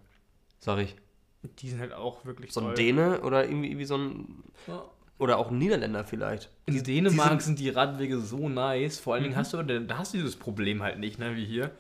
Sag 0.60 0.80
ich. 0.80 0.96
Die 1.60 1.70
sind 1.70 1.80
halt 1.80 1.94
auch 1.94 2.26
wirklich 2.26 2.52
So 2.52 2.60
ein 2.62 2.66
toll. 2.68 2.76
Däne 2.76 3.22
oder 3.22 3.46
irgendwie, 3.46 3.68
irgendwie 3.68 3.86
so 3.86 3.98
ein. 3.98 4.44
Ja. 4.68 4.84
Oder 5.20 5.38
auch 5.38 5.52
ein 5.52 5.58
Niederländer 5.58 6.04
vielleicht. 6.06 6.50
In 6.66 6.82
Dänemark 6.84 7.30
sind- 7.30 7.42
sind 7.42 7.60
die 7.60 7.70
Radwege 7.70 8.20
so 8.20 8.48
nice. 8.50 9.00
Vor 9.00 9.14
allen 9.14 9.24
Dingen 9.24 9.36
hast 9.36 9.54
du, 9.54 9.62
da 9.64 9.98
hast 9.98 10.14
du 10.14 10.18
dieses 10.18 10.38
Problem 10.38 10.82
halt 10.82 10.98
nicht, 11.00 11.20
ne, 11.20 11.36
wie 11.36 11.46
hier. 11.46 11.72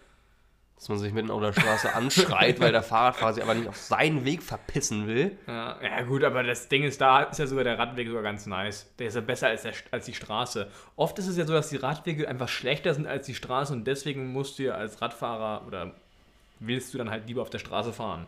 Dass 0.79 0.87
man 0.87 0.97
sich 0.97 1.11
mitten 1.11 1.29
auf 1.29 1.41
der 1.41 1.51
Straße 1.51 1.93
anschreit, 1.95 2.59
weil 2.61 2.71
der 2.71 2.83
Fahrradfahrer 2.83 3.33
sich 3.33 3.43
aber 3.43 3.53
nicht 3.53 3.67
auf 3.67 3.75
seinen 3.75 4.23
Weg 4.23 4.41
verpissen 4.41 5.07
will. 5.07 5.37
Ja, 5.45 5.77
ja 5.81 6.01
gut, 6.03 6.23
aber 6.23 6.41
das 6.41 6.69
Ding 6.69 6.83
ist, 6.83 7.01
da 7.01 7.23
ist 7.23 7.37
ja 7.37 7.47
sogar 7.47 7.65
der 7.65 7.77
Radweg 7.77 8.07
sogar 8.07 8.23
ganz 8.23 8.45
nice. 8.45 8.89
Der 8.97 9.07
ist 9.07 9.15
ja 9.15 9.21
besser 9.21 9.47
als, 9.47 9.63
der, 9.63 9.73
als 9.91 10.05
die 10.05 10.13
Straße. 10.13 10.71
Oft 10.95 11.19
ist 11.19 11.27
es 11.27 11.37
ja 11.37 11.45
so, 11.45 11.51
dass 11.53 11.69
die 11.69 11.77
Radwege 11.77 12.29
einfach 12.29 12.47
schlechter 12.47 12.93
sind 12.93 13.07
als 13.07 13.25
die 13.25 13.35
Straße 13.35 13.73
und 13.73 13.85
deswegen 13.85 14.31
musst 14.31 14.57
du 14.57 14.63
ja 14.63 14.75
als 14.75 15.01
Radfahrer 15.01 15.67
oder 15.67 15.91
willst 16.59 16.93
du 16.93 16.97
dann 16.97 17.09
halt 17.09 17.27
lieber 17.27 17.41
auf 17.41 17.49
der 17.49 17.59
Straße 17.59 17.91
fahren. 17.91 18.27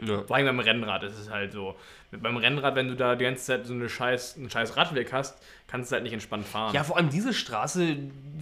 Ja. 0.00 0.22
Vor 0.22 0.34
allem 0.36 0.46
beim 0.46 0.58
Rennrad 0.60 1.02
ist 1.04 1.18
es 1.18 1.30
halt 1.30 1.52
so. 1.52 1.76
Mit- 2.10 2.22
Beim 2.22 2.36
Rennrad, 2.36 2.74
wenn 2.74 2.88
du 2.88 2.96
da 2.96 3.14
die 3.14 3.24
ganze 3.24 3.44
Zeit 3.44 3.66
so 3.66 3.72
eine 3.72 3.88
scheiß, 3.88 4.36
einen 4.36 4.50
scheiß 4.50 4.76
Radweg 4.76 5.12
hast, 5.12 5.36
kannst 5.68 5.90
du 5.90 5.94
halt 5.94 6.02
nicht 6.02 6.12
entspannt 6.12 6.46
fahren. 6.46 6.74
Ja, 6.74 6.82
vor 6.84 6.96
allem 6.96 7.10
diese 7.10 7.32
Straße, 7.32 7.96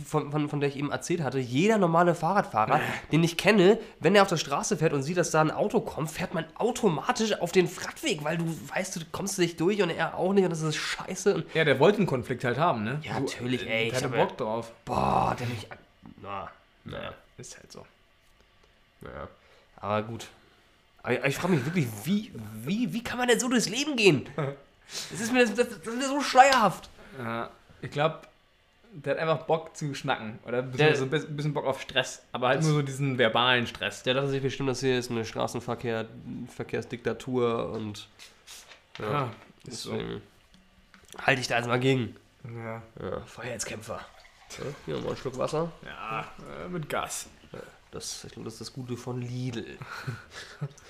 von, 0.07 0.31
von, 0.31 0.49
von 0.49 0.61
der 0.61 0.71
ich 0.71 0.77
eben 0.77 0.91
erzählt 0.91 1.21
hatte, 1.23 1.39
jeder 1.39 1.77
normale 1.79 2.15
Fahrradfahrer, 2.15 2.81
den 3.13 3.23
ich 3.23 3.37
kenne, 3.37 3.79
wenn 4.01 4.15
er 4.15 4.23
auf 4.23 4.29
der 4.29 4.37
Straße 4.39 4.77
fährt 4.79 4.93
und 4.95 5.03
sieht, 5.03 5.17
dass 5.19 5.31
da 5.31 5.41
ein 5.43 5.51
Auto 5.51 5.81
kommt, 5.81 6.11
fährt 6.11 6.33
man 6.35 6.45
automatisch 6.55 7.39
auf 7.41 7.53
den 7.53 7.67
Radweg, 7.67 8.25
weil 8.25 8.39
du 8.39 8.45
weißt, 8.75 8.97
du 8.97 9.01
kommst 9.13 9.39
nicht 9.39 9.61
durch 9.61 9.83
und 9.83 9.91
er 9.91 10.17
auch 10.17 10.33
nicht 10.33 10.45
und 10.45 10.51
das 10.51 10.63
ist 10.63 10.77
scheiße. 10.77 11.45
Ja, 11.55 11.65
der 11.65 11.79
wollte 11.79 11.99
einen 11.99 12.07
Konflikt 12.07 12.45
halt 12.45 12.57
haben, 12.59 12.85
ne? 12.85 12.99
Ja, 13.03 13.21
natürlich, 13.21 13.63
ey, 13.63 13.89
Der 13.91 13.99
ich 13.99 14.05
hatte 14.05 14.09
Bock 14.09 14.37
drauf. 14.39 14.73
boah, 14.87 15.37
der 15.39 15.47
mich. 15.49 15.67
Na, 16.23 16.51
naja, 16.85 17.13
Ist 17.37 17.57
halt 17.59 17.71
so. 17.71 17.87
naja. 19.03 19.29
Aber 19.77 20.03
gut. 20.03 20.27
Aber 21.03 21.27
ich 21.27 21.37
frage 21.37 21.55
mich 21.55 21.65
wirklich, 21.65 21.87
wie, 22.05 22.33
wie, 22.65 22.93
wie 22.93 23.03
kann 23.03 23.19
man 23.19 23.29
denn 23.29 23.41
so 23.41 23.49
durchs 23.49 23.69
Leben 23.69 23.97
gehen? 23.97 24.29
Das 25.11 25.21
ist 25.21 25.33
mir, 25.33 25.41
das, 25.45 25.55
das, 25.55 25.69
ist 25.69 25.87
mir 25.97 26.07
so 26.07 26.21
schleierhaft. 26.21 26.89
Ja, 27.19 27.51
ich 27.81 27.91
glaube, 27.91 28.21
der 28.93 29.15
hat 29.15 29.21
einfach 29.21 29.47
Bock 29.47 29.77
zu 29.77 29.95
schnacken. 29.95 30.39
Oder 30.45 30.59
ein 30.59 30.71
bisschen, 30.71 30.87
Der- 30.87 30.97
so 30.97 31.05
ein 31.05 31.37
bisschen- 31.37 31.55
Bock 31.55 31.65
auf 31.67 31.81
Stress. 31.81 32.23
Aber 32.31 32.49
halt 32.49 32.63
nur 32.63 32.73
so 32.73 32.83
diesen 32.83 33.19
verbalen 33.19 33.67
Stress. 33.67 34.03
Der 34.03 34.15
dachte 34.15 34.29
sich 34.29 34.43
bestimmt, 34.43 34.69
das 34.69 34.81
hier 34.81 34.99
ist 34.99 35.11
eine 35.11 35.25
Straßenverkehr, 35.25 36.07
Verkehrsdiktatur 36.55 37.71
und 37.73 38.07
Ja, 38.99 39.31
ist 39.67 39.83
so. 39.83 39.99
halte 41.19 41.41
ich 41.41 41.49
da 41.49 41.57
jetzt 41.57 41.67
mal 41.69 41.81
gegen. 41.81 42.15
Ja, 42.45 42.83
Ja, 43.01 43.21
Freiheitskämpfer. 43.27 44.01
Ja, 44.59 44.65
hier 44.87 44.97
mal 44.99 45.09
einen 45.09 45.17
Schluck 45.17 45.39
Wasser. 45.39 45.73
ja 45.85 46.21
äh, 46.65 46.69
mit 46.69 46.89
Gas. 46.89 47.27
Das, 47.93 48.25
ich 48.25 48.33
glaube, 48.33 48.45
das 48.47 48.55
ist 48.55 48.61
das 48.63 48.73
Gute 48.73 48.97
von 48.97 49.21
Lidl. 49.21 49.77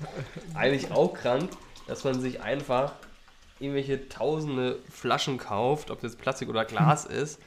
Eigentlich 0.54 0.90
auch 0.90 1.14
krank, 1.14 1.50
dass 1.86 2.04
man 2.04 2.20
sich 2.20 2.42
einfach 2.42 2.92
irgendwelche 3.58 4.08
tausende 4.08 4.78
Flaschen 4.90 5.38
kauft, 5.38 5.90
ob 5.90 6.00
das 6.00 6.16
Plastik 6.16 6.48
oder 6.48 6.64
Glas 6.64 7.04
ist, 7.04 7.40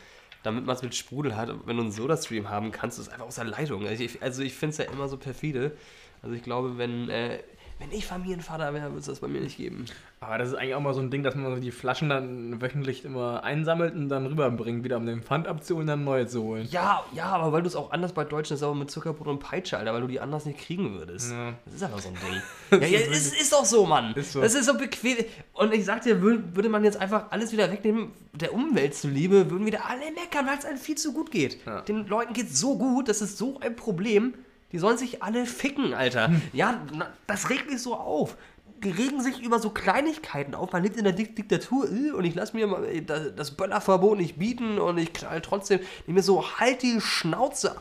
damit 0.44 0.66
man 0.66 0.76
es 0.76 0.82
mit 0.82 0.96
Sprudel 0.96 1.36
hat. 1.36 1.50
Wenn 1.66 1.78
du 1.78 1.84
einen 1.84 1.92
Soda-Stream 1.92 2.50
haben 2.50 2.72
kannst, 2.72 2.98
ist 2.98 3.08
es 3.08 3.14
einfach 3.14 3.28
aus 3.28 3.36
der 3.36 3.46
Leitung. 3.46 3.86
Also 3.86 4.04
ich, 4.04 4.22
also 4.22 4.42
ich 4.42 4.56
finde 4.56 4.72
es 4.72 4.78
ja 4.78 4.86
immer 4.86 5.08
so 5.08 5.18
perfide. 5.18 5.78
Also 6.22 6.36
ich 6.36 6.44
glaube, 6.44 6.78
wenn, 6.78 7.10
äh, 7.10 7.40
wenn 7.80 7.92
ich 7.92 8.06
Familienvater 8.06 8.74
wäre, 8.74 8.88
würde 8.90 9.00
es 9.00 9.06
das 9.06 9.20
bei 9.22 9.28
mir 9.30 9.40
nicht 9.42 9.56
geben. 9.58 9.86
Aber 10.20 10.38
das 10.38 10.50
ist 10.50 10.56
eigentlich 10.56 10.76
auch 10.76 10.82
mal 10.82 10.94
so 10.94 11.00
ein 11.00 11.10
Ding, 11.12 11.24
dass 11.24 11.34
man 11.36 11.62
die 11.62 11.72
Flaschen 11.72 12.10
dann 12.10 12.62
wöchentlich 12.62 13.06
immer 13.06 13.44
einsammelt 13.44 13.96
und 13.96 14.10
dann 14.10 14.26
rüberbringt, 14.26 14.84
wieder 14.84 14.98
um 14.98 15.06
den 15.06 15.24
Pfand 15.24 15.48
abzuholen, 15.48 15.88
dann 15.88 16.04
neue 16.04 16.28
zu 16.28 16.44
holen. 16.44 16.68
Ja, 16.70 17.04
ja, 17.14 17.26
aber 17.28 17.54
weil 17.54 17.62
du 17.62 17.68
es 17.68 17.78
auch 17.78 17.92
anders 17.92 18.12
bei 18.12 18.26
Deutschen 18.26 18.56
ist, 18.56 18.64
aber 18.64 18.76
mit 18.76 18.92
Zuckerbrot 18.92 19.28
und 19.28 19.40
Peitsche, 19.40 19.78
Alter, 19.78 19.94
weil 19.94 20.02
du 20.02 20.08
die 20.08 20.20
anders 20.20 20.46
nicht 20.46 20.60
kriegen 20.60 20.94
würdest. 21.00 21.32
Ja. 21.32 21.54
Das 21.66 21.76
ist 21.76 21.84
einfach 21.84 22.00
so 22.00 22.10
ein 22.10 22.16
Ding. 22.16 22.82
ja, 22.82 22.88
ja, 23.00 23.00
es 23.12 23.32
ist 23.40 23.54
doch 23.54 23.64
so, 23.64 23.86
Mann. 23.86 24.14
Ist 24.14 24.34
so. 24.34 24.42
Das 24.42 24.56
ist 24.56 24.66
so 24.66 24.78
bequem. 24.78 25.18
Und 25.54 25.74
ich 25.74 25.86
sag 25.86 26.02
dir, 26.02 26.22
wür- 26.22 26.54
würde 26.54 26.68
man 26.68 26.84
jetzt 26.84 26.98
einfach 27.00 27.32
alles 27.32 27.54
wieder 27.54 27.72
wegnehmen, 27.72 28.12
der 28.34 28.54
Umwelt 28.54 28.94
zuliebe, 28.96 29.50
würden 29.50 29.66
wieder 29.66 29.86
alle 29.90 30.12
meckern, 30.14 30.46
weil 30.46 30.58
es 30.58 30.66
einem 30.66 30.78
viel 30.78 30.96
zu 30.96 31.14
gut 31.14 31.32
geht. 31.32 31.66
Ja. 31.66 31.80
Den 31.82 32.08
Leuten 32.08 32.34
geht 32.34 32.54
so 32.54 32.78
gut, 32.78 33.08
das 33.08 33.22
ist 33.22 33.38
so 33.38 33.58
ein 33.62 33.76
Problem. 33.76 34.34
Die 34.72 34.78
sollen 34.78 34.98
sich 34.98 35.24
alle 35.24 35.46
ficken, 35.46 35.94
Alter. 35.94 36.28
Hm. 36.28 36.42
Ja, 36.54 36.82
das 37.28 37.50
regt 37.50 37.70
mich 37.70 37.82
so 37.82 37.96
auf. 37.96 38.38
Die 38.84 38.92
regen 38.92 39.22
sich 39.22 39.42
über 39.42 39.60
so 39.60 39.72
Kleinigkeiten 39.72 40.56
auf. 40.56 40.72
Man 40.72 40.84
lebt 40.84 40.96
in 40.96 41.04
der 41.04 41.14
Dik 41.14 41.36
Diktatur 41.36 41.90
äh, 41.92 42.12
und 42.12 42.24
ich 42.24 42.36
lasse 42.36 42.56
mir 42.56 42.68
mal 42.68 42.86
äh, 42.86 43.02
das 43.02 43.36
das 43.36 43.52
Böllerverbot 43.52 44.18
nicht 44.18 44.38
bieten 44.38 44.78
und 44.78 44.98
ich 44.98 45.12
knall 45.12 45.42
trotzdem. 45.42 45.80
Ich 46.08 46.14
mir 46.14 46.22
so, 46.22 46.60
halt 46.60 46.82
die 46.84 47.02
Schnauze. 47.02 47.76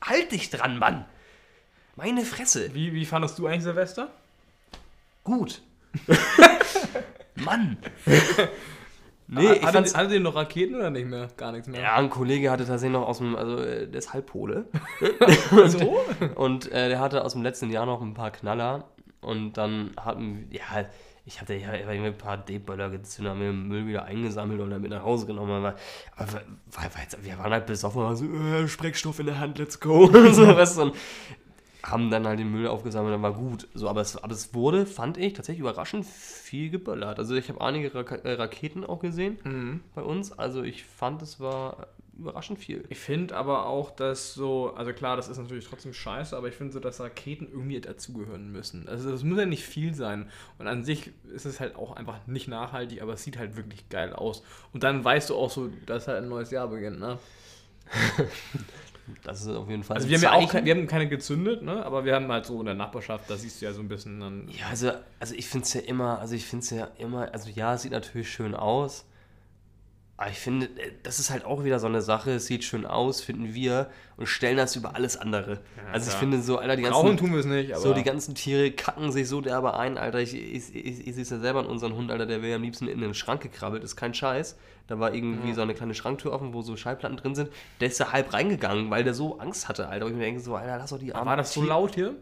Halt 0.00 0.32
dich 0.32 0.50
dran, 0.50 0.78
Mann. 0.78 1.04
Meine 1.96 2.24
Fresse. 2.24 2.74
Wie, 2.74 2.92
wie 2.94 3.06
fandest 3.06 3.38
du 3.38 3.46
eigentlich 3.46 3.64
Silvester? 3.64 4.10
Gut. 5.24 5.62
Mann. 7.36 7.78
Nee, 9.30 9.42
ich 9.42 9.48
Hattet, 9.60 9.72
fand's. 9.72 9.94
hattet 9.94 10.12
ihr 10.12 10.20
noch 10.20 10.34
Raketen 10.34 10.74
oder 10.74 10.90
nicht 10.90 11.06
mehr? 11.06 11.28
Gar 11.36 11.52
nichts 11.52 11.68
mehr. 11.68 11.82
Ja, 11.82 11.96
ein 11.96 12.08
Kollege 12.08 12.50
hatte 12.50 12.64
tatsächlich 12.64 12.98
noch 12.98 13.06
aus 13.06 13.18
dem, 13.18 13.36
also 13.36 13.58
äh, 13.58 13.86
der 13.86 13.98
ist 13.98 14.14
Halbpole. 14.14 14.64
so? 15.66 15.98
Und 16.34 16.72
äh, 16.72 16.88
der 16.88 16.98
hatte 16.98 17.22
aus 17.24 17.34
dem 17.34 17.42
letzten 17.42 17.70
Jahr 17.70 17.84
noch 17.84 18.00
ein 18.00 18.14
paar 18.14 18.30
Knaller. 18.30 18.88
Und 19.20 19.54
dann 19.54 19.90
hatten, 19.98 20.48
ja, 20.50 20.62
ich 21.28 21.42
hatte 21.42 21.54
ja 21.54 21.74
irgendwie 21.74 22.06
ein 22.06 22.16
paar 22.16 22.38
D-Böller 22.38 22.88
gezündet, 22.88 23.32
haben 23.32 23.40
wir 23.40 23.48
den 23.48 23.68
Müll 23.68 23.86
wieder 23.86 24.04
eingesammelt 24.04 24.60
und 24.60 24.70
dann 24.70 24.80
mit 24.80 24.90
nach 24.90 25.02
Hause 25.02 25.26
genommen. 25.26 25.50
Aber, 25.52 25.74
aber 26.16 26.32
war 26.72 27.02
jetzt, 27.02 27.22
wir 27.22 27.36
waren 27.36 27.52
halt 27.52 27.66
besoffen, 27.66 28.00
war 28.00 28.16
so, 28.16 28.24
äh, 28.24 28.66
Sprengstoff 28.66 29.18
in 29.18 29.26
der 29.26 29.38
Hand, 29.38 29.58
let's 29.58 29.78
go. 29.78 30.06
so, 30.32 30.46
weißt 30.46 30.78
du, 30.78 30.82
und 30.82 30.96
haben 31.82 32.10
dann 32.10 32.26
halt 32.26 32.38
den 32.40 32.50
Müll 32.50 32.66
aufgesammelt, 32.66 33.14
dann 33.14 33.22
war 33.22 33.34
gut. 33.34 33.68
So, 33.74 33.88
aber, 33.88 34.00
es, 34.00 34.16
aber 34.16 34.32
es 34.32 34.52
wurde, 34.52 34.84
fand 34.84 35.16
ich, 35.16 35.32
tatsächlich 35.34 35.60
überraschend 35.60 36.04
viel 36.06 36.70
geböllert. 36.70 37.18
Also 37.18 37.34
ich 37.36 37.48
habe 37.48 37.60
einige 37.60 37.94
Raka 37.94 38.16
äh, 38.16 38.32
Raketen 38.32 38.84
auch 38.84 38.98
gesehen 39.00 39.38
Mhm. 39.44 39.80
bei 39.94 40.02
uns. 40.02 40.32
Also 40.36 40.62
ich 40.62 40.84
fand, 40.84 41.22
es 41.22 41.38
war 41.38 41.86
überraschend 42.18 42.58
viel. 42.58 42.82
Ich 42.88 42.98
finde 42.98 43.36
aber 43.36 43.66
auch, 43.66 43.92
dass 43.92 44.34
so, 44.34 44.74
also 44.74 44.92
klar, 44.92 45.16
das 45.16 45.28
ist 45.28 45.38
natürlich 45.38 45.66
trotzdem 45.68 45.92
scheiße, 45.94 46.36
aber 46.36 46.48
ich 46.48 46.54
finde 46.56 46.72
so, 46.72 46.80
dass 46.80 46.98
Raketen 47.00 47.46
irgendwie 47.48 47.80
dazugehören 47.80 48.50
müssen. 48.50 48.88
Also 48.88 49.12
das 49.12 49.22
muss 49.22 49.38
ja 49.38 49.46
nicht 49.46 49.62
viel 49.64 49.94
sein. 49.94 50.28
Und 50.58 50.66
an 50.66 50.82
sich 50.82 51.12
ist 51.32 51.46
es 51.46 51.60
halt 51.60 51.76
auch 51.76 51.94
einfach 51.94 52.26
nicht 52.26 52.48
nachhaltig, 52.48 53.02
aber 53.02 53.12
es 53.12 53.22
sieht 53.22 53.38
halt 53.38 53.56
wirklich 53.56 53.88
geil 53.88 54.12
aus. 54.14 54.42
Und 54.72 54.82
dann 54.82 55.04
weißt 55.04 55.30
du 55.30 55.36
auch 55.36 55.50
so, 55.50 55.70
dass 55.86 56.08
halt 56.08 56.24
ein 56.24 56.28
neues 56.28 56.50
Jahr 56.50 56.66
beginnt, 56.66 56.98
ne? 56.98 57.20
Das 59.22 59.42
ist 59.42 59.48
auf 59.48 59.68
jeden 59.68 59.82
Fall 59.82 59.96
Also 59.96 60.08
wir 60.08 60.16
haben 60.16 60.22
ja 60.22 60.32
auch 60.32 60.64
wir 60.64 60.74
haben 60.74 60.86
keine 60.86 61.08
gezündet, 61.08 61.62
ne? 61.62 61.84
aber 61.84 62.04
wir 62.04 62.14
haben 62.14 62.30
halt 62.30 62.46
so 62.46 62.60
in 62.60 62.66
der 62.66 62.74
Nachbarschaft, 62.74 63.28
da 63.28 63.36
siehst 63.36 63.60
du 63.60 63.66
ja 63.66 63.72
so 63.72 63.80
ein 63.80 63.88
bisschen 63.88 64.20
dann. 64.20 64.48
Ja, 64.48 64.66
also, 64.70 64.92
also 65.18 65.34
ich 65.34 65.46
finde 65.46 65.64
es 65.64 65.74
ja 65.74 65.80
immer, 65.80 66.18
also 66.18 66.34
ich 66.34 66.44
finde 66.44 66.64
es 66.64 66.70
ja 66.70 66.88
immer, 66.98 67.32
also 67.32 67.50
ja, 67.50 67.74
es 67.74 67.82
sieht 67.82 67.92
natürlich 67.92 68.30
schön 68.30 68.54
aus. 68.54 69.07
Aber 70.18 70.30
ich 70.30 70.38
finde, 70.38 70.66
äh, 70.66 70.90
das 71.04 71.20
ist 71.20 71.30
halt 71.30 71.44
auch 71.44 71.64
wieder 71.64 71.78
so 71.78 71.86
eine 71.86 72.02
Sache, 72.02 72.32
es 72.32 72.46
sieht 72.46 72.64
schön 72.64 72.84
aus, 72.84 73.20
finden 73.20 73.54
wir, 73.54 73.88
und 74.16 74.26
stellen 74.26 74.56
das 74.56 74.74
über 74.74 74.96
alles 74.96 75.16
andere. 75.16 75.60
also 75.92 76.06
ich 76.06 76.10
klar. 76.10 76.18
finde 76.18 76.42
so, 76.42 76.58
Alter, 76.58 76.74
die 76.74 76.84
Rauchen 76.84 77.10
ganzen, 77.10 77.24
tun 77.24 77.32
wir 77.32 77.38
es 77.38 77.46
nicht, 77.46 77.72
aber. 77.72 77.80
so 77.80 77.94
die 77.94 78.02
ganzen 78.02 78.34
Tiere 78.34 78.72
kacken 78.72 79.12
sich 79.12 79.28
so 79.28 79.40
derbe 79.40 79.78
ein, 79.78 79.96
Alter. 79.96 80.18
Ich, 80.18 80.34
ich, 80.34 80.74
ich, 80.74 81.06
ich 81.06 81.14
sehe 81.14 81.22
es 81.22 81.30
ja 81.30 81.38
selber 81.38 81.60
an 81.60 81.66
unseren 81.66 81.94
Hund, 81.94 82.10
Alter, 82.10 82.26
der 82.26 82.42
wäre 82.42 82.56
am 82.56 82.62
liebsten 82.62 82.88
in 82.88 83.00
den 83.00 83.14
Schrank 83.14 83.42
gekrabbelt, 83.42 83.84
ist 83.84 83.94
kein 83.94 84.12
Scheiß. 84.12 84.58
Da 84.88 84.98
war 84.98 85.14
irgendwie 85.14 85.52
so 85.52 85.62
eine 85.62 85.74
kleine 85.74 85.94
Schranktür 85.94 86.32
offen, 86.32 86.52
wo 86.52 86.62
so 86.62 86.76
Schallplatten 86.76 87.16
drin 87.16 87.36
sind. 87.36 87.50
Der 87.78 87.88
ist 87.88 88.00
da 88.00 88.10
halb 88.10 88.32
reingegangen, 88.32 88.90
weil 88.90 89.04
der 89.04 89.14
so 89.14 89.38
Angst 89.38 89.68
hatte, 89.68 89.86
Alter. 89.86 90.06
Und 90.06 90.12
ich 90.12 90.18
mir 90.18 90.24
denke 90.24 90.40
so, 90.40 90.56
Alter, 90.56 90.78
lass 90.78 90.90
doch 90.90 90.98
die 90.98 91.14
armen 91.14 91.26
war 91.26 91.36
das 91.36 91.52
so 91.52 91.62
laut 91.62 91.94
hier? 91.94 92.16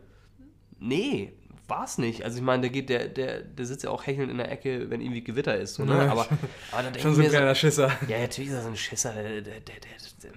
Nee, 0.79 1.33
war 1.69 1.85
es 1.85 1.99
nicht. 1.99 2.25
Also 2.25 2.39
ich 2.39 2.43
meine, 2.45 2.63
der 2.63 2.71
geht, 2.71 2.89
der, 2.89 3.09
der, 3.09 3.41
der 3.43 3.67
sitzt 3.67 3.85
ja 3.85 3.91
auch 3.91 4.07
hechelnd 4.07 4.31
in 4.31 4.39
der 4.39 4.51
Ecke, 4.51 4.89
wenn 4.91 5.01
irgendwie 5.01 5.25
Gewitter 5.25 5.57
ist. 5.57 5.75
So, 5.75 5.85
ne? 5.85 5.97
Ja, 6.05 6.13
aber, 6.13 6.25
schon- 6.25 6.39
aber 6.73 6.83
dann 6.85 6.95
Schon 6.99 7.15
so 7.15 7.21
ein 7.21 7.25
mir 7.25 7.31
so, 7.31 7.37
kleiner 7.37 7.55
Schisser. 7.55 7.91
ja, 8.09 8.19
natürlich 8.21 8.51
ist 8.51 8.57
er 8.57 8.63
so 8.63 8.69
ein 8.69 8.77
Schisser. 8.77 9.13
Der, 9.13 9.41
der, 9.41 9.61
der, 9.61 10.31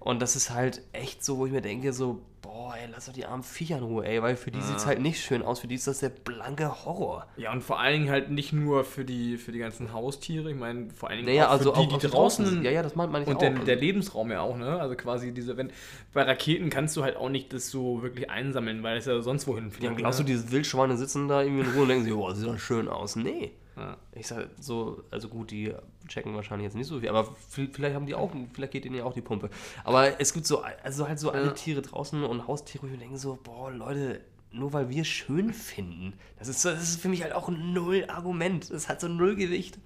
und 0.00 0.20
das 0.20 0.36
ist 0.36 0.50
halt 0.50 0.82
echt 0.92 1.24
so, 1.24 1.38
wo 1.38 1.46
ich 1.46 1.52
mir 1.52 1.62
denke, 1.62 1.92
so, 1.92 2.22
boah, 2.54 2.76
ey, 2.76 2.88
lass 2.92 3.06
doch 3.06 3.12
die 3.12 3.26
armen 3.26 3.42
Viecher 3.42 3.78
in 3.78 3.82
Ruhe, 3.82 4.06
ey, 4.06 4.22
weil 4.22 4.36
für 4.36 4.52
die 4.52 4.60
sieht 4.60 4.76
es 4.76 4.86
halt 4.86 5.00
nicht 5.00 5.20
schön 5.20 5.42
aus, 5.42 5.58
für 5.58 5.66
die 5.66 5.74
ist 5.74 5.88
das 5.88 5.98
der 5.98 6.10
blanke 6.10 6.84
Horror. 6.84 7.26
Ja, 7.36 7.52
und 7.52 7.62
vor 7.62 7.80
allen 7.80 7.94
Dingen 7.94 8.10
halt 8.10 8.30
nicht 8.30 8.52
nur 8.52 8.84
für 8.84 9.04
die, 9.04 9.38
für 9.38 9.50
die 9.50 9.58
ganzen 9.58 9.92
Haustiere, 9.92 10.50
ich 10.52 10.56
meine, 10.56 10.88
vor 10.90 11.08
allen 11.10 11.18
Dingen 11.18 11.30
Naja, 11.30 11.48
auch 11.48 11.52
also 11.52 11.74
für 11.74 11.80
die, 11.80 11.86
auch 11.86 11.98
die 11.98 12.06
die 12.06 12.12
draußen 12.12 12.46
sind. 12.46 12.62
Ja, 12.62 12.70
ja, 12.70 12.84
das 12.84 12.94
meint 12.94 13.10
man 13.10 13.22
nicht 13.22 13.28
Und 13.28 13.36
auch. 13.36 13.40
der, 13.40 13.50
der 13.50 13.76
Lebensraum 13.76 14.30
ja 14.30 14.40
auch, 14.40 14.56
ne? 14.56 14.80
Also 14.80 14.94
quasi 14.94 15.34
diese, 15.34 15.56
wenn 15.56 15.72
bei 16.12 16.22
Raketen 16.22 16.70
kannst 16.70 16.96
du 16.96 17.02
halt 17.02 17.16
auch 17.16 17.28
nicht 17.28 17.52
das 17.52 17.70
so 17.70 18.02
wirklich 18.02 18.30
einsammeln, 18.30 18.84
weil 18.84 18.98
es 18.98 19.06
ja 19.06 19.20
sonst 19.20 19.48
wohin 19.48 19.72
fliegt. 19.72 19.90
Ja, 19.90 19.96
glaubst 19.96 20.20
du, 20.20 20.22
ne? 20.22 20.28
diese 20.28 20.52
Wildschweine 20.52 20.96
sitzen 20.96 21.26
da 21.26 21.42
irgendwie 21.42 21.64
in 21.64 21.72
Ruhe 21.72 21.82
und 21.82 21.88
denken 21.88 22.04
sich, 22.04 22.12
boah, 22.14 22.34
sieht 22.36 22.46
doch 22.46 22.58
schön 22.60 22.86
aus. 22.86 23.16
Nee. 23.16 23.50
Ja. 23.76 23.96
Ich 24.12 24.26
sag 24.28 24.48
so, 24.60 25.02
also 25.10 25.28
gut, 25.28 25.50
die 25.50 25.74
checken 26.06 26.34
wahrscheinlich 26.36 26.64
jetzt 26.66 26.76
nicht 26.76 26.86
so 26.86 27.00
viel, 27.00 27.08
aber 27.08 27.34
vi- 27.54 27.72
vielleicht 27.72 27.96
haben 27.96 28.06
die 28.06 28.14
auch, 28.14 28.30
vielleicht 28.52 28.72
geht 28.72 28.84
ihnen 28.84 28.94
ja 28.94 29.04
auch 29.04 29.14
die 29.14 29.20
Pumpe. 29.20 29.50
Aber 29.82 30.20
es 30.20 30.32
gibt 30.32 30.46
so, 30.46 30.62
also 30.62 31.08
halt 31.08 31.18
so 31.18 31.30
alle 31.30 31.54
Tiere 31.54 31.82
draußen 31.82 32.22
und 32.22 32.46
Haustiere, 32.46 32.82
wo 32.82 32.86
ich 32.86 32.92
mir 32.92 32.98
denke 32.98 33.18
so, 33.18 33.36
boah, 33.42 33.70
Leute, 33.72 34.20
nur 34.52 34.72
weil 34.72 34.88
wir 34.90 35.04
schön 35.04 35.52
finden, 35.52 36.12
das 36.38 36.46
ist, 36.46 36.62
so- 36.62 36.70
das 36.70 36.82
ist 36.82 37.00
für 37.00 37.08
mich 37.08 37.22
halt 37.22 37.32
auch 37.32 37.48
ein 37.48 37.72
null 37.72 38.04
Argument. 38.08 38.70
Das 38.70 38.88
hat 38.88 39.00
so 39.00 39.08
null 39.08 39.34
Gewicht. 39.34 39.78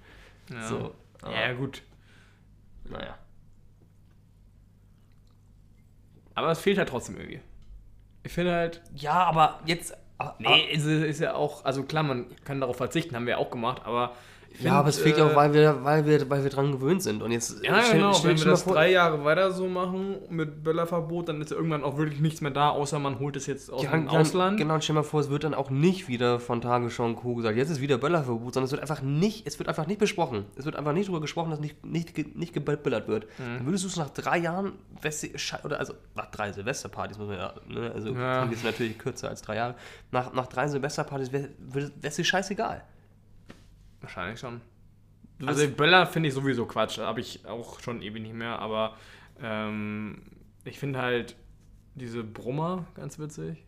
Ja. 0.51 0.67
So, 0.67 0.93
ja, 1.23 1.53
gut. 1.53 1.81
naja. 2.85 3.17
Aber 6.35 6.51
es 6.51 6.59
fehlt 6.59 6.77
halt 6.77 6.89
trotzdem 6.89 7.17
irgendwie. 7.17 7.41
Ich 8.23 8.31
finde 8.31 8.53
halt, 8.53 8.81
Ja, 8.95 9.23
aber 9.23 9.59
jetzt. 9.65 9.93
Aber- 10.19 10.35
nee, 10.37 10.65
ist, 10.71 10.85
ist 10.85 11.19
ja 11.19 11.33
auch, 11.33 11.65
also 11.65 11.83
klar, 11.83 12.03
man 12.03 12.27
kann 12.45 12.61
darauf 12.61 12.77
verzichten, 12.77 13.15
haben 13.15 13.25
wir 13.25 13.37
auch 13.39 13.49
gemacht, 13.49 13.81
aber 13.85 14.15
ich 14.59 14.65
ja, 14.65 14.73
aber 14.73 14.89
es 14.89 14.99
fehlt 14.99 15.17
ja 15.17 15.25
äh, 15.27 15.31
auch, 15.31 15.35
weil 15.35 15.53
wir, 15.53 15.83
weil, 15.83 16.05
wir, 16.05 16.29
weil 16.29 16.43
wir 16.43 16.49
dran 16.49 16.71
gewöhnt 16.71 17.01
sind. 17.01 17.23
Und 17.23 17.31
jetzt 17.31 17.63
Ja, 17.63 17.81
stell- 17.81 17.97
genau. 17.99 18.13
stell- 18.13 18.31
Wenn 18.31 18.37
wir 18.39 18.45
das 18.45 18.63
vor- 18.63 18.73
drei 18.73 18.91
Jahre 18.91 19.23
weiter 19.23 19.51
so 19.51 19.67
machen 19.67 20.17
mit 20.29 20.63
Böllerverbot, 20.63 21.29
dann 21.29 21.41
ist 21.41 21.51
ja 21.51 21.57
irgendwann 21.57 21.83
auch 21.83 21.97
wirklich 21.97 22.19
nichts 22.19 22.41
mehr 22.41 22.51
da, 22.51 22.69
außer 22.69 22.99
man 22.99 23.19
holt 23.19 23.35
es 23.35 23.45
jetzt 23.47 23.71
aus 23.71 23.83
Ja, 23.83 23.91
dem 23.91 24.07
dann- 24.07 24.17
Ausland. 24.17 24.57
Genau, 24.57 24.75
und 24.75 24.83
stell 24.83 24.95
mal 24.95 25.03
vor, 25.03 25.21
es 25.21 25.29
wird 25.29 25.43
dann 25.45 25.53
auch 25.53 25.69
nicht 25.69 26.07
wieder 26.07 26.39
von 26.39 26.61
Tagesschau 26.61 27.05
und 27.05 27.15
Co. 27.15 27.35
gesagt, 27.35 27.57
jetzt 27.57 27.69
ist 27.69 27.81
wieder 27.81 27.97
Böllerverbot, 27.97 28.53
sondern 28.53 28.65
es 28.65 28.71
wird 28.71 28.81
einfach 28.81 29.01
nicht, 29.01 29.47
es 29.47 29.57
wird 29.59 29.69
einfach 29.69 29.87
nicht 29.87 29.99
besprochen. 29.99 30.45
Es 30.55 30.65
wird 30.65 30.75
einfach 30.75 30.93
nicht 30.93 31.07
darüber 31.07 31.21
gesprochen, 31.21 31.51
dass 31.51 31.59
nicht, 31.59 31.85
nicht, 31.85 32.35
nicht 32.35 32.53
geböllert 32.53 33.07
wird. 33.07 33.25
Mhm. 33.39 33.57
Dann 33.57 33.65
würdest 33.65 33.83
du 33.85 33.87
es 33.87 33.95
nach 33.97 34.09
drei 34.09 34.37
Jahren, 34.39 34.73
Westi- 35.01 35.33
oder 35.63 35.79
also 35.79 35.93
nach 36.15 36.27
drei 36.31 36.51
Silvesterpartys, 36.51 37.17
muss 37.17 37.27
man 37.27 37.37
ja, 37.37 37.53
ne, 37.67 37.91
also 37.95 38.09
Ja. 38.09 38.39
klingt 38.39 38.51
jetzt 38.53 38.63
natürlich 38.65 38.97
kürzer 38.97 39.29
als 39.29 39.41
drei 39.41 39.55
Jahre, 39.55 39.75
nach, 40.11 40.33
nach 40.33 40.47
drei 40.47 40.67
Silvesterpartys 40.67 41.31
wäre 41.31 41.49
es 42.01 42.15
dir 42.15 42.23
scheißegal. 42.23 42.83
Wahrscheinlich 44.01 44.39
schon. 44.39 44.61
Also 45.45 45.67
Böller 45.69 46.05
finde 46.05 46.29
ich 46.29 46.35
sowieso 46.35 46.65
Quatsch, 46.65 46.97
habe 46.97 47.21
ich 47.21 47.45
auch 47.45 47.79
schon 47.79 48.01
ewig 48.01 48.21
nicht 48.21 48.35
mehr, 48.35 48.59
aber 48.59 48.97
ähm, 49.41 50.21
ich 50.65 50.79
finde 50.79 51.01
halt 51.01 51.35
diese 51.95 52.23
Brummer 52.23 52.85
ganz 52.93 53.19
witzig. 53.19 53.63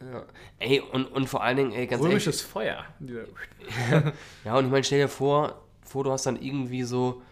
ja. 0.00 0.24
Ey, 0.58 0.80
und, 0.80 1.06
und 1.06 1.28
vor 1.28 1.42
allen 1.42 1.56
Dingen, 1.56 1.72
ey, 1.72 1.86
ganz 1.86 2.02
ehrlich, 2.02 2.14
Römisches 2.14 2.42
Feuer. 2.42 2.84
Ja, 4.44 4.56
und 4.56 4.66
ich 4.66 4.70
meine, 4.70 4.84
stell 4.84 5.00
dir 5.00 5.08
vor, 5.08 5.64
vor, 5.82 6.04
du 6.04 6.10
hast 6.10 6.26
dann 6.26 6.40
irgendwie 6.40 6.82
so 6.82 7.22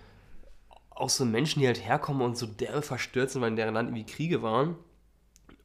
auch 0.90 1.10
so 1.10 1.24
Menschen, 1.24 1.60
die 1.60 1.66
halt 1.66 1.84
herkommen 1.84 2.22
und 2.22 2.38
so 2.38 2.46
derbe 2.46 2.82
verstört 2.82 3.30
sind, 3.30 3.42
weil 3.42 3.50
in 3.50 3.56
deren 3.56 3.74
Land 3.74 3.90
irgendwie 3.90 4.06
Kriege 4.06 4.42
waren. 4.42 4.76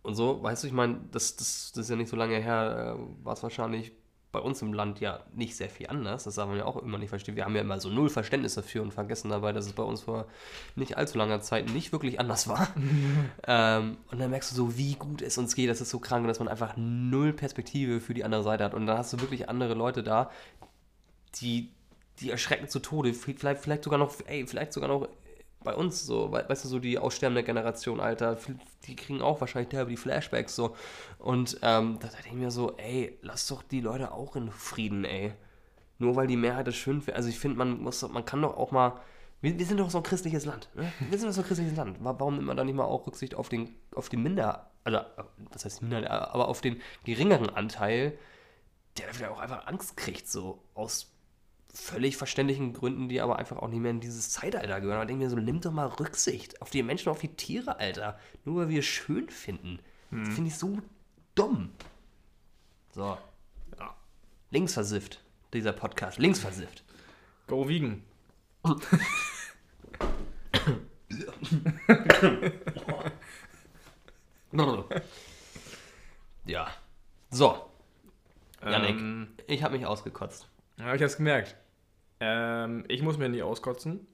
Und 0.01 0.15
so, 0.15 0.41
weißt 0.43 0.63
du, 0.63 0.67
ich 0.67 0.73
meine, 0.73 0.99
das, 1.11 1.35
das, 1.35 1.71
das 1.73 1.85
ist 1.85 1.89
ja 1.89 1.95
nicht 1.95 2.09
so 2.09 2.17
lange 2.17 2.37
her, 2.37 2.97
äh, 2.97 3.25
war 3.25 3.33
es 3.33 3.43
wahrscheinlich 3.43 3.93
bei 4.31 4.39
uns 4.39 4.61
im 4.61 4.73
Land 4.73 4.99
ja 5.01 5.19
nicht 5.33 5.57
sehr 5.57 5.69
viel 5.69 5.87
anders. 5.87 6.23
Das 6.23 6.35
darf 6.35 6.47
man 6.47 6.57
ja 6.57 6.65
auch 6.65 6.77
immer 6.77 6.97
nicht 6.97 7.09
verstehen. 7.09 7.35
Wir 7.35 7.43
haben 7.43 7.55
ja 7.55 7.61
immer 7.61 7.79
so 7.79 7.89
null 7.89 8.09
Verständnis 8.09 8.55
dafür 8.55 8.81
und 8.81 8.93
vergessen 8.93 9.29
dabei, 9.29 9.51
dass 9.51 9.65
es 9.65 9.73
bei 9.73 9.83
uns 9.83 10.01
vor 10.01 10.25
nicht 10.75 10.97
allzu 10.97 11.17
langer 11.17 11.41
Zeit 11.41 11.69
nicht 11.69 11.91
wirklich 11.91 12.19
anders 12.19 12.47
war. 12.47 12.67
ähm, 13.47 13.97
und 14.09 14.19
dann 14.19 14.29
merkst 14.29 14.51
du 14.51 14.55
so, 14.55 14.77
wie 14.77 14.93
gut 14.95 15.21
es 15.21 15.37
uns 15.37 15.55
geht. 15.55 15.69
Das 15.69 15.81
ist 15.81 15.89
so 15.89 15.99
krank, 15.99 16.25
dass 16.27 16.39
man 16.39 16.47
einfach 16.47 16.75
null 16.77 17.33
Perspektive 17.33 17.99
für 17.99 18.13
die 18.13 18.23
andere 18.23 18.43
Seite 18.43 18.63
hat. 18.63 18.73
Und 18.73 18.85
dann 18.85 18.97
hast 18.97 19.11
du 19.11 19.19
wirklich 19.19 19.49
andere 19.49 19.73
Leute 19.73 20.01
da, 20.01 20.31
die, 21.41 21.71
die 22.19 22.29
erschrecken 22.29 22.69
zu 22.69 22.79
Tode. 22.79 23.13
Vielleicht, 23.13 23.61
vielleicht 23.61 23.83
sogar 23.83 23.99
noch, 23.99 24.13
ey, 24.27 24.47
vielleicht 24.47 24.71
sogar 24.71 24.87
noch 24.87 25.09
bei 25.63 25.75
uns 25.75 26.05
so, 26.05 26.31
we- 26.31 26.45
weißt 26.47 26.65
du, 26.65 26.69
so 26.69 26.79
die 26.79 26.97
aussterbende 26.97 27.43
Generation, 27.43 27.99
Alter, 27.99 28.37
die 28.87 28.95
kriegen 28.95 29.21
auch 29.21 29.39
wahrscheinlich 29.41 29.69
derbe 29.69 29.89
die 29.91 29.97
Flashbacks 29.97 30.55
so. 30.55 30.75
Und 31.19 31.57
ähm, 31.61 31.97
da 31.99 32.07
denke 32.07 32.27
ich 32.29 32.33
mir 32.33 32.51
so, 32.51 32.75
ey, 32.77 33.17
lass 33.21 33.47
doch 33.47 33.61
die 33.63 33.81
Leute 33.81 34.11
auch 34.11 34.35
in 34.35 34.51
Frieden, 34.51 35.05
ey. 35.05 35.33
Nur 35.99 36.15
weil 36.15 36.27
die 36.27 36.37
Mehrheit 36.37 36.67
es 36.67 36.75
schön 36.75 37.01
findet. 37.01 37.15
Also 37.17 37.29
ich 37.29 37.37
finde, 37.39 37.57
man 37.57 37.79
muss, 37.81 38.01
man 38.09 38.25
kann 38.25 38.41
doch 38.41 38.57
auch 38.57 38.71
mal. 38.71 38.99
Wir, 39.41 39.57
wir 39.57 39.65
sind 39.65 39.79
doch 39.79 39.89
so 39.89 39.97
ein 39.99 40.03
christliches 40.03 40.45
Land. 40.45 40.69
Ne? 40.75 40.91
Wir 41.09 41.17
sind 41.17 41.27
doch 41.27 41.33
so 41.35 41.41
ein 41.41 41.47
christliches 41.47 41.75
Land. 41.77 42.03
Wa- 42.03 42.15
Warum 42.17 42.35
nimmt 42.35 42.47
man 42.47 42.57
da 42.57 42.63
nicht 42.63 42.75
mal 42.75 42.85
auch 42.85 43.05
Rücksicht 43.07 43.35
auf 43.35 43.49
den, 43.49 43.75
auf 43.95 44.09
den 44.09 44.23
Minder, 44.23 44.71
also 44.83 44.99
was 45.51 45.65
heißt 45.65 45.81
Minder, 45.83 46.09
aber 46.33 46.47
auf 46.47 46.61
den 46.61 46.81
geringeren 47.05 47.49
Anteil, 47.49 48.17
der 48.97 49.07
da 49.07 49.13
vielleicht 49.13 49.31
auch 49.31 49.39
einfach 49.39 49.67
Angst 49.67 49.95
kriegt, 49.97 50.27
so 50.27 50.63
aus 50.73 51.11
völlig 51.73 52.17
verständlichen 52.17 52.73
Gründen, 52.73 53.07
die 53.09 53.21
aber 53.21 53.37
einfach 53.39 53.57
auch 53.57 53.67
nicht 53.67 53.79
mehr 53.79 53.91
in 53.91 53.99
dieses 53.99 54.29
Zeitalter 54.29 54.79
gehören. 54.81 54.95
Aber 54.97 55.03
ich 55.03 55.07
denke 55.07 55.23
mir 55.23 55.29
so, 55.29 55.35
nimm 55.37 55.61
doch 55.61 55.71
mal 55.71 55.87
Rücksicht 55.87 56.61
auf 56.61 56.69
die 56.69 56.83
Menschen, 56.83 57.09
auf 57.09 57.19
die 57.19 57.29
Tiere, 57.35 57.79
Alter. 57.79 58.19
Nur 58.45 58.61
weil 58.61 58.69
wir 58.69 58.79
es 58.79 58.85
schön 58.85 59.29
finden. 59.29 59.79
Das 60.11 60.27
finde 60.33 60.49
ich 60.49 60.57
so 60.57 60.79
dumm. 61.35 61.69
So. 62.93 63.17
Ja. 63.79 63.95
Linksversifft, 64.49 65.23
dieser 65.53 65.71
Podcast. 65.71 66.17
Linksversifft. 66.19 66.83
Go 67.47 67.67
Wiegen. 67.69 68.03
ja. 76.45 76.67
So, 77.29 77.71
Janik, 78.63 78.97
Ähm, 78.97 79.29
ich 79.47 79.63
habe 79.63 79.77
mich 79.77 79.85
ausgekotzt. 79.85 80.47
Ja, 80.81 80.95
ich 80.95 81.01
hab's 81.01 81.17
gemerkt. 81.17 81.55
Ähm, 82.19 82.83
ich 82.87 83.01
muss 83.01 83.17
mir 83.17 83.29
nie 83.29 83.41
auskotzen. 83.41 84.05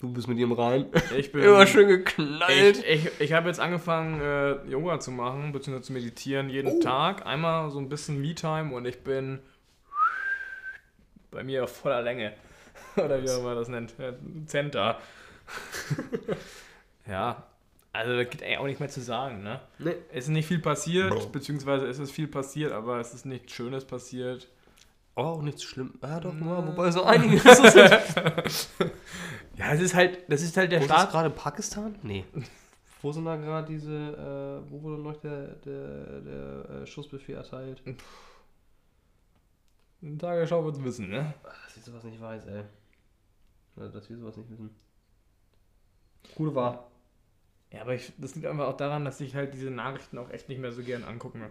Du 0.00 0.12
bist 0.12 0.28
mit 0.28 0.38
ihm 0.38 0.52
rein. 0.52 0.86
Ich 1.16 1.32
bin. 1.32 1.42
Immer 1.42 1.66
schön 1.66 1.88
geknallt. 1.88 2.84
Ich, 2.86 3.06
ich, 3.06 3.20
ich 3.20 3.32
habe 3.32 3.48
jetzt 3.48 3.58
angefangen, 3.58 4.20
äh, 4.20 4.64
Yoga 4.70 5.00
zu 5.00 5.10
machen, 5.10 5.50
beziehungsweise 5.52 5.86
zu 5.88 5.92
meditieren 5.92 6.48
jeden 6.50 6.74
Oh. 6.78 6.80
Tag. 6.80 7.26
Einmal 7.26 7.70
so 7.70 7.78
ein 7.80 7.88
bisschen 7.88 8.20
Me-Time 8.20 8.72
und 8.74 8.84
ich 8.86 9.00
bin 9.02 9.40
bei 11.30 11.42
mir 11.42 11.64
auf 11.64 11.76
voller 11.76 12.02
Länge. 12.02 12.32
Oder 12.96 13.20
wie 13.22 13.42
man 13.42 13.56
das 13.56 13.68
nennt. 13.68 13.94
Center. 14.46 14.98
ja, 17.08 17.44
also 17.92 18.14
da 18.16 18.24
gibt 18.24 18.42
eigentlich 18.42 18.58
auch 18.58 18.66
nicht 18.66 18.80
mehr 18.80 18.88
zu 18.88 19.00
sagen, 19.00 19.42
ne? 19.42 19.60
Nee. 19.78 19.94
Es 20.12 20.24
ist 20.24 20.30
nicht 20.30 20.46
viel 20.46 20.58
passiert, 20.60 21.10
Bro. 21.10 21.26
beziehungsweise 21.28 21.86
es 21.86 21.98
ist 21.98 22.12
viel 22.12 22.28
passiert, 22.28 22.72
aber 22.72 23.00
es 23.00 23.14
ist 23.14 23.24
nichts 23.26 23.52
Schönes 23.52 23.84
passiert. 23.84 24.48
Oh, 25.20 25.40
nichts 25.42 25.64
schlimm. 25.64 25.98
Ja, 26.00 26.20
doch, 26.20 26.32
ja, 26.32 26.64
wobei 26.68 26.92
so 26.92 27.02
einiges 27.02 27.44
ist. 27.44 28.70
Ja, 29.56 29.72
es 29.72 29.80
ist 29.80 29.92
halt, 29.96 30.30
das 30.30 30.42
ist 30.42 30.56
halt 30.56 30.70
der 30.70 30.78
Wo 30.78 30.84
ist 30.84 30.90
Start. 30.92 31.06
das 31.06 31.12
gerade 31.12 31.30
Pakistan? 31.30 31.98
Nee. 32.04 32.24
Wo 33.02 33.10
sind 33.10 33.24
da 33.24 33.34
gerade 33.36 33.66
diese, 33.66 33.92
äh, 33.92 34.70
wo 34.70 34.82
wurde 34.82 35.00
noch 35.00 35.16
der, 35.16 35.54
der, 35.56 36.20
der 36.20 36.70
äh, 36.82 36.86
Schussbefehl 36.86 37.36
erteilt? 37.36 37.80
In 40.02 40.18
Tagesschau 40.18 40.64
wird 40.64 40.82
wissen, 40.82 41.08
ne? 41.08 41.32
Dass 41.44 41.76
ich 41.76 41.84
sowas 41.84 42.02
nicht 42.02 42.20
weiß, 42.20 42.46
ey. 42.46 42.64
Oder 43.76 43.88
dass 43.90 44.10
wir 44.10 44.16
sowas 44.16 44.36
nicht 44.36 44.50
wissen. 44.50 44.70
Gute 46.34 46.54
war. 46.56 46.90
Ja, 47.72 47.82
aber 47.82 47.94
ich, 47.94 48.12
das 48.18 48.34
liegt 48.34 48.46
einfach 48.48 48.66
auch 48.66 48.76
daran, 48.76 49.04
dass 49.04 49.20
ich 49.20 49.34
halt 49.36 49.54
diese 49.54 49.70
Nachrichten 49.70 50.18
auch 50.18 50.30
echt 50.30 50.48
nicht 50.48 50.60
mehr 50.60 50.72
so 50.72 50.82
gern 50.82 51.04
angucken. 51.04 51.44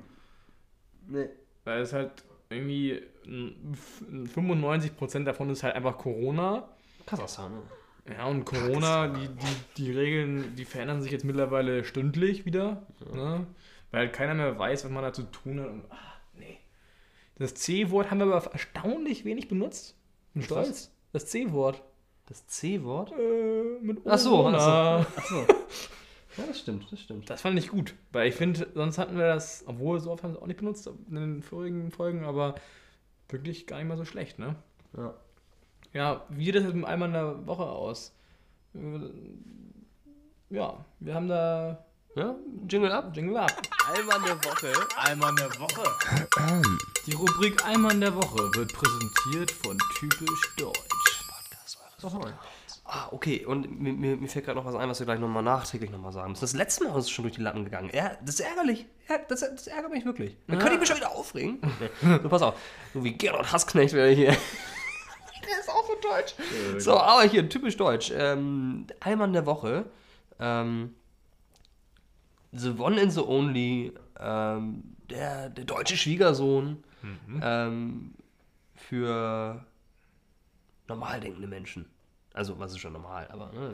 Nee. 1.07 1.30
Weil 1.63 1.82
es 1.82 1.93
halt 1.93 2.11
irgendwie 2.50 3.02
n- 3.26 3.56
f- 3.74 4.04
95% 4.36 5.24
davon 5.24 5.50
ist 5.50 5.64
halt 5.64 5.76
einfach 5.76 5.98
Corona. 5.98 6.68
Kasachstan, 7.06 7.52
ne? 7.54 7.62
Ja, 8.18 8.26
und 8.26 8.45
Corona, 8.45 9.08
die, 9.08 9.28
die, 9.28 9.56
die 9.84 9.91
Regeln, 9.91 10.56
die 10.56 10.64
verändern 10.64 11.02
sich 11.02 11.12
jetzt 11.12 11.26
mittlerweile 11.26 11.84
stündlich 11.84 12.45
wieder. 12.45 12.86
Ne? 13.14 13.45
Weil 13.91 14.00
halt 14.06 14.14
keiner 14.14 14.34
mehr 14.34 14.58
weiß, 14.58 14.86
was 14.86 14.91
man 14.91 15.04
da 15.04 15.12
zu 15.12 15.24
tun 15.24 15.60
hat. 15.60 15.68
Und, 15.68 15.84
ah, 15.89 15.98
nee. 16.38 16.58
Das 17.38 17.54
C-Wort 17.56 18.10
haben 18.10 18.20
wir 18.20 18.28
aber 18.34 18.52
erstaunlich 18.54 19.26
wenig 19.26 19.50
benutzt. 19.50 19.95
Bin 20.34 20.43
stolz. 20.43 20.89
Das 21.12 21.26
C-Wort. 21.28 21.84
Das 22.28 22.48
C-Wort? 22.48 23.12
Äh, 23.12 23.82
mit 23.82 24.00
Ach 24.06 24.18
so, 24.18 24.30
Corona. 24.38 25.06
ach 25.16 25.26
so. 25.26 25.45
Ja, 26.38 26.46
das 26.46 26.60
stimmt, 26.60 26.92
das 26.92 27.00
stimmt. 27.00 27.30
Das 27.30 27.42
fand 27.42 27.58
ich 27.58 27.70
gut, 27.70 27.96
weil 28.12 28.28
ich 28.28 28.36
finde, 28.36 28.68
sonst 28.76 28.98
hatten 28.98 29.18
wir 29.18 29.28
das, 29.28 29.64
obwohl 29.66 30.00
so 30.00 30.12
oft 30.12 30.24
haben 30.24 30.32
wir 30.32 30.38
es 30.38 30.42
auch 30.42 30.48
nicht 30.48 30.60
benutzt 30.60 30.88
in 31.10 31.16
den 31.16 31.42
vorigen 31.42 31.92
Folgen, 31.92 32.26
aber 32.26 32.56
wirklich 33.30 33.66
gar 33.66 33.78
nicht 33.78 33.88
mal 33.88 33.98
so 33.98 34.06
schlecht, 34.06 34.38
ne? 34.40 34.56
Ja. 34.96 35.14
Ja, 35.94 36.26
wie 36.30 36.46
sieht 36.46 36.56
das 36.56 36.64
mit 36.64 36.74
dem 36.74 36.86
Einmal 36.86 37.10
in 37.10 37.14
der 37.14 37.48
Woche 37.48 37.66
aus? 37.66 38.14
Ja, 40.50 40.86
wir 41.00 41.16
haben 41.16 41.28
da 41.28 41.84
Ja, 42.16 42.36
Jingle 42.70 42.92
ab. 42.92 43.12
Jingle 43.16 43.38
ab. 43.38 43.52
Einmal 43.94 44.18
eine 44.18 44.44
Woche. 44.44 44.74
Einmal 44.98 45.30
in 45.32 45.36
der 45.38 45.60
Woche. 45.60 45.84
Die 47.06 47.14
Rubrik 47.14 47.66
Einmal 47.66 47.94
in 47.94 48.02
der 48.02 48.16
Woche 48.16 48.38
wird 48.56 48.74
präsentiert 48.74 49.52
von 49.52 49.78
Typisch 50.00 50.56
Deutsch. 50.58 50.78
Ah, 52.90 53.10
okay. 53.12 53.46
Und 53.46 53.82
mir, 53.82 53.92
mir, 53.92 54.16
mir 54.16 54.30
fällt 54.30 54.46
gerade 54.46 54.58
noch 54.58 54.66
was 54.66 54.74
ein, 54.76 54.88
was 54.88 55.00
wir 55.00 55.06
gleich 55.06 55.20
nochmal 55.20 55.44
nachträglich 55.44 55.92
nochmal 55.92 56.14
sagen 56.14 56.32
müssen. 56.32 56.42
Das 56.42 56.54
letzte 56.54 56.86
Mal 56.86 56.98
ist 56.98 57.06
es 57.06 57.10
schon 57.10 57.24
durch 57.24 57.36
die 57.36 57.42
Lappen 57.42 57.66
gegangen. 57.66 57.90
Ja, 57.94 58.12
das 58.22 58.36
ist 58.36 58.40
ärgerlich. 58.40 58.86
Ja, 59.10 59.18
das, 59.28 59.42
das 59.42 59.68
ärgert 59.68 59.92
mich 59.92 60.06
wirklich. 60.06 60.38
Dann 60.48 60.58
könnte 60.58 60.76
ich 60.76 60.80
mich 60.80 60.88
schon 60.88 60.98
wieder 60.98 61.12
aufregen. 61.12 61.60
So, 62.02 62.30
pass 62.30 62.42
auf. 62.42 62.56
So 62.94 63.04
wie 63.04 63.12
Gerhard 63.12 63.52
Hassknecht 63.52 63.94
wäre 63.94 64.10
hier. 64.12 64.28
Der 65.48 65.60
ist 65.60 65.70
auch 65.70 65.86
so 65.86 65.94
deutsch. 66.02 66.34
So, 66.78 66.98
aber 66.98 67.24
hier, 67.24 67.48
typisch 67.50 67.76
deutsch. 67.78 68.12
Ähm, 68.16 68.88
einmal 69.02 69.28
in 69.28 69.34
der 69.34 69.46
Woche. 69.46 69.86
Ähm, 70.40 70.96
the 72.54 72.72
One 72.78 73.02
and 73.02 73.12
the 73.12 73.22
Only. 73.22 73.94
Ähm, 74.20 74.96
der, 75.10 75.50
der 75.50 75.66
deutsche 75.66 75.98
Schwiegersohn. 75.98 76.84
Ähm, 77.42 78.14
für 78.76 79.66
normal 80.88 81.20
denkende 81.20 81.48
Menschen. 81.48 81.86
Also, 82.38 82.58
was 82.60 82.72
ist 82.72 82.80
schon 82.80 82.94
normal, 82.94 83.28
aber. 83.32 83.52
Ne? 83.52 83.74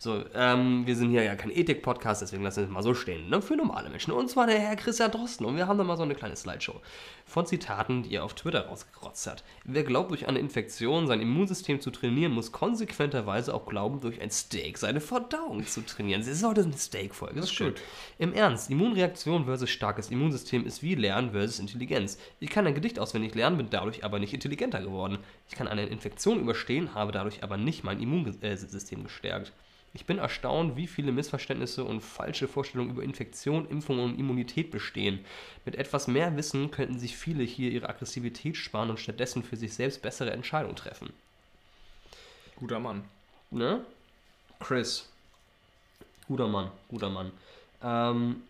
So, 0.00 0.24
ähm, 0.32 0.86
wir 0.86 0.94
sind 0.94 1.10
hier 1.10 1.24
ja 1.24 1.34
kein 1.34 1.50
Ethik-Podcast, 1.50 2.22
deswegen 2.22 2.44
lassen 2.44 2.58
wir 2.58 2.64
es 2.64 2.70
mal 2.70 2.84
so 2.84 2.94
stehen. 2.94 3.28
Ne? 3.28 3.42
Für 3.42 3.56
normale 3.56 3.90
Menschen. 3.90 4.12
Und 4.12 4.30
zwar 4.30 4.46
der 4.46 4.60
Herr 4.60 4.76
Christian 4.76 5.10
Drosten. 5.10 5.44
Und 5.44 5.56
wir 5.56 5.66
haben 5.66 5.76
da 5.76 5.82
mal 5.82 5.96
so 5.96 6.04
eine 6.04 6.14
kleine 6.14 6.36
Slideshow 6.36 6.80
von 7.26 7.46
Zitaten, 7.46 8.04
die 8.04 8.14
er 8.14 8.24
auf 8.24 8.34
Twitter 8.34 8.66
rausgerotzt 8.66 9.26
hat. 9.26 9.42
Wer 9.64 9.82
glaubt, 9.82 10.10
durch 10.10 10.28
eine 10.28 10.38
Infektion 10.38 11.08
sein 11.08 11.20
Immunsystem 11.20 11.80
zu 11.80 11.90
trainieren, 11.90 12.30
muss 12.30 12.52
konsequenterweise 12.52 13.52
auch 13.52 13.66
glauben, 13.66 14.00
durch 14.00 14.20
ein 14.20 14.30
Steak 14.30 14.78
seine 14.78 15.00
Verdauung 15.00 15.66
zu 15.66 15.84
trainieren. 15.84 16.20
Das 16.20 16.28
ist 16.28 16.46
heute 16.46 16.62
eine 16.62 16.78
Steak-Folge. 16.78 17.34
Das 17.34 17.46
ist 17.46 17.54
schön. 17.54 17.70
gut. 17.70 17.82
Im 18.18 18.32
Ernst, 18.32 18.70
Immunreaktion 18.70 19.46
versus 19.46 19.68
starkes 19.68 20.10
Immunsystem 20.10 20.64
ist 20.64 20.80
wie 20.80 20.94
Lernen 20.94 21.32
versus 21.32 21.58
Intelligenz. 21.58 22.18
Ich 22.38 22.50
kann 22.50 22.68
ein 22.68 22.74
Gedicht 22.74 23.00
auswendig 23.00 23.34
lernen, 23.34 23.56
bin 23.56 23.66
dadurch 23.70 24.04
aber 24.04 24.20
nicht 24.20 24.32
intelligenter 24.32 24.80
geworden. 24.80 25.18
Ich 25.48 25.56
kann 25.56 25.66
eine 25.66 25.86
Infektion 25.86 26.38
überstehen, 26.38 26.94
habe 26.94 27.10
dadurch 27.10 27.42
aber 27.42 27.56
nicht 27.56 27.82
mein 27.82 28.00
Immunsystem 28.00 29.02
gestärkt. 29.02 29.52
Ich 29.94 30.04
bin 30.04 30.18
erstaunt, 30.18 30.76
wie 30.76 30.86
viele 30.86 31.12
Missverständnisse 31.12 31.82
und 31.84 32.02
falsche 32.02 32.46
Vorstellungen 32.46 32.90
über 32.90 33.02
Infektion, 33.02 33.68
Impfung 33.68 34.00
und 34.00 34.18
Immunität 34.18 34.70
bestehen. 34.70 35.24
Mit 35.64 35.76
etwas 35.76 36.06
mehr 36.06 36.36
Wissen 36.36 36.70
könnten 36.70 36.98
sich 36.98 37.16
viele 37.16 37.42
hier 37.42 37.70
ihre 37.70 37.88
Aggressivität 37.88 38.56
sparen 38.56 38.90
und 38.90 39.00
stattdessen 39.00 39.42
für 39.42 39.56
sich 39.56 39.74
selbst 39.74 40.02
bessere 40.02 40.30
Entscheidungen 40.30 40.76
treffen. 40.76 41.12
Guter 42.56 42.80
Mann. 42.80 43.04
Ne? 43.50 43.84
Chris. 44.60 45.08
Guter 46.26 46.48
Mann, 46.48 46.70
guter 46.88 47.08
Mann. 47.08 47.32
Ähm, 47.82 48.42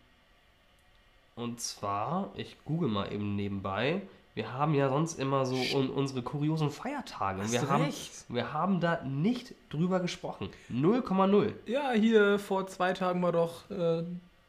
und 1.36 1.60
zwar, 1.60 2.32
ich 2.36 2.56
google 2.64 2.88
mal 2.88 3.12
eben 3.12 3.36
nebenbei. 3.36 4.02
Wir 4.38 4.52
haben 4.52 4.72
ja 4.72 4.88
sonst 4.88 5.18
immer 5.18 5.44
so 5.44 5.56
un 5.76 5.90
unsere 5.90 6.22
kuriosen 6.22 6.70
Feiertage. 6.70 7.42
Hast 7.42 7.50
wir 7.50 7.60
du 7.62 7.68
haben, 7.70 7.82
recht. 7.82 8.24
wir 8.28 8.52
haben 8.52 8.78
da 8.78 9.02
nicht 9.02 9.52
drüber 9.68 9.98
gesprochen. 9.98 10.48
0,0. 10.72 11.54
Ja, 11.66 11.90
hier 11.90 12.38
vor 12.38 12.68
zwei 12.68 12.92
Tagen 12.92 13.20
war 13.20 13.32
doch 13.32 13.68
äh, 13.68 14.04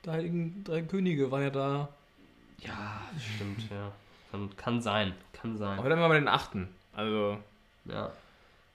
die 0.05 0.09
Heiligen 0.11 0.63
Drei 0.63 0.83
Könige 0.83 1.31
waren 1.31 1.41
ja 1.41 1.49
da. 1.49 1.89
Ja, 2.59 3.01
stimmt, 3.17 3.63
ja. 3.71 3.91
Kann, 4.29 4.55
kann 4.57 4.79
sein, 4.79 5.15
kann 5.33 5.57
sein. 5.57 5.79
Heute 5.79 5.89
haben 5.93 6.01
wir 6.01 6.05
aber 6.05 6.19
den 6.19 6.27
8. 6.27 6.51
Also 6.95 7.39
Ja, 7.85 8.11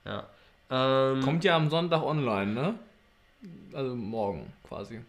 ja. 0.05 0.25
Ähm, 0.69 1.21
kommt 1.21 1.45
ja 1.45 1.55
am 1.55 1.71
Sonntag 1.71 2.03
online, 2.03 2.53
ne? 2.53 2.75
Also 3.73 3.95
morgen 3.95 4.53
quasi. 4.67 5.01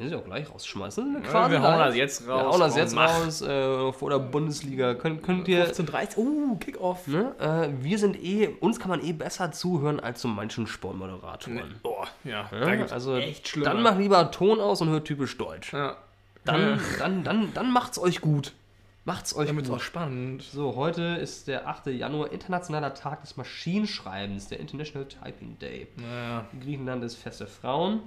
Können 0.00 0.08
Sie 0.08 0.16
auch 0.16 0.24
gleich 0.24 0.50
rausschmeißen. 0.50 1.12
Ja, 1.12 1.20
quasi 1.20 1.52
wir 1.52 1.62
hauen 1.62 1.78
das 1.78 1.94
jetzt 1.94 2.26
Wir 2.26 2.32
raus. 2.32 2.52
hauen 2.54 2.60
das 2.60 2.74
jetzt 2.74 2.94
mach. 2.94 3.20
raus 3.22 3.42
äh, 3.42 3.92
vor 3.92 4.08
der 4.08 4.18
Bundesliga. 4.18 4.94
Könnt, 4.94 5.22
könnt 5.22 5.46
ihr 5.46 5.70
15.30 5.70 6.16
Uh, 6.16 6.56
Kickoff. 6.56 7.06
Ne? 7.06 7.34
Äh, 7.38 7.68
wir 7.84 7.98
sind 7.98 8.16
eh, 8.24 8.48
uns 8.60 8.80
kann 8.80 8.88
man 8.88 9.04
eh 9.04 9.12
besser 9.12 9.52
zuhören 9.52 10.00
als 10.00 10.22
so 10.22 10.28
manchen 10.28 10.66
Sportmoderatoren. 10.66 11.74
Oh, 11.82 12.02
ja. 12.24 12.48
Ja, 12.50 12.74
gibt's 12.76 12.92
also 12.94 13.16
echt 13.16 13.46
schlimm. 13.46 13.64
dann 13.66 13.82
mach 13.82 13.98
lieber 13.98 14.30
Ton 14.30 14.58
aus 14.58 14.80
und 14.80 14.88
hört 14.88 15.04
typisch 15.04 15.36
Deutsch. 15.36 15.74
Ja. 15.74 15.98
Dann, 16.46 16.80
dann, 16.98 17.22
dann, 17.22 17.52
dann 17.52 17.70
macht's 17.70 17.98
euch 17.98 18.22
gut. 18.22 18.54
Macht's 19.04 19.36
euch 19.36 19.48
Damit 19.48 19.66
gut. 19.66 19.76
auch 19.76 19.80
spannend. 19.80 20.42
So, 20.42 20.76
heute 20.76 21.02
ist 21.02 21.46
der 21.46 21.68
8. 21.68 21.88
Januar, 21.88 22.32
internationaler 22.32 22.94
Tag 22.94 23.20
des 23.20 23.36
Maschinenschreibens, 23.36 24.48
der 24.48 24.60
International 24.60 25.06
Typing 25.06 25.58
Day. 25.58 25.88
Naja. 25.96 26.46
In 26.54 26.60
Griechenland 26.60 27.04
ist 27.04 27.16
Fest 27.16 27.40
der 27.40 27.48
Frauen, 27.48 28.00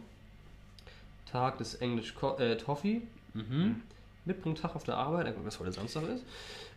Tag 1.34 1.58
des 1.58 1.76
Englisch 1.76 2.14
Co 2.14 2.38
äh, 2.38 2.56
Toffee, 2.58 3.02
mhm. 3.34 3.82
Mitbringtag 4.26 4.76
auf 4.76 4.84
der 4.84 4.98
Arbeit, 4.98 5.28
äh, 5.28 5.34
was 5.44 5.60
heute 5.60 5.72
Samstag 5.72 6.04
ist, 6.04 6.24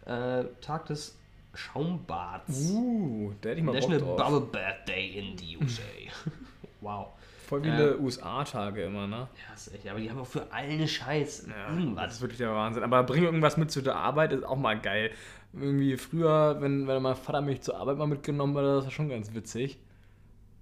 äh, 0.06 0.44
Tag 0.62 0.86
des 0.86 1.18
Schaumbads. 1.54 2.70
Uh, 2.70 3.32
da 3.40 3.50
hätte 3.50 3.60
ich 3.60 3.66
mal 3.66 3.74
National 3.74 4.00
Bock 4.00 4.16
drauf. 4.16 4.30
Bubble 4.30 4.48
Bath 4.52 4.88
Day 4.88 5.10
in 5.10 5.36
the 5.36 5.58
USA. 5.58 5.82
wow. 6.80 7.08
Voll 7.46 7.62
viele 7.62 7.98
USA-Tage 8.00 8.84
immer, 8.84 9.06
ne? 9.06 9.28
Ja, 9.46 9.54
ist 9.54 9.72
echt, 9.72 9.86
aber 9.86 10.00
die 10.00 10.10
haben 10.10 10.18
auch 10.18 10.26
für 10.26 10.50
allen 10.50 10.88
Scheiß 10.88 11.46
Ja, 11.46 11.68
das 11.68 11.78
irgendwas. 11.78 12.12
ist 12.14 12.20
wirklich 12.22 12.38
der 12.38 12.52
Wahnsinn. 12.52 12.82
Aber 12.82 13.04
bring 13.04 13.22
irgendwas 13.22 13.56
mit 13.56 13.70
zu 13.70 13.82
der 13.82 13.94
Arbeit, 13.94 14.32
ist 14.32 14.44
auch 14.44 14.56
mal 14.56 14.80
geil. 14.80 15.12
Irgendwie 15.52 15.96
früher, 15.96 16.60
wenn, 16.60 16.88
wenn 16.88 17.02
mein 17.02 17.14
Vater 17.14 17.42
mich 17.42 17.60
zur 17.60 17.76
Arbeit 17.78 17.98
mal 17.98 18.08
mitgenommen 18.08 18.56
hat, 18.56 18.64
das 18.64 18.84
war 18.84 18.90
schon 18.90 19.10
ganz 19.10 19.32
witzig. 19.32 19.78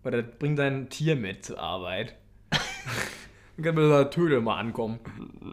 Weil 0.02 0.12
der 0.12 0.22
bringt 0.22 0.58
sein 0.58 0.90
Tier 0.90 1.16
mit 1.16 1.44
zur 1.44 1.58
Arbeit. 1.58 2.16
Dann 3.56 3.64
kann 3.64 3.74
man 3.76 3.88
da 3.90 4.04
Töle 4.04 4.40
mal 4.40 4.58
ankommen. 4.58 4.98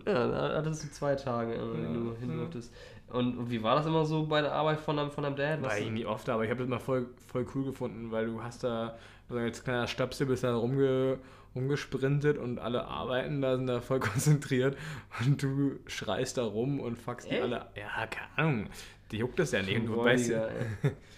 Ja, 0.07 0.27
da 0.27 0.57
hattest 0.57 0.83
du 0.83 0.91
zwei 0.91 1.15
Tage, 1.15 1.53
äh, 1.53 1.73
wenn 1.73 1.93
du 1.93 2.15
hin 2.15 2.35
durftest. 2.37 2.73
Und, 3.09 3.49
wie 3.51 3.61
war 3.61 3.75
das 3.75 3.85
immer 3.85 4.05
so 4.05 4.25
bei 4.25 4.41
der 4.41 4.53
Arbeit 4.53 4.79
von 4.79 4.95
deinem, 4.97 5.11
von 5.11 5.23
deinem 5.23 5.35
Dad? 5.35 5.61
War 5.61 5.71
Was- 5.71 5.79
ich 5.79 5.91
nie 5.91 6.05
oft, 6.05 6.27
aber 6.29 6.43
ich 6.45 6.49
habe 6.49 6.61
das 6.61 6.69
mal 6.69 6.79
voll, 6.79 7.07
voll 7.27 7.45
cool 7.53 7.65
gefunden, 7.65 8.09
weil 8.11 8.25
du 8.27 8.41
hast 8.41 8.63
da, 8.63 8.95
also 9.29 9.39
als 9.41 9.63
kleiner 9.63 9.87
Stöpsel 9.87 10.27
bist 10.27 10.43
da 10.45 10.55
rumge, 10.55 11.19
rumgesprintet 11.53 12.37
und 12.37 12.57
alle 12.59 12.85
arbeiten 12.87 13.41
da, 13.41 13.57
sind 13.57 13.67
da 13.67 13.81
voll 13.81 13.99
konzentriert 13.99 14.77
und 15.25 15.43
du 15.43 15.79
schreist 15.87 16.37
da 16.37 16.43
rum 16.43 16.79
und 16.79 16.97
fuckst 16.97 17.29
die 17.29 17.37
alle. 17.39 17.65
Ja, 17.75 18.07
keine 18.07 18.27
Ahnung. 18.37 18.67
Die 19.11 19.17
juckt 19.17 19.37
das 19.39 19.51
ja 19.51 19.61
nicht. 19.61 19.85
Du 19.85 19.97
weißt 19.97 20.29
ja. 20.29 20.47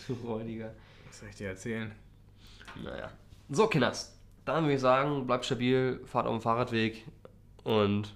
Du 0.08 0.14
Räudiger. 0.28 0.74
was 1.08 1.20
soll 1.20 1.30
ich 1.30 1.36
dir 1.36 1.50
erzählen? 1.50 1.92
Naja. 2.84 3.12
So, 3.50 3.68
Kinders. 3.68 4.13
Dann 4.46 4.64
würde 4.64 4.76
ich 4.76 4.82
sagen, 4.82 5.26
bleibt 5.26 5.46
stabil, 5.46 6.02
fahrt 6.06 6.28
auf 6.28 6.36
dem 6.36 6.42
Fahrradweg 6.42 7.06
und 7.64 8.14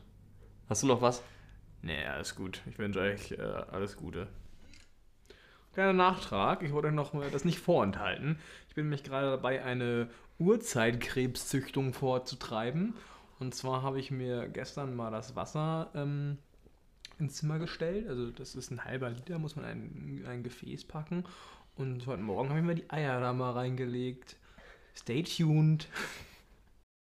hast 0.67 0.83
du 0.83 0.87
noch 0.87 1.01
was? 1.01 1.23
Nee, 1.81 2.05
alles 2.05 2.35
gut. 2.35 2.61
Ich 2.69 2.77
wünsche 2.79 2.99
euch 2.99 3.31
äh, 3.31 3.41
alles 3.41 3.95
Gute. 3.95 4.27
Kleiner 5.73 5.93
Nachtrag, 5.93 6.63
ich 6.63 6.73
wollte 6.73 6.87
euch 6.87 6.93
noch 6.93 7.13
das 7.31 7.45
nicht 7.45 7.59
vorenthalten. 7.59 8.39
Ich 8.67 8.75
bin 8.75 8.85
nämlich 8.85 9.03
gerade 9.03 9.29
dabei, 9.29 9.63
eine 9.63 10.09
Urzeitkrebszüchtung 10.39 11.93
vorzutreiben. 11.93 12.95
Und 13.39 13.53
zwar 13.53 13.83
habe 13.83 13.99
ich 13.99 14.09
mir 14.09 14.49
gestern 14.49 14.95
mal 14.95 15.11
das 15.11 15.35
Wasser 15.35 15.91
ähm, 15.93 16.39
ins 17.19 17.35
Zimmer 17.35 17.59
gestellt. 17.59 18.07
Also 18.07 18.31
das 18.31 18.55
ist 18.55 18.71
ein 18.71 18.83
halber 18.83 19.11
Liter, 19.11 19.39
muss 19.39 19.55
man 19.55 19.65
in 19.65 20.25
ein 20.25 20.43
Gefäß 20.43 20.85
packen. 20.85 21.23
Und 21.75 22.07
heute 22.07 22.23
Morgen 22.23 22.49
habe 22.49 22.59
ich 22.59 22.65
mir 22.65 22.75
die 22.75 22.89
Eier 22.89 23.21
da 23.21 23.33
mal 23.33 23.51
reingelegt. 23.51 24.35
Stay 24.97 25.21
tuned. 25.21 25.85